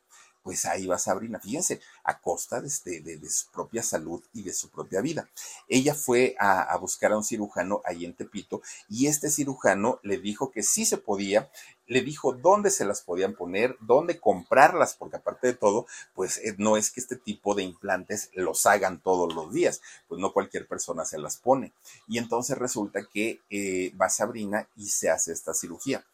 Pues 0.43 0.64
ahí 0.64 0.86
va 0.86 0.99
Sabrina, 0.99 1.38
fíjense, 1.41 1.80
a 2.05 2.20
costa 2.20 2.61
de, 2.61 2.68
este, 2.68 3.01
de, 3.01 3.30
su 3.30 3.51
propia 3.51 3.82
salud 3.82 4.22
y 4.32 4.43
de 4.43 4.53
su 4.53 4.70
propia 4.70 5.01
vida. 5.01 5.28
Ella 5.68 5.95
fue 5.95 6.34
a, 6.38 6.62
a, 6.62 6.76
buscar 6.78 7.12
a 7.12 7.16
un 7.16 7.24
cirujano 7.24 7.82
ahí 7.84 8.05
en 8.05 8.14
Tepito 8.14 8.62
y 8.88 9.07
este 9.07 9.30
cirujano 9.30 10.01
le 10.03 10.18
dijo 10.18 10.51
que 10.51 10.62
sí 10.62 10.84
se 10.84 10.99
podía, 10.99 11.51
le 11.86 12.03
dijo 12.03 12.32
dónde 12.32 12.70
se 12.70 12.84
las 12.84 13.03
podían 13.03 13.34
poner, 13.34 13.76
dónde 13.80 14.20
comprarlas, 14.20 14.95
porque 14.95 15.16
aparte 15.16 15.49
de 15.49 15.55
todo, 15.55 15.86
pues 16.14 16.38
eh, 16.38 16.55
no 16.57 16.76
es 16.76 16.91
que 16.91 17.01
este 17.01 17.16
tipo 17.16 17.55
de 17.55 17.64
implantes 17.64 18.30
los 18.34 18.64
hagan 18.66 19.01
todos 19.01 19.34
los 19.34 19.53
días, 19.53 19.80
pues 20.09 20.20
no 20.20 20.32
cualquier 20.32 20.68
persona 20.68 21.05
se 21.05 21.18
las 21.18 21.36
pone. 21.36 21.72
Y 22.07 22.18
entonces 22.18 22.57
resulta 22.57 23.01
que 23.12 23.41
eh, 23.51 23.93
va 24.01 24.09
Sabrina 24.09 24.68
y 24.76 24.88
se 24.88 25.11
hace 25.11 25.32
esta 25.32 25.53
cirugía. 25.53 26.05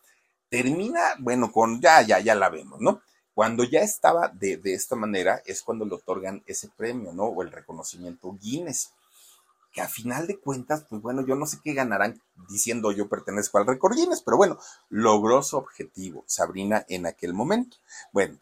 Termina, 0.49 1.15
bueno, 1.19 1.53
con 1.53 1.81
ya, 1.81 2.03
ya, 2.03 2.21
ya 2.21 2.35
la 2.35 2.49
vemos, 2.49 2.81
¿no? 2.81 3.03
Cuando 3.37 3.65
ya 3.65 3.81
estaba 3.81 4.29
de, 4.29 4.59
esta 4.65 4.97
manera 4.97 5.43
es 5.45 5.61
cuando 5.61 5.85
le 5.85 5.95
otorgan 5.95 6.43
ese 6.47 6.71
premio, 6.75 7.13
¿no? 7.13 7.25
O 7.25 7.43
el 7.43 7.53
reconocimiento 7.53 8.35
Guinness. 8.41 8.93
Que 9.75 9.83
a 9.83 9.89
final 9.89 10.27
de 10.27 10.39
cuentas, 10.39 10.87
pues 10.89 11.03
bueno, 11.03 11.21
yo 11.21 11.35
no 11.35 11.45
sé 11.45 11.59
qué 11.63 11.75
ganarán 11.75 12.23
diciendo 12.49 12.93
yo 12.93 13.11
pertenezco 13.11 13.59
al 13.59 13.67
récord 13.67 13.95
Guinness, 13.95 14.23
pero 14.23 14.39
bueno, 14.39 14.59
logró 14.89 15.43
su 15.43 15.59
objetivo 15.59 16.25
Sabrina 16.27 16.87
en 16.89 17.05
aquel 17.05 17.35
momento. 17.35 17.77
Bueno, 18.11 18.39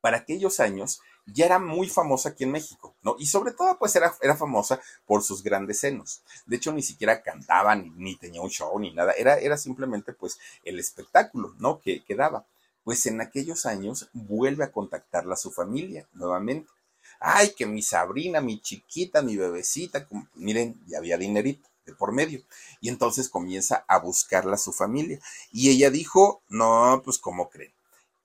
para 0.00 0.16
aquellos 0.16 0.60
años 0.60 1.02
ya 1.26 1.44
era 1.44 1.58
muy 1.58 1.86
famosa 1.86 2.30
aquí 2.30 2.44
en 2.44 2.52
México, 2.52 2.96
¿no? 3.02 3.16
Y 3.18 3.26
sobre 3.26 3.52
todo, 3.52 3.78
pues 3.78 3.94
era, 3.96 4.14
era 4.22 4.34
famosa 4.34 4.80
por 5.04 5.22
sus 5.22 5.42
grandes 5.42 5.78
senos. 5.78 6.22
De 6.46 6.56
hecho, 6.56 6.72
ni 6.72 6.80
siquiera 6.80 7.20
cantaba, 7.20 7.76
ni, 7.76 8.16
tenía 8.16 8.40
un 8.40 8.48
show, 8.48 8.78
ni 8.78 8.94
nada. 8.94 9.12
Era, 9.12 9.36
era 9.36 9.58
simplemente, 9.58 10.14
pues, 10.14 10.38
el 10.64 10.78
espectáculo, 10.78 11.54
¿no? 11.58 11.80
Que, 11.80 12.02
que 12.02 12.14
daba 12.14 12.46
pues 12.90 13.06
en 13.06 13.20
aquellos 13.20 13.66
años 13.66 14.08
vuelve 14.12 14.64
a 14.64 14.72
contactarla 14.72 15.34
a 15.34 15.36
su 15.36 15.52
familia 15.52 16.08
nuevamente. 16.12 16.68
Ay, 17.20 17.54
que 17.56 17.64
mi 17.64 17.82
sabrina, 17.82 18.40
mi 18.40 18.60
chiquita, 18.60 19.22
mi 19.22 19.36
bebecita, 19.36 20.08
miren, 20.34 20.74
ya 20.88 20.98
había 20.98 21.16
dinerito 21.16 21.68
de 21.86 21.94
por 21.94 22.10
medio. 22.10 22.42
Y 22.80 22.88
entonces 22.88 23.28
comienza 23.28 23.84
a 23.86 24.00
buscarla 24.00 24.54
a 24.54 24.58
su 24.58 24.72
familia. 24.72 25.20
Y 25.52 25.70
ella 25.70 25.88
dijo, 25.90 26.42
no, 26.48 27.00
pues 27.04 27.18
¿cómo 27.18 27.48
creen? 27.48 27.72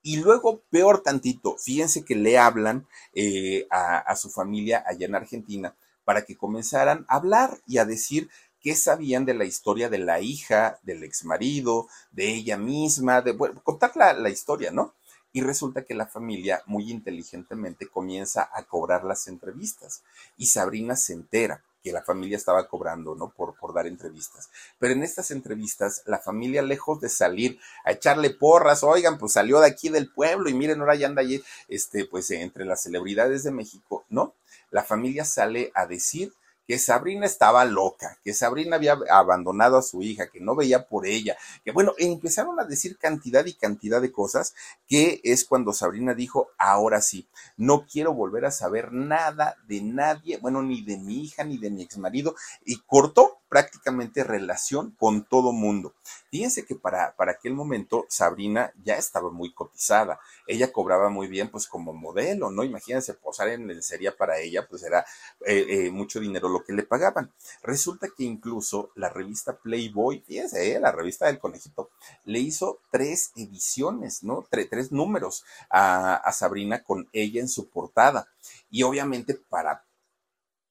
Y 0.01 0.17
luego, 0.17 0.63
peor 0.71 1.03
tantito, 1.03 1.57
fíjense 1.59 2.03
que 2.03 2.15
le 2.15 2.39
hablan 2.39 2.87
eh, 3.13 3.67
a, 3.69 3.99
a 3.99 4.15
su 4.15 4.31
familia 4.31 4.83
allá 4.87 5.05
en 5.05 5.13
Argentina 5.13 5.75
para 6.05 6.25
que 6.25 6.35
comenzaran 6.35 7.05
a 7.07 7.17
hablar 7.17 7.59
y 7.67 7.77
a 7.77 7.85
decir 7.85 8.31
qué 8.65 8.75
sabían 8.75 9.25
de 9.25 9.35
la 9.35 9.45
historia 9.45 9.89
de 9.89 9.99
la 9.99 10.21
hija, 10.21 10.79
del 10.81 11.03
exmarido, 11.03 11.87
de 12.09 12.33
ella 12.33 12.57
misma, 12.57 13.21
de 13.21 13.37
contar 13.63 13.91
la, 13.93 14.13
la 14.13 14.31
historia, 14.31 14.71
¿no? 14.71 14.95
Y 15.33 15.41
resulta 15.41 15.83
que 15.83 15.93
la 15.93 16.07
familia 16.07 16.63
muy 16.65 16.89
inteligentemente 16.89 17.85
comienza 17.85 18.49
a 18.51 18.63
cobrar 18.63 19.03
las 19.03 19.27
entrevistas 19.27 20.01
y 20.35 20.47
Sabrina 20.47 20.95
se 20.95 21.13
entera 21.13 21.61
que 21.83 21.91
la 21.91 22.01
familia 22.01 22.37
estaba 22.37 22.67
cobrando, 22.67 23.13
¿no? 23.13 23.29
Por, 23.29 23.53
por 23.53 23.71
dar 23.71 23.85
entrevistas. 23.85 24.49
Pero 24.79 24.93
en 24.93 25.03
estas 25.03 25.29
entrevistas, 25.29 26.01
la 26.07 26.17
familia, 26.17 26.63
lejos 26.63 26.99
de 26.99 27.09
salir 27.09 27.59
a 27.83 27.91
echarle 27.91 28.31
porras, 28.31 28.81
oigan, 28.83 29.19
pues 29.19 29.33
salió 29.33 29.59
de 29.59 29.67
aquí 29.67 29.89
del 29.89 30.11
pueblo 30.11 30.49
y 30.49 30.55
miren, 30.55 30.79
ahora 30.79 30.95
ya 30.95 31.05
anda 31.05 31.21
allí, 31.21 31.43
este, 31.67 32.05
pues 32.05 32.31
entre 32.31 32.65
las 32.65 32.81
celebridades 32.81 33.43
de 33.43 33.51
México, 33.51 34.05
¿no? 34.09 34.33
La 34.71 34.83
familia 34.83 35.23
sale 35.23 35.71
a 35.75 35.85
decir 35.85 36.33
que 36.67 36.79
Sabrina 36.79 37.25
estaba 37.25 37.65
loca, 37.65 38.17
que 38.23 38.33
Sabrina 38.33 38.75
había 38.75 38.97
abandonado 39.11 39.77
a 39.77 39.81
su 39.81 40.01
hija, 40.01 40.27
que 40.27 40.39
no 40.39 40.55
veía 40.55 40.87
por 40.87 41.05
ella, 41.05 41.37
que 41.63 41.71
bueno, 41.71 41.93
empezaron 41.97 42.59
a 42.59 42.65
decir 42.65 42.97
cantidad 42.97 43.45
y 43.45 43.53
cantidad 43.53 44.01
de 44.01 44.11
cosas, 44.11 44.55
que 44.87 45.21
es 45.23 45.45
cuando 45.45 45.73
Sabrina 45.73 46.13
dijo, 46.13 46.49
ahora 46.57 47.01
sí, 47.01 47.27
no 47.57 47.85
quiero 47.85 48.13
volver 48.13 48.45
a 48.45 48.51
saber 48.51 48.91
nada 48.91 49.55
de 49.67 49.81
nadie, 49.81 50.37
bueno, 50.37 50.61
ni 50.61 50.81
de 50.81 50.97
mi 50.97 51.23
hija, 51.23 51.43
ni 51.43 51.57
de 51.57 51.69
mi 51.69 51.83
exmarido, 51.83 52.35
y 52.65 52.77
cortó 52.77 53.39
prácticamente 53.55 54.25
relación 54.25 54.91
con 54.99 55.23
todo 55.23 55.53
mundo. 55.53 55.93
Fíjense 56.29 56.65
que 56.65 56.75
para, 56.75 57.15
para 57.15 57.31
aquel 57.31 57.53
momento 57.53 58.05
Sabrina 58.09 58.73
ya 58.83 58.97
estaba 58.97 59.29
muy 59.29 59.53
cotizada. 59.53 60.19
Ella 60.45 60.73
cobraba 60.73 61.07
muy 61.07 61.27
bien, 61.27 61.49
pues 61.49 61.65
como 61.65 61.93
modelo, 61.93 62.51
¿no? 62.51 62.65
Imagínense, 62.65 63.13
posar 63.13 63.47
en 63.47 63.65
lencería 63.65 64.13
para 64.17 64.39
ella, 64.39 64.67
pues 64.67 64.83
era 64.83 65.05
eh, 65.45 65.65
eh, 65.69 65.89
mucho 65.89 66.19
dinero 66.19 66.49
lo 66.49 66.65
que 66.65 66.73
le 66.73 66.83
pagaban. 66.83 67.31
Resulta 67.63 68.09
que 68.09 68.25
incluso 68.25 68.91
la 68.95 69.07
revista 69.07 69.57
Playboy, 69.57 70.19
fíjense, 70.27 70.73
¿eh? 70.73 70.79
la 70.81 70.91
revista 70.91 71.27
del 71.27 71.39
conejito, 71.39 71.91
le 72.25 72.39
hizo 72.39 72.81
tres 72.91 73.31
ediciones, 73.37 74.21
¿no? 74.21 74.45
tres 74.49 74.91
números 74.91 75.45
a, 75.69 76.15
a 76.15 76.33
Sabrina 76.33 76.83
con 76.83 77.07
ella 77.13 77.39
en 77.39 77.47
su 77.47 77.69
portada. 77.69 78.27
Y 78.69 78.83
obviamente 78.83 79.33
para 79.33 79.84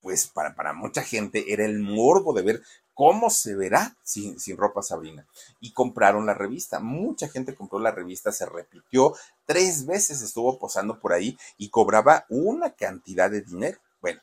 pues 0.05 0.29
para, 0.29 0.55
para 0.55 0.75
mucha 0.75 1.03
gente 1.03 1.51
era 1.51 1.65
el 1.65 1.81
morbo 1.81 2.35
de 2.35 2.43
ver 2.43 2.63
cómo 2.93 3.31
se 3.31 3.57
verá 3.57 3.97
sin, 4.03 4.39
sin, 4.39 4.59
ropa 4.59 4.83
Sabrina. 4.83 5.27
Y 5.61 5.73
compraron 5.73 6.27
la 6.27 6.35
revista. 6.35 6.79
Mucha 6.79 7.27
gente 7.29 7.55
compró 7.55 7.79
la 7.79 7.91
revista, 7.91 8.31
se 8.31 8.45
repitió, 8.45 9.15
tres 9.47 9.87
veces 9.87 10.21
estuvo 10.21 10.59
posando 10.59 11.01
por 11.01 11.15
ahí 11.15 11.39
y 11.57 11.71
cobraba 11.71 12.27
una 12.29 12.75
cantidad 12.75 13.31
de 13.31 13.41
dinero. 13.41 13.79
Bueno, 14.03 14.21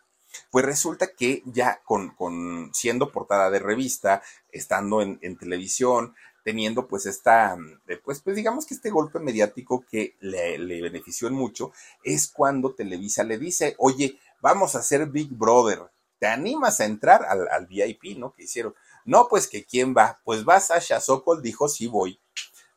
pues 0.52 0.64
resulta 0.64 1.08
que 1.08 1.42
ya 1.48 1.82
con, 1.84 2.12
con 2.12 2.70
siendo 2.76 3.12
portada 3.12 3.50
de 3.50 3.60
revista, 3.60 4.22
estando 4.52 5.02
en, 5.02 5.18
en 5.24 5.36
televisión, 5.36 6.14
teniendo 6.44 6.88
pues 6.88 7.08
esta, 7.08 7.58
pues, 8.04 8.22
pues 8.22 8.36
digamos 8.36 8.68
que 8.68 8.76
este 8.76 8.92
golpe 8.92 9.20
mediático 9.20 9.84
que 9.90 10.16
le, 10.20 10.60
le 10.60 10.82
benefició 10.82 11.28
en 11.28 11.34
mucho, 11.34 11.72
es 12.04 12.28
cuando 12.28 12.74
Televisa 12.74 13.24
le 13.24 13.40
dice, 13.40 13.76
oye, 13.80 14.20
vamos 14.42 14.76
a 14.76 14.80
hacer 14.80 15.06
Big 15.08 15.30
Brother. 15.32 15.80
¿Te 16.20 16.28
animas 16.28 16.80
a 16.80 16.86
entrar 16.86 17.26
al, 17.26 17.66
VIP, 17.68 18.18
no? 18.18 18.34
Que 18.34 18.44
hicieron. 18.44 18.76
No, 19.06 19.28
pues 19.28 19.48
que 19.48 19.66
quién 19.66 19.96
va. 19.96 20.20
Pues 20.24 20.48
va 20.48 20.60
Sasha 20.60 21.00
Sokol, 21.00 21.42
dijo 21.42 21.68
sí 21.68 21.88
voy. 21.88 22.20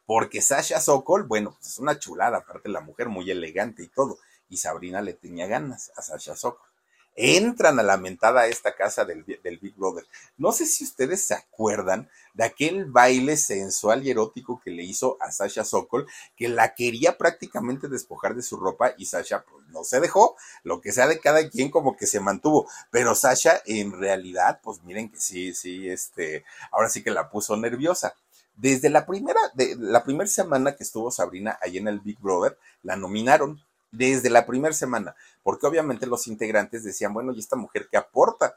Porque 0.06 0.40
Sasha 0.40 0.80
Sokol, 0.80 1.24
bueno, 1.24 1.52
pues 1.52 1.72
es 1.72 1.78
una 1.78 1.98
chulada, 1.98 2.38
aparte 2.38 2.68
la 2.68 2.80
mujer 2.80 3.08
muy 3.08 3.30
elegante 3.30 3.82
y 3.82 3.88
todo. 3.88 4.18
Y 4.48 4.58
Sabrina 4.58 5.02
le 5.02 5.14
tenía 5.14 5.46
ganas 5.46 5.92
a 5.96 6.02
Sasha 6.02 6.36
Sokol 6.36 6.73
entran 7.14 7.78
a 7.78 7.82
la 7.82 7.96
mentada 7.96 8.46
esta 8.46 8.74
casa 8.74 9.04
del, 9.04 9.24
Big 9.24 9.74
Brother. 9.76 10.04
No 10.36 10.52
sé 10.52 10.66
si 10.66 10.84
ustedes 10.84 11.26
se 11.26 11.34
acuerdan 11.34 12.08
de 12.34 12.44
aquel 12.44 12.86
baile 12.86 13.36
sensual 13.36 14.04
y 14.04 14.10
erótico 14.10 14.60
que 14.62 14.70
le 14.70 14.82
hizo 14.82 15.16
a 15.20 15.30
Sasha 15.30 15.64
Sokol, 15.64 16.06
que 16.36 16.48
la 16.48 16.74
quería 16.74 17.16
prácticamente 17.16 17.88
despojar 17.88 18.34
de 18.34 18.42
su 18.42 18.56
ropa 18.56 18.94
y 18.98 19.06
Sasha 19.06 19.44
pues, 19.44 19.66
no 19.68 19.84
se 19.84 20.00
dejó, 20.00 20.36
lo 20.64 20.80
que 20.80 20.92
sea 20.92 21.06
de 21.06 21.20
cada 21.20 21.48
quien 21.48 21.70
como 21.70 21.96
que 21.96 22.06
se 22.06 22.20
mantuvo, 22.20 22.68
pero 22.90 23.14
Sasha 23.14 23.62
en 23.66 23.92
realidad, 23.92 24.60
pues 24.62 24.82
miren 24.82 25.10
que 25.10 25.20
sí, 25.20 25.54
sí, 25.54 25.88
este, 25.88 26.44
ahora 26.72 26.88
sí 26.88 27.02
que 27.02 27.10
la 27.10 27.30
puso 27.30 27.56
nerviosa. 27.56 28.14
Desde 28.56 28.88
la 28.88 29.04
primera, 29.04 29.40
de, 29.54 29.74
la 29.76 30.04
primera 30.04 30.28
semana 30.28 30.76
que 30.76 30.84
estuvo 30.84 31.10
Sabrina 31.10 31.58
ahí 31.60 31.78
en 31.78 31.88
el 31.88 32.00
Big 32.00 32.18
Brother, 32.20 32.56
la 32.82 32.94
nominaron 32.94 33.60
desde 33.96 34.30
la 34.30 34.46
primera 34.46 34.74
semana, 34.74 35.14
porque 35.42 35.66
obviamente 35.66 36.06
los 36.06 36.26
integrantes 36.26 36.84
decían, 36.84 37.14
bueno, 37.14 37.32
¿y 37.32 37.38
esta 37.38 37.56
mujer 37.56 37.88
qué 37.90 37.96
aporta? 37.96 38.56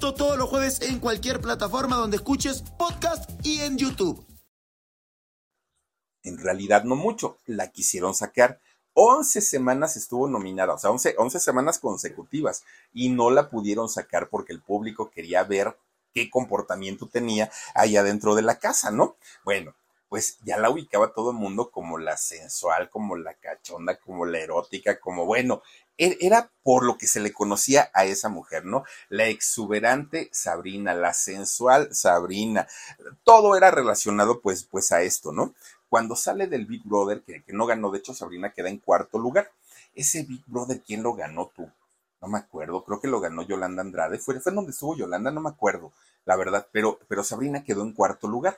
Todos 0.00 0.38
los 0.38 0.48
jueves 0.48 0.80
en 0.80 0.98
cualquier 0.98 1.42
plataforma 1.42 1.96
donde 1.96 2.16
escuches 2.16 2.62
podcast 2.78 3.30
y 3.44 3.60
en 3.60 3.76
YouTube. 3.76 4.24
En 6.22 6.38
realidad 6.38 6.84
no 6.84 6.96
mucho, 6.96 7.36
la 7.46 7.70
quisieron 7.70 8.14
sacar. 8.14 8.60
11 8.94 9.42
semanas 9.42 9.96
estuvo 9.96 10.26
nominada, 10.26 10.72
o 10.72 10.78
sea, 10.78 10.90
11, 10.90 11.16
11 11.18 11.38
semanas 11.38 11.78
consecutivas 11.78 12.64
y 12.94 13.10
no 13.10 13.30
la 13.30 13.50
pudieron 13.50 13.90
sacar 13.90 14.28
porque 14.30 14.54
el 14.54 14.62
público 14.62 15.10
quería 15.10 15.44
ver 15.44 15.76
qué 16.14 16.30
comportamiento 16.30 17.06
tenía 17.06 17.50
allá 17.74 18.02
dentro 18.02 18.34
de 18.34 18.42
la 18.42 18.58
casa, 18.58 18.90
¿no? 18.90 19.16
Bueno, 19.44 19.74
pues 20.08 20.38
ya 20.44 20.58
la 20.58 20.70
ubicaba 20.70 21.12
todo 21.12 21.30
el 21.30 21.36
mundo 21.36 21.70
como 21.70 21.98
la 21.98 22.16
sensual, 22.16 22.88
como 22.90 23.16
la 23.16 23.34
cachonda, 23.34 23.96
como 23.96 24.24
la 24.24 24.40
erótica, 24.40 24.98
como 24.98 25.24
bueno, 25.26 25.62
era 26.00 26.50
por 26.62 26.84
lo 26.84 26.96
que 26.96 27.06
se 27.06 27.20
le 27.20 27.32
conocía 27.32 27.90
a 27.92 28.04
esa 28.04 28.28
mujer, 28.28 28.64
¿no? 28.64 28.84
La 29.08 29.26
exuberante 29.26 30.30
Sabrina, 30.32 30.94
la 30.94 31.12
sensual 31.12 31.94
Sabrina, 31.94 32.66
todo 33.24 33.56
era 33.56 33.70
relacionado 33.70 34.40
pues, 34.40 34.64
pues 34.64 34.92
a 34.92 35.02
esto, 35.02 35.32
¿no? 35.32 35.54
Cuando 35.88 36.16
sale 36.16 36.46
del 36.46 36.66
Big 36.66 36.82
Brother, 36.84 37.22
que, 37.22 37.42
que 37.42 37.52
no 37.52 37.66
ganó, 37.66 37.90
de 37.90 37.98
hecho 37.98 38.14
Sabrina 38.14 38.52
queda 38.52 38.68
en 38.70 38.78
cuarto 38.78 39.18
lugar. 39.18 39.50
ese 39.94 40.22
Big 40.22 40.42
Brother, 40.46 40.82
¿quién 40.82 41.02
lo 41.02 41.14
ganó 41.14 41.50
tú? 41.54 41.70
No 42.22 42.28
me 42.28 42.38
acuerdo, 42.38 42.84
creo 42.84 43.00
que 43.00 43.08
lo 43.08 43.20
ganó 43.20 43.42
Yolanda 43.42 43.82
Andrade. 43.82 44.18
Fue, 44.18 44.40
fue 44.40 44.52
donde 44.52 44.72
estuvo 44.72 44.96
Yolanda, 44.96 45.30
no 45.30 45.40
me 45.40 45.50
acuerdo, 45.50 45.92
la 46.24 46.36
verdad, 46.36 46.66
pero, 46.72 46.98
pero 47.08 47.24
Sabrina 47.24 47.64
quedó 47.64 47.82
en 47.82 47.92
cuarto 47.92 48.28
lugar. 48.28 48.56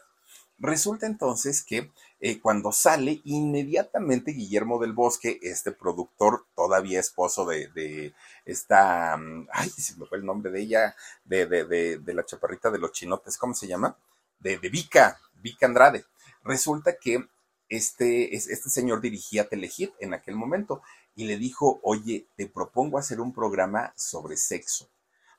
Resulta 0.63 1.07
entonces 1.07 1.65
que 1.65 1.91
eh, 2.21 2.41
cuando 2.41 2.71
sale, 2.71 3.21
inmediatamente 3.25 4.31
Guillermo 4.31 4.79
del 4.79 4.93
Bosque, 4.93 5.41
este 5.43 5.73
productor, 5.73 6.47
todavía 6.55 7.01
esposo 7.01 7.45
de, 7.45 8.15
esta, 8.45 9.17
mm, 9.17 9.49
ay, 9.53 9.71
se 9.71 9.97
me 9.97 10.07
fue 10.07 10.19
el 10.19 10.25
nombre 10.25 10.53
de 10.53 10.61
ella, 10.61 10.95
de, 11.25 11.47
de, 11.47 12.15
la 12.15 12.25
chaparrita 12.25 12.71
de 12.71 12.79
los 12.79 12.93
chinotes, 12.93 13.37
¿cómo 13.39 13.55
se 13.55 13.67
llama? 13.67 13.99
De, 14.39 14.57
de 14.57 14.69
Vika, 14.69 15.19
Vika 15.35 15.67
Andrade. 15.67 16.05
Resulta 16.45 16.97
que 16.97 17.27
este, 17.69 18.37
este 18.37 18.71
señor 18.71 19.01
dirigía 19.01 19.49
Telehit 19.49 19.93
en 19.99 20.15
aquel 20.15 20.37
momento 20.37 20.81
y 21.17 21.25
le 21.25 21.39
dijo, 21.39 21.81
oye, 21.83 22.29
te 22.37 22.47
propongo 22.47 22.99
hacer 22.99 23.21
un 23.21 23.35
programa 23.35 23.93
sobre 23.97 24.37
sexo. 24.37 24.89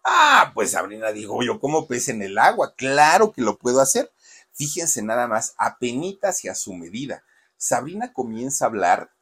Ah, 0.04 0.52
pues 0.54 0.72
Sabrina 0.72 1.14
dijo, 1.14 1.42
yo 1.44 1.62
como 1.62 1.88
pez 1.88 2.10
en 2.10 2.22
el 2.22 2.38
agua, 2.38 2.74
claro 2.76 3.32
que 3.32 3.42
lo 3.42 3.58
puedo 3.58 3.80
hacer. 3.80 4.12
Fíjense 4.54 5.02
nada 5.02 5.28
más, 5.28 5.56
apenitas 5.58 6.44
y 6.46 6.50
a 6.50 6.56
su 6.56 6.74
medida. 6.74 7.24
Sabrina 7.58 8.14
comienza 8.14 8.66
a 8.66 8.68
hablar 8.68 9.13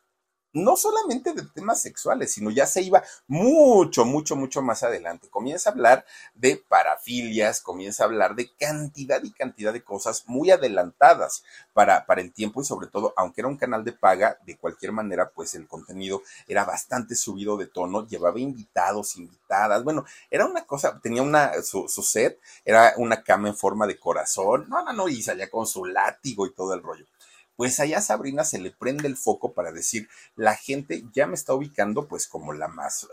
no 0.54 0.76
solamente 0.76 1.34
de 1.34 1.44
temas 1.44 1.82
sexuales, 1.82 2.34
sino 2.34 2.50
ya 2.50 2.66
se 2.66 2.82
iba 2.82 3.04
mucho, 3.28 4.06
mucho, 4.06 4.36
mucho 4.36 4.62
más 4.62 4.84
adelante. 4.84 5.30
Comienza 5.30 5.70
a 5.70 5.74
hablar 5.74 6.06
de 6.36 6.58
parafilias, 6.68 7.62
comienza 7.62 8.04
a 8.04 8.08
hablar 8.08 8.36
de 8.36 8.54
cantidad 8.56 9.24
y 9.24 9.32
cantidad 9.32 9.74
de 9.74 9.84
cosas 9.84 10.24
muy 10.28 10.52
adelantadas 10.52 11.44
para, 11.74 12.06
para 12.06 12.22
el 12.22 12.34
tiempo 12.34 12.62
y 12.62 12.66
sobre 12.66 12.88
todo, 12.88 13.14
aunque 13.18 13.42
era 13.42 13.48
un 13.48 13.58
canal 13.58 13.84
de 13.84 13.94
paga, 13.94 14.38
de 14.46 14.58
cualquier 14.58 14.92
manera, 14.92 15.30
pues 15.30 15.56
el 15.56 15.68
contenido 15.68 16.22
era 16.48 16.66
bastante 16.66 17.16
subido 17.16 17.58
de 17.58 17.68
tono, 17.68 18.08
llevaba 18.08 18.40
invitados, 18.40 19.16
invitadas, 19.18 19.84
bueno, 19.84 20.06
era 20.30 20.46
una 20.46 20.66
cosa, 20.66 21.00
tenía 21.02 21.22
una, 21.22 21.62
su, 21.64 21.88
su 21.88 22.04
set, 22.04 22.40
era 22.66 22.94
una 22.98 23.24
cama 23.24 23.50
en 23.50 23.56
forma 23.56 23.88
de 23.88 24.00
corazón, 24.00 24.68
no, 24.70 24.84
no, 24.84 24.94
no, 24.94 25.08
y 25.08 25.22
salía 25.22 25.50
con 25.50 25.66
su 25.66 25.86
látigo 25.86 26.46
y 26.46 26.54
todo 26.54 26.74
el 26.74 26.84
rollo 26.84 27.06
pues 27.62 27.80
allá 27.80 28.02
Sabrina 28.02 28.44
se 28.44 28.58
le 28.58 28.72
prende 28.72 29.08
el 29.08 29.16
foco 29.16 29.54
para 29.54 29.72
decir, 29.72 30.10
la 30.36 30.56
gente 30.56 31.04
ya 31.14 31.28
me 31.28 31.36
está 31.36 31.54
ubicando 31.54 32.08
pues 32.08 32.26
como 32.26 32.54
la 32.54 32.68
más, 32.68 33.08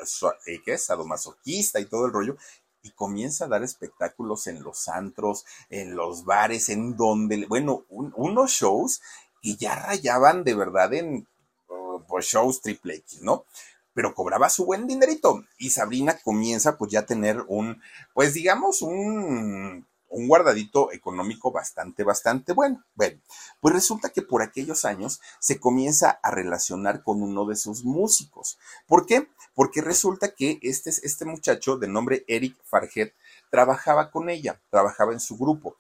eh, 0.47 0.63
¿qué 0.65 0.73
es? 0.73 0.87
Sadomasoquista 0.87 1.81
y 1.81 1.85
todo 1.85 2.07
el 2.07 2.15
rollo, 2.15 2.39
y 2.83 2.91
comienza 2.93 3.45
a 3.45 3.49
dar 3.49 3.63
espectáculos 3.63 4.47
en 4.47 4.63
los 4.63 4.89
antros, 4.89 5.45
en 5.69 5.95
los 5.95 6.25
bares, 6.25 6.71
en 6.71 6.97
donde, 6.97 7.45
bueno, 7.45 7.85
unos 7.91 8.53
shows 8.53 9.03
que 9.43 9.55
ya 9.57 9.75
rayaban 9.75 10.45
de 10.45 10.55
verdad 10.55 10.95
en 10.95 11.27
uh, 11.69 12.01
pues 12.09 12.25
shows 12.25 12.63
triple 12.63 12.95
X, 12.95 13.21
¿no? 13.21 13.45
Pero 13.93 14.15
cobraba 14.15 14.49
su 14.49 14.65
buen 14.65 14.87
dinerito 14.87 15.45
y 15.59 15.69
Sabrina 15.69 16.17
comienza 16.25 16.79
pues 16.79 16.91
ya 16.91 17.01
a 17.01 17.07
tener 17.07 17.45
un, 17.49 17.83
pues 18.15 18.33
digamos, 18.33 18.81
un 18.81 19.87
un 20.11 20.29
guardadito 20.29 20.93
económico 20.93 21.53
bastante, 21.53 22.05
bastante 22.05 22.53
bueno. 22.53 22.85
Bueno, 22.95 23.21
pues 23.61 23.75
resulta 23.75 24.11
que 24.11 24.23
por 24.23 24.43
aquellos 24.43 24.85
años 24.85 25.21
se 25.39 25.61
comienza 25.61 26.19
a 26.23 26.31
relacionar 26.31 27.03
con 27.03 27.23
uno 27.23 27.47
de 27.47 27.57
sus 27.57 27.85
músicos. 27.85 28.59
¿Por 28.87 29.07
qué? 29.07 29.29
Porque 29.55 29.81
resulta 29.81 30.35
que 30.35 30.59
este, 30.63 30.91
este 30.91 31.25
muchacho 31.25 31.77
de 31.77 31.89
nombre 31.89 32.25
Eric 32.29 32.57
Farget 32.65 33.15
trabajaba 33.51 34.11
con 34.11 34.29
ella, 34.29 34.61
trabajaba 34.71 35.13
en 35.13 35.21
su 35.21 35.37
grupo 35.37 35.77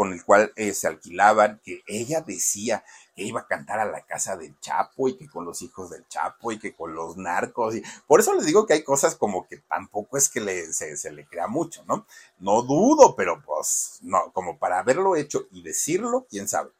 con 0.00 0.14
el 0.14 0.24
cual 0.24 0.50
eh, 0.56 0.72
se 0.72 0.86
alquilaban, 0.86 1.60
que 1.62 1.82
ella 1.86 2.22
decía 2.22 2.82
que 3.14 3.22
iba 3.22 3.40
a 3.40 3.46
cantar 3.46 3.80
a 3.80 3.84
la 3.84 4.00
casa 4.00 4.34
del 4.34 4.58
Chapo 4.58 5.08
y 5.08 5.18
que 5.18 5.28
con 5.28 5.44
los 5.44 5.60
hijos 5.60 5.90
del 5.90 6.08
Chapo 6.08 6.52
y 6.52 6.58
que 6.58 6.74
con 6.74 6.94
los 6.94 7.18
narcos. 7.18 7.76
Y 7.76 7.82
por 8.06 8.18
eso 8.18 8.32
les 8.34 8.46
digo 8.46 8.64
que 8.64 8.72
hay 8.72 8.82
cosas 8.82 9.14
como 9.14 9.46
que 9.46 9.58
tampoco 9.58 10.16
es 10.16 10.30
que 10.30 10.72
se, 10.72 10.96
se, 10.96 11.12
le 11.12 11.26
crea 11.26 11.48
mucho, 11.48 11.84
¿no? 11.86 12.06
No 12.38 12.62
dudo, 12.62 13.14
pero 13.14 13.42
pues 13.44 13.98
no, 14.00 14.32
como 14.32 14.56
para 14.56 14.78
haberlo 14.78 15.16
hecho 15.16 15.48
y 15.50 15.62
decirlo, 15.62 16.26
quién 16.30 16.48
sabe. 16.48 16.70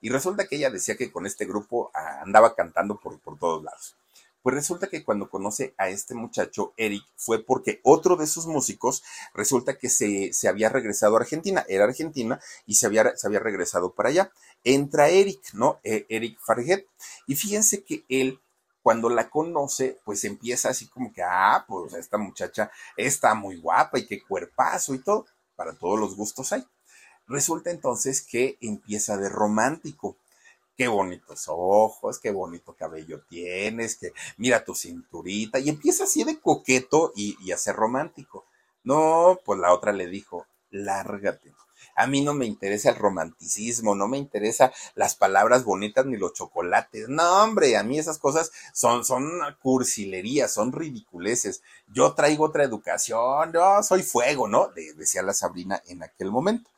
Y 0.00 0.10
resulta 0.10 0.46
que 0.46 0.54
ella 0.54 0.70
decía 0.70 0.96
que 0.96 1.10
con 1.10 1.26
este 1.26 1.46
grupo 1.46 1.90
ah, 1.94 2.20
andaba 2.22 2.54
cantando 2.54 3.00
por, 3.00 3.18
por 3.18 3.40
todos 3.40 3.64
lados. 3.64 3.96
Pues 4.42 4.54
resulta 4.54 4.86
que 4.86 5.04
cuando 5.04 5.28
conoce 5.28 5.74
a 5.78 5.88
este 5.88 6.14
muchacho, 6.14 6.72
Eric, 6.76 7.04
fue 7.16 7.44
porque 7.44 7.80
otro 7.82 8.16
de 8.16 8.26
sus 8.26 8.46
músicos 8.46 9.02
resulta 9.34 9.76
que 9.76 9.88
se, 9.88 10.32
se 10.32 10.48
había 10.48 10.68
regresado 10.68 11.16
a 11.16 11.20
Argentina, 11.20 11.64
era 11.68 11.84
Argentina 11.84 12.40
y 12.66 12.76
se 12.76 12.86
había, 12.86 13.16
se 13.16 13.26
había 13.26 13.40
regresado 13.40 13.94
para 13.94 14.10
allá. 14.10 14.30
Entra 14.64 15.08
Eric, 15.08 15.52
¿no? 15.54 15.80
E, 15.82 16.06
Eric 16.08 16.38
Farget. 16.40 16.86
Y 17.26 17.34
fíjense 17.34 17.82
que 17.82 18.04
él 18.08 18.40
cuando 18.88 19.10
la 19.10 19.28
conoce, 19.28 20.00
pues 20.04 20.24
empieza 20.24 20.70
así 20.70 20.88
como 20.88 21.12
que, 21.12 21.22
ah, 21.22 21.64
pues 21.68 21.92
esta 21.92 22.16
muchacha 22.16 22.70
está 22.96 23.34
muy 23.34 23.60
guapa 23.60 23.98
y 23.98 24.06
qué 24.06 24.22
cuerpazo 24.22 24.94
y 24.94 25.00
todo, 25.00 25.26
para 25.56 25.74
todos 25.74 26.00
los 26.00 26.16
gustos 26.16 26.52
hay. 26.54 26.64
Resulta 27.26 27.70
entonces 27.70 28.22
que 28.22 28.56
empieza 28.62 29.18
de 29.18 29.28
romántico 29.28 30.16
qué 30.78 30.86
bonitos 30.86 31.46
ojos, 31.48 32.20
qué 32.20 32.30
bonito 32.30 32.76
cabello 32.76 33.20
tienes, 33.28 33.96
que 33.96 34.12
mira 34.36 34.64
tu 34.64 34.76
cinturita, 34.76 35.58
y 35.58 35.68
empieza 35.68 36.04
así 36.04 36.22
de 36.22 36.38
coqueto 36.38 37.12
y, 37.16 37.50
a 37.50 37.58
ser 37.58 37.74
romántico. 37.74 38.46
No, 38.84 39.40
pues 39.44 39.58
la 39.58 39.74
otra 39.74 39.92
le 39.92 40.06
dijo, 40.06 40.46
lárgate. 40.70 41.52
A 41.96 42.06
mí 42.06 42.20
no 42.20 42.32
me 42.32 42.46
interesa 42.46 42.90
el 42.90 42.96
romanticismo, 42.96 43.96
no 43.96 44.06
me 44.06 44.18
interesa 44.18 44.72
las 44.94 45.16
palabras 45.16 45.64
bonitas 45.64 46.06
ni 46.06 46.16
los 46.16 46.32
chocolates. 46.32 47.08
No, 47.08 47.42
hombre, 47.42 47.76
a 47.76 47.82
mí 47.82 47.98
esas 47.98 48.18
cosas 48.18 48.52
son, 48.72 49.04
son 49.04 49.28
cursilerías, 49.60 50.54
son 50.54 50.70
ridiculeces. 50.70 51.60
Yo 51.88 52.14
traigo 52.14 52.44
otra 52.44 52.62
educación, 52.62 53.52
yo 53.52 53.82
soy 53.82 54.04
fuego, 54.04 54.46
¿no? 54.46 54.70
decía 54.96 55.22
la 55.22 55.34
Sabrina 55.34 55.82
en 55.88 56.04
aquel 56.04 56.30
momento 56.30 56.70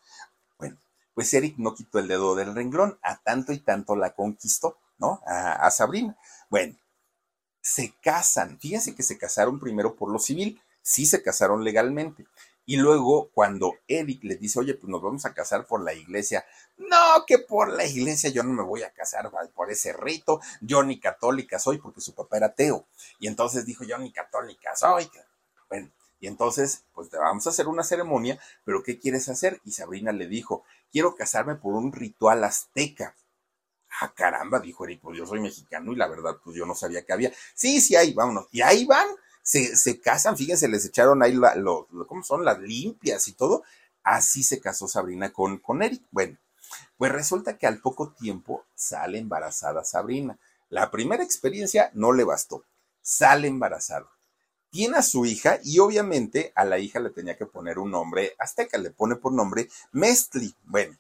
pues 1.15 1.33
Eric 1.35 1.57
no 1.59 1.75
quitó 1.75 1.99
el 1.99 2.09
dedo 2.09 2.35
del 2.35 2.55
renglón, 2.55 2.99
a 3.03 3.21
tanto 3.21 3.53
y 3.53 3.59
tanto 3.59 3.97
la 3.97 4.15
conquistó, 4.15 4.79
¿no? 4.99 5.21
A, 5.27 5.71
Sabrina. 5.71 6.17
Bueno, 6.49 6.77
se 7.61 7.95
casan, 8.03 8.59
fíjense 8.59 8.95
que 8.95 9.03
se 9.03 9.19
casaron 9.19 9.59
primero 9.59 9.97
por 9.97 10.11
lo 10.11 10.19
civil, 10.19 10.61
sí 10.83 11.07
se 11.07 11.23
casaron 11.23 11.65
legalmente. 11.65 12.27
Y 12.67 12.77
luego 12.77 13.31
cuando 13.33 13.75
Eric 13.89 14.23
le 14.23 14.37
dice, 14.37 14.61
oye, 14.61 14.75
pues 14.75 14.89
nos 14.89 15.03
vamos 15.03 15.25
a 15.25 15.35
casar 15.35 15.67
por 15.67 15.83
la 15.83 15.93
iglesia, 15.93 16.45
no, 16.77 17.25
que 17.27 17.39
por 17.39 17.73
la 17.73 17.85
iglesia 17.85 18.31
yo 18.31 18.43
no 18.43 18.53
me 18.53 18.63
voy 18.63 18.83
a 18.83 18.93
casar 18.93 19.31
por 19.55 19.71
ese 19.71 19.93
rito, 19.93 20.41
yo 20.61 20.83
ni 20.83 21.01
católica 21.01 21.59
soy 21.59 21.79
porque 21.79 22.01
su 22.01 22.15
papá 22.15 22.37
era 22.37 22.47
ateo. 22.47 22.87
Y 23.19 23.27
entonces 23.27 23.67
dijo, 23.67 23.85
yo 23.85 23.99
ni 23.99 24.13
católica 24.13 24.77
soy. 24.77 25.11
Bueno, 25.69 25.91
y 26.21 26.27
entonces, 26.27 26.85
pues 26.93 27.11
vamos 27.11 27.47
a 27.47 27.51
hacer 27.51 27.67
una 27.67 27.83
ceremonia, 27.83 28.39
pero 28.65 28.83
¿qué 28.83 28.99
quieres 28.99 29.29
hacer? 29.31 29.61
Y 29.65 29.73
Sabrina 29.73 30.13
le 30.13 30.29
dijo, 30.29 30.65
quiero 30.91 31.15
casarme 31.15 31.57
por 31.57 31.75
un 31.75 31.93
ritual 31.93 32.45
azteca. 32.45 33.17
Ah, 34.01 34.13
caramba, 34.15 34.61
dijo 34.61 34.85
Eric, 34.85 35.01
pues 35.03 35.19
yo 35.19 35.27
soy 35.27 35.41
mexicano 35.41 35.93
y 35.93 35.97
la 35.97 36.09
verdad, 36.09 36.37
pues 36.43 36.57
yo 36.57 36.65
no 36.67 36.75
sabía 36.75 37.05
que 37.05 37.13
había. 37.13 37.33
Sí, 37.55 37.81
sí, 37.81 37.97
ahí 37.97 38.13
vámonos. 38.15 38.47
Y 38.53 38.63
ahí 38.63 38.85
van, 38.85 39.07
se, 39.43 39.77
se 39.77 40.01
casan, 40.01 40.37
fíjense, 40.37 40.69
les 40.69 40.85
echaron 40.87 41.23
ahí 41.23 41.35
la, 41.35 41.55
¿cómo 42.07 42.23
son? 42.23 42.45
Las 42.45 42.59
limpias 42.61 43.27
y 43.29 43.33
todo. 43.33 43.65
Así 44.03 44.43
se 44.43 44.61
casó 44.61 44.89
Sabrina 44.89 45.33
con, 45.33 45.59
con 45.59 45.83
Eric. 45.83 46.03
Bueno, 46.11 46.39
pues 46.97 47.13
resulta 47.13 47.59
que 47.59 47.67
al 47.67 47.81
poco 47.81 48.13
tiempo 48.13 48.65
sale 48.75 49.19
embarazada 49.19 49.85
Sabrina. 49.85 50.39
La 50.69 50.91
primera 50.91 51.25
experiencia 51.25 51.91
no 51.95 52.13
le 52.13 52.25
bastó. 52.25 52.65
Sale 53.03 53.49
embarazada 53.49 54.07
tiene 54.71 54.99
a 54.99 55.03
su 55.03 55.27
hija 55.27 55.59
y 55.63 55.79
obviamente 55.79 56.53
a 56.55 56.65
la 56.65 56.79
hija 56.79 57.01
le 57.01 57.11
tenía 57.11 57.37
que 57.37 57.47
poner 57.47 57.79
un 57.79 57.91
nombre 57.91 58.35
azteca, 58.39 58.79
le 58.79 58.91
pone 58.91 59.17
por 59.17 59.33
nombre 59.33 59.69
Mestli. 59.93 60.55
Bueno, 60.65 60.97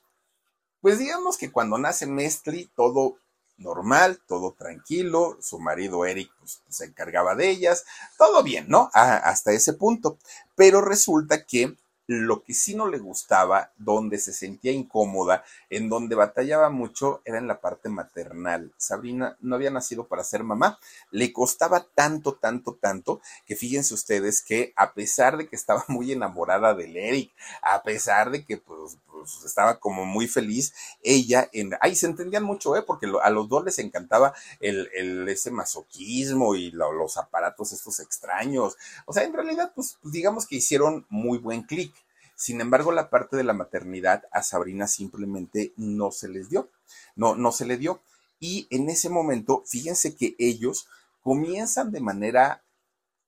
pues 0.80 0.98
digamos 0.98 1.38
que 1.38 1.50
cuando 1.50 1.78
nace 1.78 2.06
Mestli 2.06 2.70
todo 2.74 3.16
normal, 3.56 4.20
todo 4.26 4.52
tranquilo, 4.52 5.36
su 5.40 5.58
marido 5.58 6.04
Eric 6.04 6.30
pues, 6.38 6.62
se 6.68 6.86
encargaba 6.86 7.34
de 7.34 7.50
ellas, 7.50 7.84
todo 8.18 8.42
bien, 8.42 8.66
¿no? 8.68 8.90
hasta 8.92 9.52
ese 9.52 9.74
punto. 9.74 10.18
Pero 10.56 10.80
resulta 10.80 11.44
que 11.44 11.76
lo 12.10 12.42
que 12.42 12.54
sí 12.54 12.74
no 12.74 12.88
le 12.88 12.98
gustaba, 12.98 13.70
donde 13.78 14.18
se 14.18 14.32
sentía 14.32 14.72
incómoda, 14.72 15.44
en 15.68 15.88
donde 15.88 16.16
batallaba 16.16 16.68
mucho, 16.68 17.22
era 17.24 17.38
en 17.38 17.46
la 17.46 17.60
parte 17.60 17.88
maternal. 17.88 18.72
Sabrina 18.76 19.36
no 19.40 19.54
había 19.54 19.70
nacido 19.70 20.08
para 20.08 20.24
ser 20.24 20.42
mamá. 20.42 20.80
Le 21.12 21.32
costaba 21.32 21.86
tanto, 21.94 22.34
tanto, 22.34 22.74
tanto, 22.74 23.20
que 23.46 23.54
fíjense 23.54 23.94
ustedes 23.94 24.42
que 24.42 24.72
a 24.74 24.92
pesar 24.92 25.36
de 25.36 25.48
que 25.48 25.54
estaba 25.54 25.84
muy 25.86 26.10
enamorada 26.10 26.74
del 26.74 26.96
Eric, 26.96 27.30
a 27.62 27.84
pesar 27.84 28.32
de 28.32 28.44
que 28.44 28.56
pues, 28.56 28.98
pues 29.20 29.44
estaba 29.44 29.78
como 29.78 30.04
muy 30.04 30.26
feliz, 30.28 30.72
ella, 31.02 31.48
en, 31.52 31.72
ay, 31.80 31.94
se 31.94 32.06
entendían 32.06 32.42
mucho, 32.42 32.76
¿eh? 32.76 32.82
Porque 32.82 33.06
a 33.22 33.30
los 33.30 33.48
dos 33.48 33.64
les 33.64 33.78
encantaba 33.78 34.34
el, 34.60 34.88
el 34.94 35.28
ese 35.28 35.50
masoquismo 35.50 36.54
y 36.54 36.70
los 36.70 37.16
aparatos 37.16 37.72
estos 37.72 38.00
extraños. 38.00 38.76
O 39.06 39.12
sea, 39.12 39.24
en 39.24 39.32
realidad, 39.32 39.72
pues 39.74 39.98
digamos 40.02 40.46
que 40.46 40.56
hicieron 40.56 41.06
muy 41.08 41.38
buen 41.38 41.62
clic. 41.62 41.94
Sin 42.34 42.60
embargo, 42.60 42.90
la 42.90 43.10
parte 43.10 43.36
de 43.36 43.44
la 43.44 43.52
maternidad 43.52 44.24
a 44.32 44.42
Sabrina 44.42 44.86
simplemente 44.86 45.74
no 45.76 46.10
se 46.10 46.28
les 46.28 46.48
dio, 46.48 46.70
no, 47.14 47.34
no 47.34 47.52
se 47.52 47.66
le 47.66 47.76
dio. 47.76 48.00
Y 48.38 48.66
en 48.70 48.88
ese 48.88 49.10
momento, 49.10 49.62
fíjense 49.66 50.16
que 50.16 50.34
ellos 50.38 50.88
comienzan 51.22 51.92
de 51.92 52.00
manera 52.00 52.62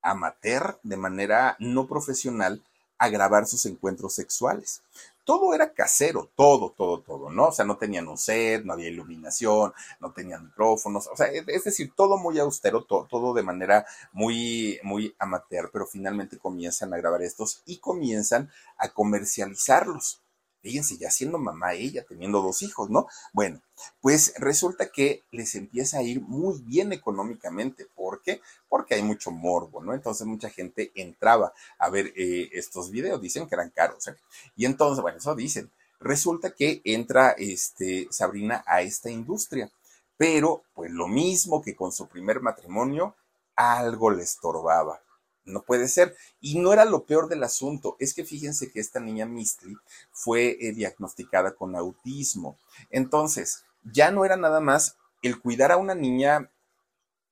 amateur, 0.00 0.80
de 0.82 0.96
manera 0.96 1.56
no 1.58 1.86
profesional, 1.86 2.62
a 2.98 3.08
grabar 3.08 3.46
sus 3.46 3.66
encuentros 3.66 4.14
sexuales 4.14 4.80
todo 5.24 5.54
era 5.54 5.72
casero, 5.72 6.30
todo, 6.34 6.72
todo, 6.76 7.00
todo, 7.00 7.30
¿no? 7.30 7.48
O 7.48 7.52
sea, 7.52 7.64
no 7.64 7.76
tenían 7.76 8.08
un 8.08 8.18
set, 8.18 8.64
no 8.64 8.72
había 8.72 8.88
iluminación, 8.88 9.72
no 10.00 10.12
tenían 10.12 10.44
micrófonos, 10.44 11.08
o 11.08 11.16
sea, 11.16 11.26
es 11.28 11.64
decir, 11.64 11.92
todo 11.94 12.18
muy 12.18 12.38
austero, 12.38 12.84
todo, 12.84 13.06
todo 13.10 13.34
de 13.34 13.42
manera 13.42 13.86
muy, 14.12 14.80
muy 14.82 15.14
amateur, 15.18 15.70
pero 15.72 15.86
finalmente 15.86 16.38
comienzan 16.38 16.92
a 16.94 16.96
grabar 16.96 17.22
estos 17.22 17.62
y 17.66 17.78
comienzan 17.78 18.50
a 18.78 18.88
comercializarlos. 18.88 20.21
Fíjense, 20.62 20.96
ya 20.96 21.10
siendo 21.10 21.38
mamá 21.38 21.74
ella, 21.74 22.04
teniendo 22.08 22.40
dos 22.40 22.62
hijos, 22.62 22.88
¿no? 22.88 23.08
Bueno, 23.32 23.60
pues 24.00 24.32
resulta 24.38 24.90
que 24.90 25.24
les 25.32 25.56
empieza 25.56 25.98
a 25.98 26.02
ir 26.02 26.20
muy 26.20 26.60
bien 26.60 26.92
económicamente. 26.92 27.86
¿Por 27.96 28.22
qué? 28.22 28.40
Porque 28.68 28.94
hay 28.94 29.02
mucho 29.02 29.32
morbo, 29.32 29.82
¿no? 29.82 29.92
Entonces 29.92 30.24
mucha 30.26 30.50
gente 30.50 30.92
entraba 30.94 31.52
a 31.78 31.90
ver 31.90 32.12
eh, 32.16 32.48
estos 32.52 32.90
videos, 32.92 33.20
dicen 33.20 33.48
que 33.48 33.56
eran 33.56 33.70
caros. 33.70 34.06
¿eh? 34.06 34.16
Y 34.56 34.64
entonces, 34.64 35.02
bueno, 35.02 35.18
eso 35.18 35.34
dicen. 35.34 35.70
Resulta 35.98 36.50
que 36.50 36.80
entra 36.84 37.30
este, 37.38 38.08
Sabrina 38.10 38.64
a 38.66 38.82
esta 38.82 39.08
industria, 39.10 39.70
pero 40.16 40.62
pues 40.74 40.90
lo 40.90 41.06
mismo 41.06 41.62
que 41.62 41.76
con 41.76 41.92
su 41.92 42.08
primer 42.08 42.40
matrimonio, 42.40 43.14
algo 43.54 44.10
le 44.10 44.22
estorbaba 44.22 45.00
no 45.44 45.62
puede 45.62 45.88
ser. 45.88 46.16
Y 46.40 46.58
no 46.58 46.72
era 46.72 46.84
lo 46.84 47.04
peor 47.04 47.28
del 47.28 47.42
asunto, 47.44 47.96
es 47.98 48.14
que 48.14 48.24
fíjense 48.24 48.70
que 48.70 48.80
esta 48.80 49.00
niña 49.00 49.26
Misty 49.26 49.76
fue 50.12 50.56
eh, 50.60 50.72
diagnosticada 50.72 51.54
con 51.54 51.76
autismo. 51.76 52.58
Entonces, 52.90 53.64
ya 53.84 54.10
no 54.10 54.24
era 54.24 54.36
nada 54.36 54.60
más 54.60 54.96
el 55.22 55.40
cuidar 55.40 55.72
a 55.72 55.76
una 55.76 55.94
niña, 55.94 56.50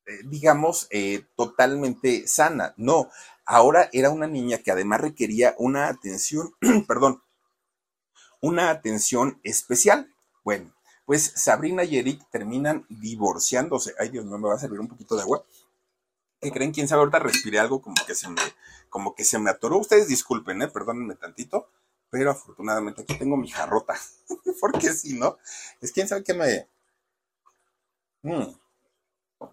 eh, 0.06 0.20
digamos, 0.24 0.86
eh, 0.90 1.24
totalmente 1.36 2.26
sana, 2.26 2.74
no, 2.76 3.10
ahora 3.44 3.88
era 3.92 4.10
una 4.10 4.28
niña 4.28 4.58
que 4.58 4.70
además 4.70 5.00
requería 5.00 5.54
una 5.58 5.88
atención, 5.88 6.52
perdón, 6.86 7.22
una 8.40 8.70
atención 8.70 9.40
especial. 9.42 10.12
Bueno, 10.44 10.72
pues 11.04 11.32
Sabrina 11.34 11.84
y 11.84 11.98
Eric 11.98 12.22
terminan 12.30 12.86
divorciándose. 12.88 13.94
Ay, 13.98 14.10
Dios 14.10 14.24
mío, 14.24 14.38
me 14.38 14.48
va 14.48 14.54
a 14.54 14.58
servir 14.58 14.78
un 14.80 14.88
poquito 14.88 15.16
de 15.16 15.22
agua. 15.22 15.44
¿Qué 16.40 16.50
creen? 16.50 16.72
¿Quién 16.72 16.88
sabe? 16.88 17.00
Ahorita 17.00 17.18
respiré 17.18 17.58
algo 17.58 17.82
como 17.82 17.96
que 18.06 18.14
se 18.14 18.28
me, 18.28 18.40
como 18.88 19.14
que 19.14 19.24
se 19.24 19.38
me 19.38 19.50
atoró. 19.50 19.78
Ustedes 19.78 20.08
disculpen, 20.08 20.62
¿eh? 20.62 20.68
Perdónenme 20.68 21.14
tantito, 21.14 21.68
pero 22.08 22.30
afortunadamente 22.30 23.02
aquí 23.02 23.18
tengo 23.18 23.36
mi 23.36 23.48
jarrota. 23.48 23.94
Porque 24.60 24.92
si 24.94 25.18
no, 25.18 25.36
es 25.80 25.92
quién 25.92 26.08
sabe 26.08 26.24
qué 26.24 26.34
me... 26.34 26.68
Mm. 28.22 28.54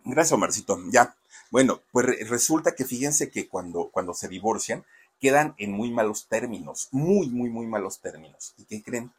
Gracias, 0.05 0.31
Omarcito. 0.31 0.79
Ya. 0.89 1.15
Bueno, 1.51 1.81
pues 1.91 2.05
resulta 2.29 2.73
que 2.73 2.85
fíjense 2.85 3.29
que 3.29 3.47
cuando, 3.47 3.89
cuando 3.89 4.13
se 4.13 4.29
divorcian, 4.29 4.85
quedan 5.19 5.55
en 5.57 5.71
muy 5.71 5.91
malos 5.91 6.27
términos, 6.27 6.87
muy, 6.91 7.29
muy, 7.29 7.49
muy 7.49 7.67
malos 7.67 7.99
términos. 7.99 8.53
¿Y 8.57 8.65
qué 8.65 8.83
creen? 8.83 9.11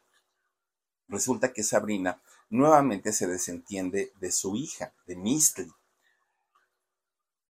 Resulta 1.09 1.53
que 1.53 1.63
Sabrina 1.63 2.21
nuevamente 2.51 3.13
se 3.13 3.27
desentiende 3.27 4.13
de 4.21 4.33
su 4.33 4.57
hija, 4.57 4.93
de 5.07 5.17
Misty 5.17 5.71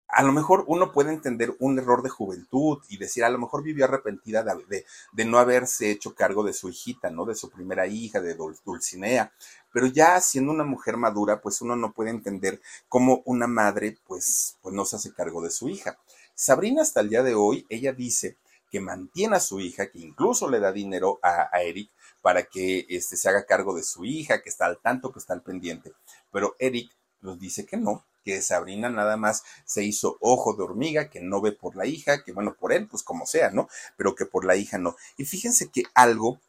a 0.09 0.23
lo 0.23 0.31
mejor 0.31 0.63
uno 0.67 0.91
puede 0.91 1.11
entender 1.11 1.55
un 1.59 1.77
error 1.77 2.01
de 2.01 2.09
juventud 2.09 2.79
y 2.87 2.97
decir, 2.97 3.23
a 3.23 3.29
lo 3.29 3.37
mejor 3.37 3.61
vivió 3.61 3.85
arrepentida 3.85 4.43
de, 4.43 5.25
no 5.25 5.37
haberse 5.37 5.91
hecho 5.91 6.15
cargo 6.15 6.43
de 6.43 6.53
su 6.53 6.69
hijita, 6.69 7.09
¿no? 7.09 7.25
De 7.25 7.35
su 7.35 7.49
primera 7.49 7.87
hija, 7.87 8.21
de 8.21 8.35
Dulcinea. 8.65 9.33
Pero 9.73 9.87
ya 9.87 10.19
siendo 10.21 10.51
una 10.51 10.63
mujer 10.63 10.97
madura, 10.97 11.41
pues 11.41 11.61
uno 11.61 11.75
no 11.75 11.91
puede 11.91 12.09
entender 12.09 12.61
cómo 12.87 13.21
una 13.25 13.47
madre, 13.47 13.97
pues, 14.07 14.57
pues 14.61 14.73
no 14.73 14.85
se 14.85 14.95
hace 14.95 15.13
cargo 15.13 15.41
de 15.41 15.51
su 15.51 15.67
hija. 15.67 15.97
Sabrina 16.33 16.83
hasta 16.83 17.01
el 17.01 17.09
día 17.09 17.23
de 17.23 17.35
hoy, 17.35 17.65
ella 17.69 17.91
dice 17.91 18.37
que 18.71 18.79
mantiene 18.79 19.37
a 19.37 19.41
su 19.41 19.59
hija, 19.59 19.87
que 19.87 19.99
incluso 19.99 20.49
le 20.49 20.59
da 20.59 20.71
dinero 20.71 21.19
a, 21.21 21.49
a 21.51 21.61
Eric 21.61 21.89
para 22.21 22.43
que 22.43 22.85
este, 22.89 23.17
se 23.17 23.29
haga 23.29 23.45
cargo 23.45 23.75
de 23.75 23.83
su 23.83 24.05
hija, 24.05 24.41
que 24.41 24.49
está 24.49 24.65
al 24.65 24.79
tanto, 24.79 25.11
que 25.11 25.19
está 25.19 25.33
al 25.33 25.41
pendiente. 25.41 25.93
Pero 26.31 26.55
Eric 26.59 26.91
nos 27.21 27.39
dice 27.39 27.65
que 27.65 27.77
no, 27.77 28.05
que 28.27 28.41
Sabrina 28.41 28.89
nada 28.89 29.15
más 29.15 29.45
se 29.63 29.85
hizo 29.85 30.17
ojo 30.19 30.53
de 30.53 30.61
hormiga, 30.61 31.09
que 31.09 31.21
no 31.21 31.39
ve 31.39 31.53
por 31.53 31.77
la 31.77 31.85
hija, 31.85 32.25
que 32.25 32.33
bueno, 32.33 32.57
por 32.59 32.73
él, 32.73 32.85
pues 32.85 33.01
como 33.01 33.25
sea, 33.25 33.51
¿no? 33.51 33.69
Pero 33.95 34.15
que 34.15 34.25
por 34.25 34.43
la 34.43 34.57
hija 34.57 34.77
no. 34.77 34.97
Y 35.15 35.23
fíjense 35.23 35.69
que 35.71 35.83
algo 35.93 36.41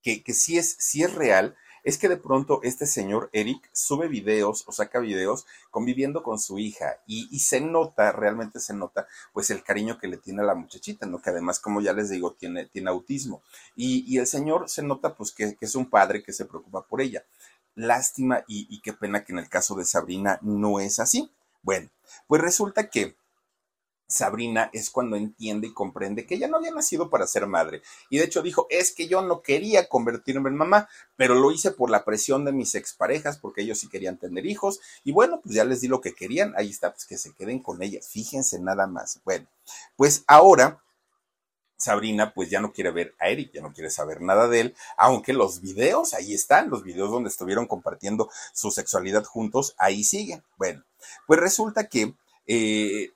que, 0.00 0.22
que 0.22 0.32
sí, 0.32 0.58
es, 0.58 0.76
sí 0.78 1.02
es 1.02 1.12
real 1.12 1.56
es 1.82 1.98
que 1.98 2.08
de 2.08 2.16
pronto 2.16 2.60
este 2.62 2.86
señor 2.86 3.30
Eric 3.32 3.68
sube 3.72 4.06
videos 4.06 4.62
o 4.68 4.72
saca 4.72 5.00
videos 5.00 5.44
conviviendo 5.70 6.22
con 6.22 6.38
su 6.38 6.60
hija 6.60 7.00
y, 7.06 7.36
se 7.40 7.60
nota, 7.60 8.12
realmente 8.12 8.60
se 8.60 8.74
nota, 8.74 9.08
pues 9.32 9.50
el 9.50 9.64
cariño 9.64 9.98
que 9.98 10.06
le 10.06 10.18
tiene 10.18 10.42
a 10.42 10.44
la 10.44 10.54
muchachita, 10.54 11.06
¿no? 11.06 11.20
Que 11.20 11.30
además, 11.30 11.58
como 11.58 11.80
ya 11.80 11.92
les 11.92 12.10
digo, 12.10 12.34
tiene, 12.34 12.66
tiene 12.66 12.90
autismo. 12.90 13.42
Y, 13.74 14.16
el 14.18 14.26
señor 14.28 14.68
se 14.68 14.82
nota, 14.82 15.16
pues, 15.16 15.32
que, 15.32 15.56
que, 15.56 15.64
es 15.64 15.74
un 15.74 15.90
padre 15.90 16.22
que 16.22 16.32
se 16.32 16.44
preocupa 16.44 16.86
por 16.86 17.00
ella. 17.00 17.24
Lástima 17.74 18.44
y, 18.46 18.80
qué 18.80 18.92
pena 18.92 19.24
que 19.24 19.32
en 19.32 19.38
el 19.38 19.48
caso 19.48 19.74
de 19.74 19.84
Sabrina 19.84 20.38
no 20.42 20.80
es 20.80 20.98
así. 20.98 21.30
Bueno, 21.62 21.88
pues 22.26 22.42
resulta 22.42 22.90
que 22.90 23.16
Sabrina 24.06 24.68
es 24.74 24.90
cuando 24.90 25.16
entiende 25.16 25.68
y 25.68 25.72
comprende 25.72 26.26
que 26.26 26.34
ella 26.34 26.48
no 26.48 26.58
había 26.58 26.70
nacido 26.70 27.08
para 27.08 27.26
ser 27.26 27.46
madre. 27.46 27.82
Y 28.10 28.18
de 28.18 28.24
hecho 28.24 28.42
dijo, 28.42 28.66
es 28.68 28.92
que 28.92 29.08
yo 29.08 29.22
no 29.22 29.40
quería 29.40 29.88
convertirme 29.88 30.50
en 30.50 30.56
mamá, 30.56 30.88
pero 31.16 31.34
lo 31.34 31.50
hice 31.50 31.70
por 31.70 31.88
la 31.88 32.04
presión 32.04 32.44
de 32.44 32.52
mis 32.52 32.74
exparejas, 32.74 33.38
porque 33.38 33.62
ellos 33.62 33.78
sí 33.78 33.88
querían 33.88 34.18
tener 34.18 34.44
hijos. 34.44 34.80
Y 35.02 35.12
bueno, 35.12 35.40
pues 35.42 35.54
ya 35.54 35.64
les 35.64 35.80
di 35.80 35.88
lo 35.88 36.02
que 36.02 36.14
querían, 36.14 36.52
ahí 36.56 36.68
está, 36.68 36.92
pues 36.92 37.06
que 37.06 37.16
se 37.16 37.32
queden 37.32 37.60
con 37.60 37.82
ellas. 37.82 38.06
Fíjense 38.08 38.58
nada 38.58 38.86
más. 38.86 39.20
Bueno, 39.24 39.46
pues 39.96 40.24
ahora 40.26 40.82
Sabrina 41.82 42.32
pues 42.32 42.48
ya 42.48 42.60
no 42.60 42.72
quiere 42.72 42.92
ver 42.92 43.14
a 43.18 43.28
Eric, 43.28 43.52
ya 43.52 43.60
no 43.60 43.72
quiere 43.72 43.90
saber 43.90 44.20
nada 44.20 44.48
de 44.48 44.60
él, 44.60 44.74
aunque 44.96 45.32
los 45.32 45.60
videos 45.60 46.14
ahí 46.14 46.32
están, 46.32 46.70
los 46.70 46.84
videos 46.84 47.10
donde 47.10 47.28
estuvieron 47.28 47.66
compartiendo 47.66 48.30
su 48.52 48.70
sexualidad 48.70 49.24
juntos, 49.24 49.74
ahí 49.78 50.04
siguen. 50.04 50.44
Bueno, 50.56 50.84
pues 51.26 51.40
resulta 51.40 51.88
que 51.88 52.14
eh, 52.46 53.10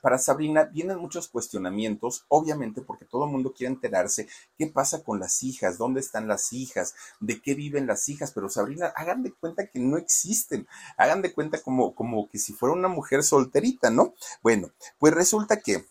para 0.00 0.18
Sabrina 0.18 0.64
vienen 0.64 0.98
muchos 0.98 1.28
cuestionamientos, 1.28 2.24
obviamente 2.28 2.80
porque 2.80 3.04
todo 3.04 3.26
el 3.26 3.30
mundo 3.30 3.52
quiere 3.52 3.74
enterarse 3.74 4.26
qué 4.56 4.66
pasa 4.66 5.02
con 5.02 5.20
las 5.20 5.42
hijas, 5.42 5.76
dónde 5.76 6.00
están 6.00 6.28
las 6.28 6.52
hijas, 6.54 6.94
de 7.20 7.42
qué 7.42 7.54
viven 7.54 7.86
las 7.86 8.08
hijas, 8.08 8.32
pero 8.32 8.48
Sabrina, 8.48 8.86
hagan 8.96 9.22
de 9.22 9.32
cuenta 9.32 9.66
que 9.66 9.78
no 9.80 9.98
existen, 9.98 10.66
hagan 10.96 11.20
de 11.20 11.34
cuenta 11.34 11.60
como, 11.60 11.94
como 11.94 12.30
que 12.30 12.38
si 12.38 12.54
fuera 12.54 12.74
una 12.74 12.88
mujer 12.88 13.22
solterita, 13.22 13.90
¿no? 13.90 14.14
Bueno, 14.42 14.70
pues 14.98 15.12
resulta 15.12 15.60
que 15.60 15.84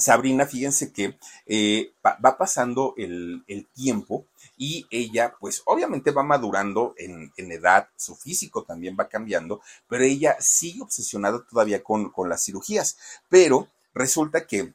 Sabrina, 0.00 0.46
fíjense 0.46 0.92
que 0.92 1.18
eh, 1.46 1.92
va 2.04 2.38
pasando 2.38 2.94
el, 2.96 3.44
tiempo 3.74 4.26
y 4.56 4.86
ella, 4.90 5.34
pues 5.40 5.62
obviamente 5.64 6.10
va 6.10 6.22
madurando 6.22 6.94
en, 6.96 7.32
edad, 7.36 7.88
su 7.96 8.14
físico 8.14 8.64
también 8.64 8.96
va 8.98 9.08
cambiando, 9.08 9.60
pero 9.88 10.04
ella 10.04 10.36
sigue 10.40 10.82
obsesionada 10.82 11.44
todavía 11.48 11.82
con, 11.82 12.10
con 12.10 12.28
las 12.28 12.44
cirugías. 12.44 12.96
Pero 13.28 13.68
resulta 13.94 14.46
que 14.46 14.74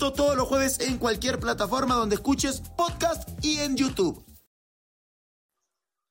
todos 0.09 0.35
los 0.35 0.47
jueves 0.47 0.79
en 0.79 0.97
cualquier 0.97 1.39
plataforma 1.39 1.93
donde 1.93 2.15
escuches 2.15 2.61
podcast 2.75 3.29
y 3.43 3.59
en 3.59 3.75
YouTube. 3.75 4.25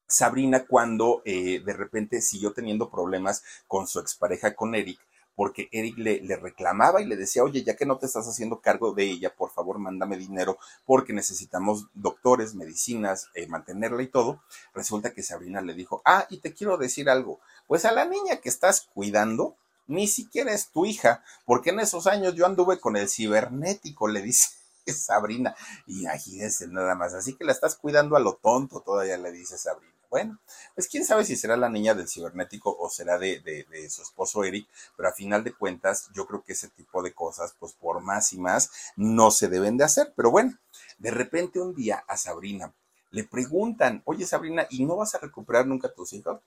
Sabrina 0.07 0.65
cuando 0.65 1.23
eh, 1.25 1.61
de 1.65 1.73
repente 1.73 2.21
siguió 2.21 2.53
teniendo 2.53 2.89
problemas 2.89 3.43
con 3.67 3.89
su 3.89 3.99
expareja, 3.99 4.55
con 4.55 4.77
Eric, 4.77 5.01
porque 5.35 5.69
Eric 5.73 5.99
le, 5.99 6.37
reclamaba 6.37 7.03
y 7.03 7.07
le 7.07 7.17
decía, 7.17 7.43
oye, 7.43 7.65
ya 7.65 7.75
que 7.75 7.87
no 7.87 7.99
te 7.99 8.07
estás 8.07 8.29
haciendo 8.29 8.61
cargo 8.61 8.93
de 8.93 9.05
ella, 9.05 9.35
por 9.35 9.51
favor, 9.51 9.79
mándame 9.79 10.17
dinero 10.17 10.59
porque 10.85 11.13
necesitamos 11.13 11.87
doctores, 11.95 12.55
medicinas, 12.55 13.29
eh, 13.35 13.49
mantenerla 13.49 14.03
y 14.03 14.09
todo. 14.09 14.41
Resulta 14.73 15.13
que 15.13 15.25
Sabrina 15.25 15.61
le 15.63 15.75
dijo, 15.75 16.01
ah, 16.05 16.27
y 16.31 16.39
te 16.39 16.55
quiero 16.55 16.77
decir 16.77 17.11
algo, 17.11 17.41
pues 17.67 17.85
a 17.85 17.93
la 17.93 18.05
niña 18.05 18.37
que 18.37 18.49
estás 18.49 18.89
cuidando, 18.95 19.57
ni 19.91 20.07
siquiera 20.07 20.53
es 20.53 20.69
tu 20.71 20.87
hija, 20.87 21.25
porque 21.45 21.71
en 21.71 21.81
esos 21.81 22.07
años 22.07 22.35
yo 22.35 22.47
anduve 22.47 22.79
con 22.79 22.97
el 22.97 23.09
cibernético, 23.09 24.07
le 24.07 24.23
dice 24.23 24.51
Sabrina, 24.87 25.55
y 25.87 26.03
imagínense 26.03 26.69
nada 26.69 26.95
más, 26.95 27.13
así 27.13 27.35
que 27.35 27.45
la 27.45 27.53
estás 27.53 27.75
cuidando 27.75 28.17
a 28.17 28.21
lo 28.21 28.35
tonto, 28.35 28.81
todavía 28.81 29.19
le 29.19 29.33
dice 29.33 29.59
Sabrina. 29.59 29.93
Bueno, 30.09 30.41
pues 30.75 30.89
quién 30.89 31.05
sabe 31.05 31.25
si 31.25 31.37
será 31.37 31.57
la 31.57 31.69
niña 31.69 31.95
del 31.95 32.09
cibernético 32.09 32.77
o 32.77 32.91
será 32.91 33.17
de, 33.17 33.41
de, 33.41 33.91
su 33.91 34.03
esposo 34.03 34.43
Eric, 34.43 34.69
pero 34.97 35.09
a 35.09 35.13
final 35.13 35.45
de 35.45 35.53
cuentas 35.53 36.09
yo 36.13 36.27
creo 36.27 36.43
que 36.43 36.53
ese 36.53 36.69
tipo 36.69 37.01
de 37.01 37.13
cosas, 37.13 37.55
pues 37.61 37.75
por 37.75 38.01
más 38.01 38.33
y 38.33 38.39
más, 38.39 38.71
no 38.97 39.31
se 39.31 39.47
deben 39.47 39.77
de 39.77 39.85
hacer. 39.85 40.13
Pero 40.17 40.33
bueno, 40.33 40.59
de 40.99 41.13
repente 41.13 41.61
un 41.61 41.77
día 41.77 42.05
a 42.09 42.17
Sabrina 42.17 42.73
le 43.13 43.23
preguntan, 43.23 44.03
oye 44.05 44.27
Sabrina, 44.27 44.67
¿y 44.71 44.85
no 44.85 44.97
vas 44.97 45.15
a 45.15 45.19
recuperar 45.19 45.67
nunca 45.67 45.87
a 45.87 45.95
tus 45.95 46.13
hijos? 46.13 46.41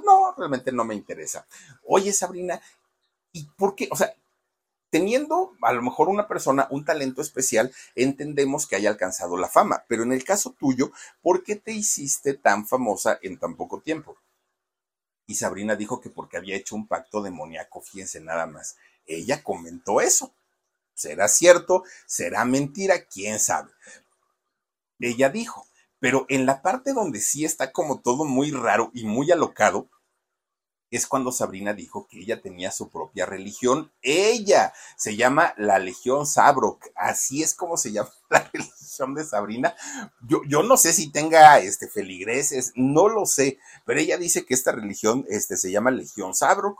No, 0.00 0.34
realmente 0.36 0.72
no 0.72 0.84
me 0.84 0.94
interesa. 0.94 1.46
Oye 1.84 2.12
Sabrina, 2.12 2.60
¿y 3.32 3.44
por 3.56 3.74
qué? 3.74 3.88
O 3.90 3.96
sea, 3.96 4.14
teniendo 4.90 5.56
a 5.62 5.72
lo 5.72 5.82
mejor 5.82 6.08
una 6.08 6.28
persona 6.28 6.68
un 6.70 6.84
talento 6.84 7.22
especial, 7.22 7.74
entendemos 7.94 8.66
que 8.66 8.76
haya 8.76 8.90
alcanzado 8.90 9.36
la 9.36 9.48
fama, 9.48 9.84
pero 9.88 10.02
en 10.02 10.12
el 10.12 10.24
caso 10.24 10.50
tuyo, 10.52 10.92
¿por 11.22 11.42
qué 11.42 11.56
te 11.56 11.72
hiciste 11.72 12.34
tan 12.34 12.66
famosa 12.66 13.18
en 13.22 13.38
tan 13.38 13.56
poco 13.56 13.80
tiempo? 13.80 14.16
Y 15.26 15.36
Sabrina 15.36 15.76
dijo 15.76 16.00
que 16.00 16.10
porque 16.10 16.36
había 16.36 16.56
hecho 16.56 16.74
un 16.74 16.86
pacto 16.86 17.22
demoníaco, 17.22 17.80
fíjense 17.80 18.20
nada 18.20 18.46
más. 18.46 18.76
Ella 19.06 19.42
comentó 19.42 20.00
eso. 20.00 20.34
¿Será 20.94 21.26
cierto? 21.28 21.84
¿Será 22.06 22.44
mentira? 22.44 23.06
¿Quién 23.06 23.40
sabe? 23.40 23.70
Ella 25.00 25.30
dijo, 25.30 25.66
pero 26.00 26.26
en 26.28 26.44
la 26.44 26.60
parte 26.60 26.92
donde 26.92 27.20
sí 27.20 27.44
está 27.44 27.72
como 27.72 28.00
todo 28.00 28.24
muy 28.24 28.50
raro 28.50 28.90
y 28.92 29.04
muy 29.04 29.30
alocado, 29.30 29.88
es 30.96 31.06
cuando 31.06 31.32
Sabrina 31.32 31.72
dijo 31.72 32.06
que 32.06 32.20
ella 32.20 32.42
tenía 32.42 32.70
su 32.70 32.90
propia 32.90 33.24
religión. 33.24 33.90
Ella 34.02 34.74
se 34.96 35.16
llama 35.16 35.54
la 35.56 35.78
Legión 35.78 36.26
Sabrok. 36.26 36.84
Así 36.94 37.42
es 37.42 37.54
como 37.54 37.78
se 37.78 37.92
llama 37.92 38.12
la 38.30 38.50
religión 38.52 39.14
de 39.14 39.24
Sabrina. 39.24 39.74
Yo, 40.28 40.42
yo 40.46 40.62
no 40.62 40.76
sé 40.76 40.92
si 40.92 41.10
tenga 41.10 41.58
este, 41.60 41.88
feligreses, 41.88 42.72
no 42.76 43.08
lo 43.08 43.24
sé, 43.24 43.58
pero 43.86 44.00
ella 44.00 44.18
dice 44.18 44.44
que 44.44 44.52
esta 44.52 44.72
religión 44.72 45.24
este, 45.30 45.56
se 45.56 45.70
llama 45.70 45.90
Legión 45.90 46.34
Sabrok. 46.34 46.78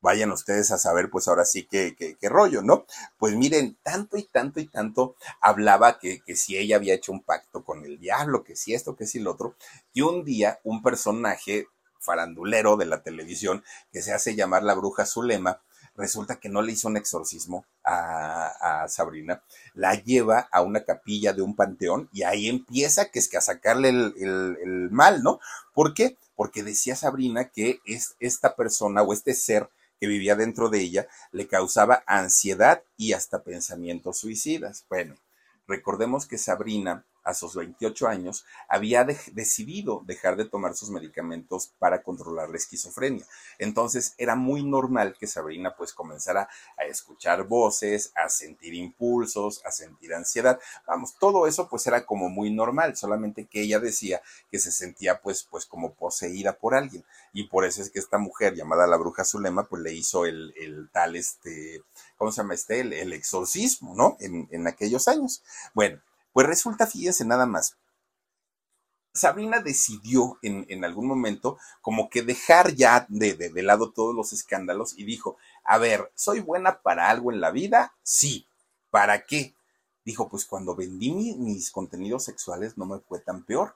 Vayan 0.00 0.32
ustedes 0.32 0.70
a 0.70 0.78
saber, 0.78 1.10
pues 1.10 1.28
ahora 1.28 1.44
sí 1.44 1.68
qué, 1.70 1.94
qué, 1.94 2.28
rollo, 2.30 2.62
¿no? 2.62 2.86
Pues 3.18 3.36
miren, 3.36 3.76
tanto 3.82 4.16
y 4.16 4.22
tanto 4.22 4.58
y 4.58 4.66
tanto 4.66 5.16
hablaba 5.42 5.98
que, 5.98 6.22
que 6.22 6.34
si 6.34 6.56
ella 6.56 6.76
había 6.76 6.94
hecho 6.94 7.12
un 7.12 7.22
pacto 7.22 7.62
con 7.62 7.84
el 7.84 7.98
diablo, 8.00 8.42
que 8.42 8.56
si 8.56 8.72
esto, 8.72 8.96
que 8.96 9.06
si 9.06 9.18
lo 9.18 9.32
otro, 9.32 9.56
y 9.92 10.00
un 10.00 10.24
día 10.24 10.58
un 10.64 10.82
personaje 10.82 11.66
farandulero 12.00 12.76
de 12.76 12.86
la 12.86 13.02
televisión 13.02 13.62
que 13.92 14.02
se 14.02 14.12
hace 14.12 14.34
llamar 14.34 14.62
la 14.62 14.74
bruja 14.74 15.06
Zulema, 15.06 15.60
resulta 15.96 16.40
que 16.40 16.48
no 16.48 16.62
le 16.62 16.72
hizo 16.72 16.88
un 16.88 16.96
exorcismo 16.96 17.64
a, 17.84 18.86
Sabrina, 18.88 19.42
la 19.74 19.94
lleva 19.94 20.48
a 20.50 20.62
una 20.62 20.84
capilla 20.84 21.32
de 21.32 21.42
un 21.42 21.54
panteón 21.54 22.08
y 22.12 22.22
ahí 22.22 22.48
empieza 22.48 23.10
que 23.10 23.18
es 23.18 23.28
que 23.28 23.36
a 23.36 23.42
sacarle 23.42 23.90
el, 23.90 24.88
mal, 24.90 25.22
¿no? 25.22 25.40
¿Por 25.74 25.94
qué? 25.94 26.16
Porque 26.34 26.62
decía 26.62 26.96
Sabrina 26.96 27.46
que 27.50 27.80
es 27.84 28.14
esta 28.20 28.56
persona 28.56 29.02
o 29.02 29.12
este 29.12 29.34
ser 29.34 29.68
que 30.00 30.06
vivía 30.06 30.34
dentro 30.34 30.70
de 30.70 30.80
ella 30.80 31.08
le 31.30 31.46
causaba 31.46 32.02
ansiedad 32.06 32.82
y 32.96 33.12
hasta 33.12 33.42
pensamientos 33.42 34.18
suicidas. 34.18 34.84
Bueno, 34.88 35.16
recordemos 35.68 36.26
que 36.26 36.38
Sabrina 36.38 37.04
a 37.24 37.34
sus 37.34 37.54
28 37.54 38.08
años, 38.08 38.44
había 38.68 39.04
decidido 39.04 40.02
dejar 40.06 40.36
de 40.36 40.44
tomar 40.44 40.74
sus 40.74 40.90
medicamentos 40.90 41.72
para 41.78 42.02
controlar 42.02 42.48
la 42.48 42.56
esquizofrenia. 42.56 43.26
Entonces 43.58 44.14
era 44.18 44.34
muy 44.34 44.62
normal 44.62 45.16
que 45.18 45.26
Sabrina 45.26 45.74
pues 45.76 45.92
comenzara 45.92 46.48
a 46.78 46.84
escuchar 46.84 47.44
voces, 47.46 48.12
a 48.14 48.28
sentir 48.28 48.74
impulsos, 48.74 49.64
a 49.64 49.70
sentir 49.70 50.14
ansiedad. 50.14 50.58
Vamos, 50.86 51.14
todo 51.18 51.46
eso 51.46 51.68
pues 51.68 51.86
era 51.86 52.04
como 52.06 52.28
muy 52.28 52.50
normal, 52.52 52.96
solamente 52.96 53.46
que 53.46 53.62
ella 53.62 53.78
decía 53.78 54.22
que 54.50 54.58
se 54.58 54.72
sentía 54.72 55.20
pues, 55.20 55.46
pues 55.50 55.66
como 55.66 55.94
poseída 55.94 56.56
por 56.56 56.74
alguien. 56.74 57.04
Y 57.32 57.48
por 57.48 57.64
eso 57.64 57.82
es 57.82 57.90
que 57.90 57.98
esta 57.98 58.18
mujer 58.18 58.54
llamada 58.54 58.86
la 58.86 58.96
bruja 58.96 59.24
Zulema 59.24 59.68
pues 59.68 59.82
le 59.82 59.92
hizo 59.92 60.26
el, 60.26 60.88
tal 60.92 61.16
este, 61.16 61.82
¿cómo 62.16 62.32
se 62.32 62.42
llama 62.42 62.54
este? 62.54 62.80
El, 62.80 63.12
exorcismo, 63.12 63.94
¿no? 63.94 64.16
En, 64.20 64.48
en 64.50 64.66
aquellos 64.66 65.08
años. 65.08 65.42
Bueno, 65.74 66.00
pues 66.32 66.46
resulta, 66.46 66.86
fíjense 66.86 67.24
nada 67.24 67.46
más, 67.46 67.76
Sabrina 69.12 69.60
decidió 69.60 70.38
en, 70.42 70.84
algún 70.84 71.06
momento 71.06 71.58
como 71.80 72.08
que 72.08 72.22
dejar 72.22 72.74
ya 72.74 73.06
de, 73.08 73.34
de, 73.34 73.62
lado 73.62 73.90
todos 73.90 74.14
los 74.14 74.32
escándalos 74.32 74.96
y 74.96 75.04
dijo, 75.04 75.36
a 75.64 75.78
ver, 75.78 76.12
¿soy 76.14 76.40
buena 76.40 76.80
para 76.80 77.10
algo 77.10 77.32
en 77.32 77.40
la 77.40 77.50
vida? 77.50 77.94
Sí. 78.02 78.46
¿Para 78.90 79.24
qué? 79.24 79.54
Dijo, 80.04 80.28
pues 80.28 80.44
cuando 80.44 80.76
vendí 80.76 81.12
mis 81.12 81.70
contenidos 81.70 82.24
sexuales 82.24 82.78
no 82.78 82.86
me 82.86 83.00
fue 83.00 83.20
tan 83.20 83.44
peor 83.44 83.74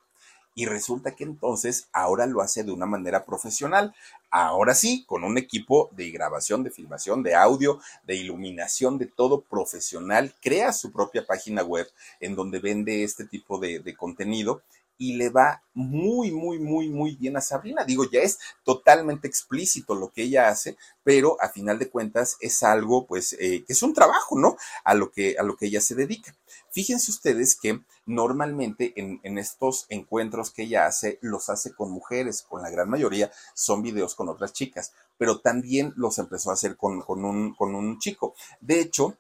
y 0.55 0.67
resulta 0.67 1.15
que 1.15 1.25
entonces 1.25 1.89
ahora 1.93 2.27
lo 2.27 2.41
hace 2.41 2.63
de 2.63 2.73
una 2.73 2.87
manera 2.87 3.25
profesional. 3.25 3.95
Ahora 4.31 4.75
sí, 4.75 5.05
con 5.07 5.25
un 5.25 5.37
equipo 5.39 5.91
de 5.93 6.11
grabación, 6.11 6.63
de 6.63 6.71
filmación, 6.71 7.23
de 7.23 7.35
audio, 7.35 7.81
de 8.05 8.17
iluminación, 8.17 8.99
de 8.99 9.07
todo 9.07 9.41
profesional, 9.43 10.35
crea 10.41 10.73
su 10.73 10.93
propia 10.93 11.27
página 11.27 11.63
web 11.63 11.89
en 12.21 12.35
donde 12.35 12.59
vende 12.59 13.03
este 13.03 13.25
tipo 13.25 13.59
de, 13.59 13.95
contenido 13.97 14.63
y 14.99 15.15
le 15.15 15.31
va 15.31 15.63
muy, 15.73 16.31
muy, 16.31 16.59
muy, 16.59 16.89
muy 16.89 17.17
bien 17.17 17.37
a 17.37 17.41
Sabrina. 17.41 17.85
Digo, 17.85 18.09
ya 18.11 18.21
es 18.21 18.39
totalmente 18.65 19.27
explícito 19.27 19.95
lo 19.95 20.11
que 20.11 20.23
ella 20.23 20.49
hace, 20.49 20.77
pero 21.03 21.37
a 21.41 21.49
final 21.49 21.79
de 21.79 21.91
cuentas 21.91 22.37
es 22.41 22.63
algo, 22.63 23.07
pues, 23.07 23.35
eh, 23.35 23.65
que 23.67 23.73
es 23.73 23.83
un 23.83 23.93
trabajo, 23.93 24.39
¿no? 24.39 24.57
A 24.85 24.95
lo 24.95 25.11
que, 25.11 25.37
a 25.39 25.43
lo 25.43 25.57
que 25.57 25.67
ella 25.67 25.81
se 25.81 25.95
dedica. 25.95 26.35
Fíjense 26.71 27.11
ustedes 27.11 27.57
que 27.57 27.81
normalmente 28.07 28.93
en, 28.97 29.21
en, 29.23 29.39
estos 29.39 29.87
encuentros 29.89 30.51
que 30.51 30.65
ella 30.65 30.87
hace, 30.87 31.19
los 31.23 31.49
hace 31.49 31.73
con 31.73 31.91
mujeres, 31.91 32.43
con 32.43 32.63
la 32.63 32.71
gran 32.71 32.91
mayoría 32.91 33.31
son 33.55 33.83
videos 33.83 34.15
con 34.15 34.29
otras 34.29 34.53
chicas, 34.53 34.93
pero 35.17 35.41
también 35.41 35.93
los 35.97 36.19
empezó 36.19 36.51
a 36.51 36.55
hacer 36.55 36.77
con, 36.77 37.01
con, 37.01 37.25
un, 37.25 37.55
con 37.55 37.75
un 37.75 37.99
chico. 37.99 38.35
De 38.61 38.81
hecho, 38.81 39.17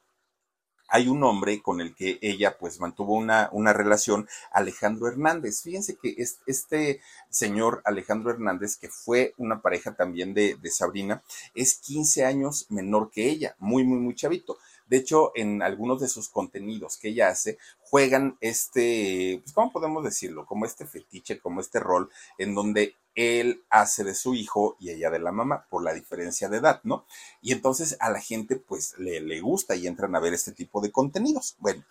hay 0.95 1.09
un 1.09 1.25
hombre 1.25 1.61
con 1.61 1.81
el 1.81 1.93
que 1.93 2.21
ella 2.23 2.57
pues 2.57 2.79
mantuvo 2.79 3.15
una, 3.15 3.49
una 3.51 3.73
relación, 3.73 4.29
Alejandro 4.53 5.09
Hernández. 5.09 5.63
Fíjense 5.63 5.97
que 5.97 6.15
este 6.47 7.01
señor 7.29 7.83
Alejandro 7.85 8.31
Hernández, 8.31 8.77
que 8.77 8.89
fue 8.89 9.35
una 9.37 9.61
pareja 9.61 9.97
también 9.97 10.35
de, 10.35 10.55
de 10.55 10.71
Sabrina, 10.71 11.25
es 11.53 11.79
15 11.79 12.25
años 12.25 12.67
menor 12.69 13.11
que 13.11 13.29
ella, 13.29 13.57
muy, 13.59 13.83
muy, 13.83 13.99
muy 13.99 14.15
chavito. 14.15 14.57
De 14.87 14.99
hecho, 14.99 15.33
en 15.35 15.63
algunos 15.63 16.01
de 16.01 16.07
sus 16.07 16.29
contenidos 16.29 16.97
que 16.97 17.09
ella 17.09 17.29
hace, 17.29 17.59
juegan 17.81 18.39
este, 18.41 19.41
pues, 19.43 19.53
¿cómo 19.53 19.73
podemos 19.73 20.05
decirlo? 20.05 20.47
Como 20.47 20.65
este 20.65 20.87
fetiche, 20.87 21.41
como 21.41 21.61
este 21.61 21.81
rol, 21.81 22.09
en 22.39 22.55
donde 22.55 22.95
él 23.15 23.65
hace 23.71 24.05
de 24.05 24.15
su 24.15 24.35
hijo 24.35 24.77
y 24.81 24.91
ella 24.91 25.11
de 25.11 25.19
la 25.19 25.33
mamá, 25.33 25.67
por 25.71 25.83
la 25.83 25.95
diferencia 25.95 26.49
de 26.49 26.59
edad, 26.59 26.81
¿no? 26.85 27.07
Y 27.41 27.53
entonces 27.53 27.97
a 28.01 28.11
la 28.11 28.21
gente, 28.21 28.57
pues, 28.57 28.95
le, 28.99 29.21
le 29.21 29.41
gusta 29.41 29.77
y 29.77 29.87
entran 29.87 30.15
a 30.17 30.21
ver 30.21 30.35
este 30.35 30.53
tipo 30.53 30.81
de 30.81 30.91
contenidos. 30.93 31.57
Bueno, 31.59 31.85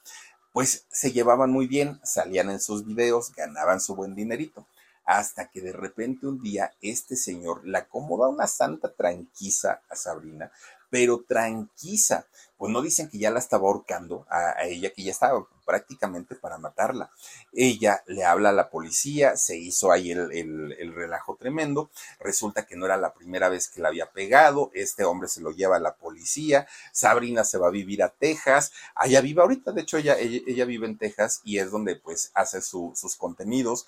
pues 0.51 0.85
se 0.91 1.11
llevaban 1.11 1.51
muy 1.51 1.67
bien, 1.67 1.99
salían 2.03 2.49
en 2.49 2.59
sus 2.59 2.85
videos, 2.85 3.33
ganaban 3.33 3.81
su 3.81 3.95
buen 3.95 4.15
dinerito 4.15 4.67
hasta 5.05 5.49
que 5.49 5.61
de 5.61 5.73
repente 5.73 6.27
un 6.27 6.41
día 6.41 6.73
este 6.81 7.15
señor 7.15 7.65
le 7.65 7.77
acomoda 7.77 8.29
una 8.29 8.47
santa 8.47 8.93
tranquisa 8.93 9.81
a 9.89 9.95
Sabrina, 9.95 10.51
pero 10.89 11.23
tranquila. 11.27 12.25
Pues 12.57 12.71
no 12.71 12.81
dicen 12.81 13.09
que 13.09 13.17
ya 13.17 13.31
la 13.31 13.39
estaba 13.39 13.67
ahorcando 13.67 14.25
a, 14.29 14.63
ella, 14.63 14.91
que 14.91 15.03
ya 15.03 15.11
estaba 15.11 15.45
prácticamente 15.65 16.35
para 16.35 16.57
matarla. 16.57 17.11
Ella 17.51 18.03
le 18.07 18.23
habla 18.23 18.49
a 18.49 18.53
la 18.53 18.69
policía, 18.69 19.37
se 19.37 19.57
hizo 19.57 19.91
ahí 19.91 20.11
el, 20.11 20.31
el, 20.31 20.93
relajo 20.93 21.35
tremendo. 21.35 21.89
Resulta 22.19 22.65
que 22.65 22.75
no 22.75 22.85
era 22.85 22.97
la 22.97 23.13
primera 23.13 23.49
vez 23.49 23.67
que 23.67 23.81
la 23.81 23.89
había 23.89 24.11
pegado. 24.11 24.71
Este 24.73 25.03
hombre 25.03 25.29
se 25.29 25.41
lo 25.41 25.51
lleva 25.51 25.77
a 25.77 25.79
la 25.79 25.95
policía. 25.95 26.67
Sabrina 26.91 27.43
se 27.43 27.57
va 27.57 27.67
a 27.67 27.71
vivir 27.71 28.03
a 28.03 28.09
Texas. 28.09 28.71
Allá 28.95 29.21
vive 29.21 29.41
ahorita, 29.41 29.71
de 29.71 29.81
hecho, 29.81 29.97
ella, 29.97 30.17
ella, 30.19 30.65
vive 30.65 30.87
en 30.87 30.97
Texas 30.97 31.41
y 31.43 31.57
es 31.59 31.71
donde 31.71 31.95
pues 31.95 32.31
hace 32.33 32.61
sus 32.61 33.15
contenidos. 33.17 33.85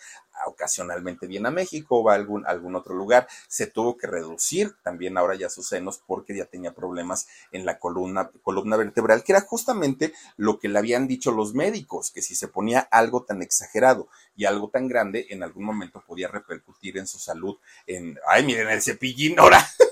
Ocasionalmente 0.47 1.27
viene 1.27 1.47
a 1.47 1.51
México 1.51 1.99
o 1.99 2.03
va 2.03 2.13
a 2.13 2.15
algún, 2.15 2.45
algún 2.45 2.75
otro 2.75 2.93
lugar. 2.93 3.27
Se 3.47 3.67
tuvo 3.67 3.97
que 3.97 4.07
reducir 4.07 4.75
también 4.83 5.17
ahora 5.17 5.35
ya 5.35 5.49
sus 5.49 5.67
senos 5.67 6.01
porque 6.05 6.35
ya 6.35 6.45
tenía 6.45 6.73
problemas 6.73 7.27
en 7.51 7.65
la 7.65 7.79
columna 7.79 8.31
vertebral, 8.63 9.23
que 9.23 9.33
era 9.33 9.41
justamente 9.41 10.13
lo 10.37 10.59
que 10.59 10.69
le 10.69 10.79
habían 10.79 11.07
dicho 11.07 11.31
los 11.31 11.53
médicos, 11.53 12.11
que 12.11 12.21
si 12.21 12.35
se 12.35 12.47
ponía 12.47 12.79
algo 12.79 13.23
tan 13.23 13.41
exagerado 13.41 14.07
y 14.35 14.45
algo 14.45 14.69
tan 14.69 14.87
grande, 14.87 15.27
en 15.29 15.43
algún 15.43 15.65
momento 15.65 16.03
podía 16.05 16.27
repercutir 16.27 16.97
en 16.97 17.07
su 17.07 17.19
salud. 17.19 17.57
En, 17.87 18.17
ay, 18.27 18.45
miren 18.45 18.69
el 18.69 18.81
cepillín, 18.81 19.39
ahora. 19.39 19.65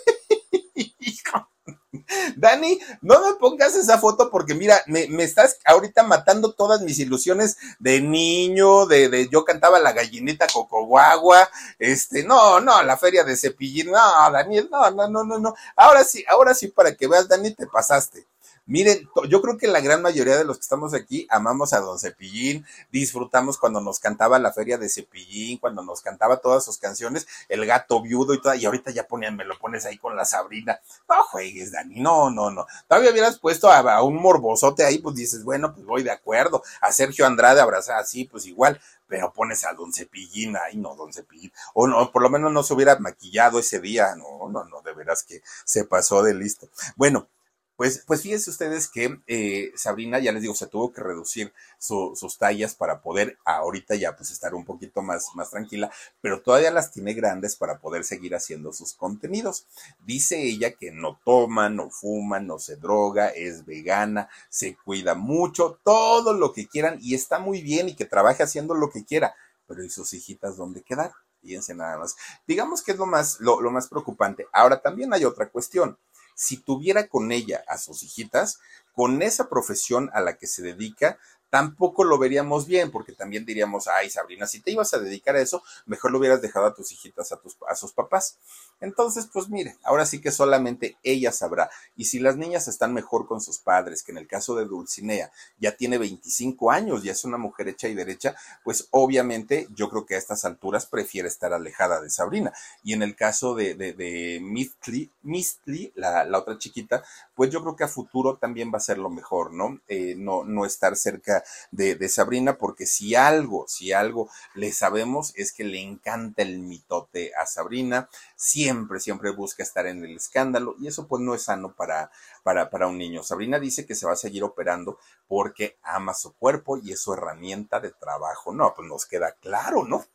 Dani, 2.35 2.79
no 3.01 3.21
me 3.21 3.35
pongas 3.35 3.75
esa 3.75 3.97
foto 3.97 4.29
porque 4.29 4.53
mira, 4.53 4.81
me, 4.87 5.07
estás 5.23 5.59
ahorita 5.65 6.03
matando 6.03 6.53
todas 6.53 6.81
mis 6.81 6.99
ilusiones 6.99 7.57
de 7.79 8.01
niño, 8.01 8.85
de, 8.85 9.09
de 9.09 9.29
yo 9.29 9.45
cantaba 9.45 9.79
la 9.79 9.93
gallineta 9.93 10.47
cocoguagua, 10.51 11.49
este, 11.79 12.23
no, 12.23 12.59
no, 12.59 12.83
la 12.83 12.97
feria 12.97 13.23
de 13.23 13.37
cepillín, 13.37 13.91
no, 13.91 14.31
Daniel, 14.31 14.67
no, 14.71 14.91
no, 14.91 15.07
no, 15.07 15.23
no, 15.23 15.39
no. 15.39 15.55
Ahora 15.75 16.03
sí, 16.03 16.23
ahora 16.27 16.53
sí, 16.53 16.67
para 16.67 16.95
que 16.95 17.07
veas, 17.07 17.27
Dani, 17.27 17.53
te 17.53 17.67
pasaste. 17.67 18.27
Miren, 18.65 19.09
yo 19.27 19.41
creo 19.41 19.57
que 19.57 19.67
la 19.67 19.81
gran 19.81 20.01
mayoría 20.01 20.37
de 20.37 20.45
los 20.45 20.55
que 20.55 20.61
estamos 20.61 20.93
aquí 20.93 21.27
amamos 21.29 21.73
a 21.73 21.81
Don 21.81 21.99
Cepillín, 21.99 22.65
disfrutamos 22.93 23.57
cuando 23.57 23.81
nos 23.81 23.99
cantaba 23.99 24.39
la 24.39 24.53
feria 24.53 24.77
de 24.77 24.87
Cepillín, 24.87 25.57
cuando 25.57 25.83
nos 25.83 25.99
cantaba 25.99 26.37
todas 26.37 26.63
sus 26.63 26.77
canciones, 26.77 27.27
El 27.49 27.65
gato 27.65 28.01
viudo 28.01 28.33
y 28.33 28.41
toda, 28.41 28.55
y 28.55 28.63
ahorita 28.63 28.91
ya 28.91 29.05
ponían, 29.05 29.35
me 29.35 29.43
lo 29.43 29.59
pones 29.59 29.85
ahí 29.85 29.97
con 29.97 30.15
la 30.15 30.23
Sabrina. 30.23 30.79
No 31.09 31.23
juegues, 31.23 31.73
Dani, 31.73 31.99
no, 31.99 32.29
no, 32.29 32.51
no. 32.51 32.65
Todavía 32.87 33.11
hubieras 33.11 33.37
puesto 33.37 33.69
a, 33.69 34.01
un 34.01 34.15
morbosote 34.15 34.85
ahí, 34.85 34.99
pues 34.99 35.15
dices, 35.15 35.43
bueno, 35.43 35.73
pues 35.73 35.85
voy 35.85 36.03
de 36.03 36.11
acuerdo. 36.11 36.63
A 36.79 36.93
Sergio 36.93 37.25
Andrade 37.25 37.59
abrazar 37.59 37.99
así, 37.99 38.23
pues 38.23 38.45
igual, 38.45 38.79
pero 39.09 39.33
pones 39.33 39.65
a 39.65 39.73
Don 39.73 39.91
Cepillín 39.91 40.55
ahí, 40.55 40.77
no, 40.77 40.95
Don 40.95 41.11
Cepillín. 41.11 41.51
O 41.73 41.85
no, 41.85 42.09
por 42.13 42.21
lo 42.21 42.29
menos 42.29 42.49
no 42.53 42.63
se 42.63 42.73
hubiera 42.73 42.97
maquillado 42.97 43.59
ese 43.59 43.81
día, 43.81 44.15
no, 44.15 44.47
no, 44.49 44.63
no, 44.63 44.81
de 44.83 44.93
veras 44.93 45.23
que 45.23 45.41
se 45.65 45.83
pasó 45.83 46.23
de 46.23 46.33
listo. 46.33 46.69
Bueno, 46.95 47.27
pues, 47.75 48.03
pues 48.05 48.21
fíjense 48.21 48.49
ustedes 48.49 48.87
que 48.87 49.19
eh, 49.25 49.71
Sabrina, 49.75 50.19
ya 50.19 50.31
les 50.31 50.41
digo, 50.43 50.53
se 50.53 50.67
tuvo 50.67 50.93
que 50.93 51.01
reducir 51.01 51.53
sus 51.79 52.37
tallas 52.37 52.75
para 52.75 53.01
poder 53.01 53.37
ahorita 53.45 53.95
ya 53.95 54.15
pues 54.15 54.29
estar 54.29 54.53
un 54.53 54.63
poquito 54.63 55.01
más, 55.01 55.27
más 55.35 55.49
tranquila, 55.49 55.91
pero 56.21 56.41
todavía 56.41 56.71
las 56.71 56.91
tiene 56.91 57.13
grandes 57.13 57.55
para 57.55 57.79
poder 57.79 58.03
seguir 58.03 58.35
haciendo 58.35 58.73
sus 58.73 58.93
contenidos. 58.93 59.65
Dice 60.05 60.41
ella 60.41 60.71
que 60.75 60.91
no 60.91 61.19
toma, 61.25 61.69
no 61.69 61.89
fuma, 61.89 62.39
no 62.39 62.59
se 62.59 62.75
droga, 62.75 63.29
es 63.29 63.65
vegana, 63.65 64.29
se 64.49 64.75
cuida 64.75 65.15
mucho, 65.15 65.79
todo 65.83 66.33
lo 66.33 66.53
que 66.53 66.67
quieran 66.67 66.99
y 67.01 67.15
está 67.15 67.39
muy 67.39 67.61
bien 67.61 67.89
y 67.89 67.95
que 67.95 68.05
trabaje 68.05 68.43
haciendo 68.43 68.75
lo 68.75 68.91
que 68.91 69.03
quiera, 69.03 69.35
pero 69.67 69.83
¿y 69.83 69.89
sus 69.89 70.13
hijitas 70.13 70.57
dónde 70.57 70.83
quedaron? 70.83 71.13
Fíjense 71.41 71.75
nada 71.75 71.97
más. 71.97 72.15
Digamos 72.47 72.81
que 72.81 72.93
es 72.93 72.97
lo 72.97 73.05
más, 73.05 73.39
lo, 73.41 73.59
lo 73.59 73.69
más 73.69 73.89
preocupante. 73.89 74.47
Ahora 74.53 74.81
también 74.81 75.13
hay 75.13 75.25
otra 75.25 75.49
cuestión 75.49 75.97
si 76.35 76.57
tuviera 76.57 77.07
con 77.07 77.31
ella 77.31 77.63
a 77.67 77.77
sus 77.77 78.03
hijitas, 78.03 78.59
con 78.93 79.21
esa 79.21 79.49
profesión 79.49 80.09
a 80.13 80.21
la 80.21 80.37
que 80.37 80.47
se 80.47 80.61
dedica, 80.61 81.17
tampoco 81.53 82.03
lo 82.03 82.17
veríamos 82.17 82.65
bien, 82.65 82.89
porque 82.89 83.11
también 83.11 83.45
diríamos, 83.45 83.87
ay, 83.87 84.09
Sabrina, 84.09 84.47
si 84.47 84.59
te 84.59 84.71
ibas 84.71 84.91
a 84.95 84.97
dedicar 84.97 85.35
a 85.35 85.39
eso, 85.39 85.61
mejor 85.85 86.09
lo 86.09 86.17
hubieras 86.17 86.41
dejado 86.41 86.65
a 86.65 86.73
tus 86.73 86.91
hijitas, 86.91 87.31
a, 87.31 87.37
tus, 87.37 87.55
a 87.69 87.75
sus 87.75 87.91
papás. 87.91 88.39
Entonces, 88.81 89.29
pues 89.31 89.49
mire, 89.49 89.77
ahora 89.83 90.07
sí 90.07 90.19
que 90.19 90.31
solamente 90.31 90.97
ella 91.03 91.31
sabrá. 91.31 91.69
Y 91.95 92.05
si 92.05 92.17
las 92.17 92.37
niñas 92.37 92.67
están 92.67 92.91
mejor 92.91 93.27
con 93.27 93.39
sus 93.39 93.59
padres, 93.59 94.01
que 94.01 94.11
en 94.11 94.17
el 94.17 94.25
caso 94.25 94.55
de 94.55 94.65
Dulcinea 94.65 95.31
ya 95.59 95.77
tiene 95.77 95.99
25 95.99 96.71
años, 96.71 97.03
ya 97.03 97.11
es 97.11 97.23
una 97.23 97.37
mujer 97.37 97.67
hecha 97.67 97.87
y 97.87 97.93
derecha, 97.93 98.35
pues 98.63 98.87
obviamente 98.89 99.67
yo 99.75 99.91
creo 99.91 100.07
que 100.07 100.15
a 100.15 100.17
estas 100.17 100.45
alturas 100.45 100.87
prefiere 100.87 101.27
estar 101.27 101.53
alejada 101.53 102.01
de 102.01 102.09
Sabrina. 102.09 102.51
Y 102.83 102.93
en 102.93 103.03
el 103.03 103.15
caso 103.15 103.53
de, 103.53 103.75
de, 103.75 103.93
de 103.93 104.39
Mistly, 104.41 105.91
la, 105.93 106.25
la, 106.25 106.39
otra 106.39 106.57
chiquita, 106.57 107.03
pues 107.35 107.51
yo 107.51 107.61
creo 107.61 107.75
que 107.75 107.83
a 107.83 107.87
futuro 107.87 108.37
también 108.37 108.71
va 108.73 108.77
a 108.77 108.81
ser 108.81 108.97
lo 108.97 109.11
mejor, 109.11 109.53
¿no? 109.53 109.79
Eh, 109.87 110.15
no, 110.17 110.43
no 110.43 110.65
estar 110.65 110.95
cerca 110.95 111.42
de, 111.71 112.09
Sabrina, 112.09 112.57
porque 112.57 112.85
si 112.85 113.15
algo, 113.15 113.65
si 113.67 113.91
algo 113.91 114.29
le 114.53 114.71
sabemos 114.71 115.33
es 115.35 115.53
que 115.53 115.63
le 115.63 115.79
encanta 115.79 116.41
el 116.41 116.59
mitote 116.59 117.31
a 117.35 117.45
Sabrina, 117.45 118.09
siempre, 118.35 118.99
siempre 118.99 119.31
busca 119.31 119.63
estar 119.63 119.87
en 119.87 120.03
el 120.03 120.15
escándalo 120.17 120.75
y 120.79 120.87
eso 120.87 121.07
pues 121.07 121.21
no 121.21 121.33
es 121.35 121.43
sano 121.43 121.73
para, 121.73 122.11
para, 122.43 122.69
para 122.69 122.87
un 122.87 122.97
niño. 122.97 123.23
Sabrina 123.23 123.59
dice 123.59 123.85
que 123.85 123.95
se 123.95 124.05
va 124.05 124.13
a 124.13 124.17
seguir 124.17 124.43
operando 124.43 124.99
porque 125.27 125.77
ama 125.83 126.13
su 126.13 126.33
cuerpo 126.33 126.77
y 126.77 126.91
es 126.91 127.01
su 127.01 127.13
herramienta 127.13 127.79
de 127.79 127.91
trabajo. 127.91 128.53
No, 128.53 128.73
pues 128.75 128.87
nos 128.87 129.05
queda 129.05 129.31
claro, 129.33 129.85
¿no? 129.85 130.05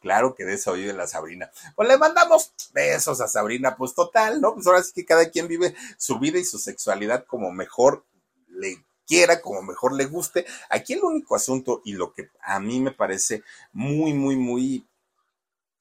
Claro 0.00 0.34
que 0.34 0.44
de 0.44 0.54
eso 0.54 0.72
vive 0.74 0.92
la 0.92 1.06
Sabrina. 1.06 1.50
Pues 1.74 1.88
le 1.88 1.98
mandamos 1.98 2.52
besos 2.72 3.20
a 3.20 3.28
Sabrina, 3.28 3.76
pues 3.76 3.94
total, 3.94 4.40
¿no? 4.40 4.54
Pues 4.54 4.66
ahora 4.66 4.82
sí 4.82 4.92
que 4.92 5.04
cada 5.04 5.30
quien 5.30 5.48
vive 5.48 5.74
su 5.96 6.18
vida 6.18 6.38
y 6.38 6.44
su 6.44 6.58
sexualidad 6.58 7.24
como 7.26 7.50
mejor 7.50 8.04
le 8.48 8.84
quiera, 9.06 9.40
como 9.40 9.62
mejor 9.62 9.92
le 9.94 10.06
guste. 10.06 10.46
Aquí 10.70 10.94
el 10.94 11.04
único 11.04 11.36
asunto 11.36 11.82
y 11.84 11.92
lo 11.92 12.12
que 12.12 12.30
a 12.42 12.60
mí 12.60 12.80
me 12.80 12.92
parece 12.92 13.42
muy, 13.72 14.12
muy, 14.12 14.36
muy 14.36 14.86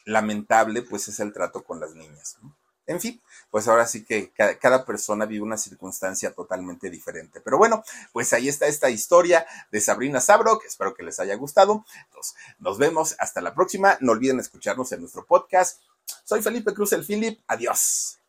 lamentable, 0.05 0.81
pues 0.81 1.07
es 1.07 1.19
el 1.19 1.33
trato 1.33 1.63
con 1.63 1.79
las 1.79 1.95
niñas. 1.95 2.37
En 2.85 2.99
fin, 2.99 3.21
pues 3.49 3.67
ahora 3.67 3.87
sí 3.87 4.03
que 4.03 4.31
cada, 4.59 4.85
persona 4.85 5.25
vive 5.25 5.43
una 5.43 5.57
circunstancia 5.57 6.33
totalmente 6.33 6.89
diferente. 6.89 7.39
Pero 7.39 7.57
bueno, 7.57 7.83
pues 8.11 8.33
ahí 8.33 8.49
está 8.49 8.67
esta 8.67 8.89
historia 8.89 9.45
de 9.71 9.79
Sabrina 9.79 10.19
Sabro, 10.19 10.59
que 10.59 10.67
espero 10.67 10.93
que 10.93 11.03
les 11.03 11.19
haya 11.19 11.35
gustado. 11.35 11.85
Entonces, 12.07 12.35
nos 12.59 12.77
vemos 12.77 13.15
hasta 13.19 13.39
la 13.39 13.53
próxima. 13.53 13.97
No 14.01 14.11
olviden 14.11 14.39
escucharnos 14.39 14.91
en 14.91 14.99
nuestro 14.99 15.25
podcast. 15.25 15.81
Soy 16.25 16.41
Felipe 16.41 16.73
Cruz, 16.73 16.91
el 16.91 17.05
Philip. 17.05 17.39
Adiós. 17.47 18.22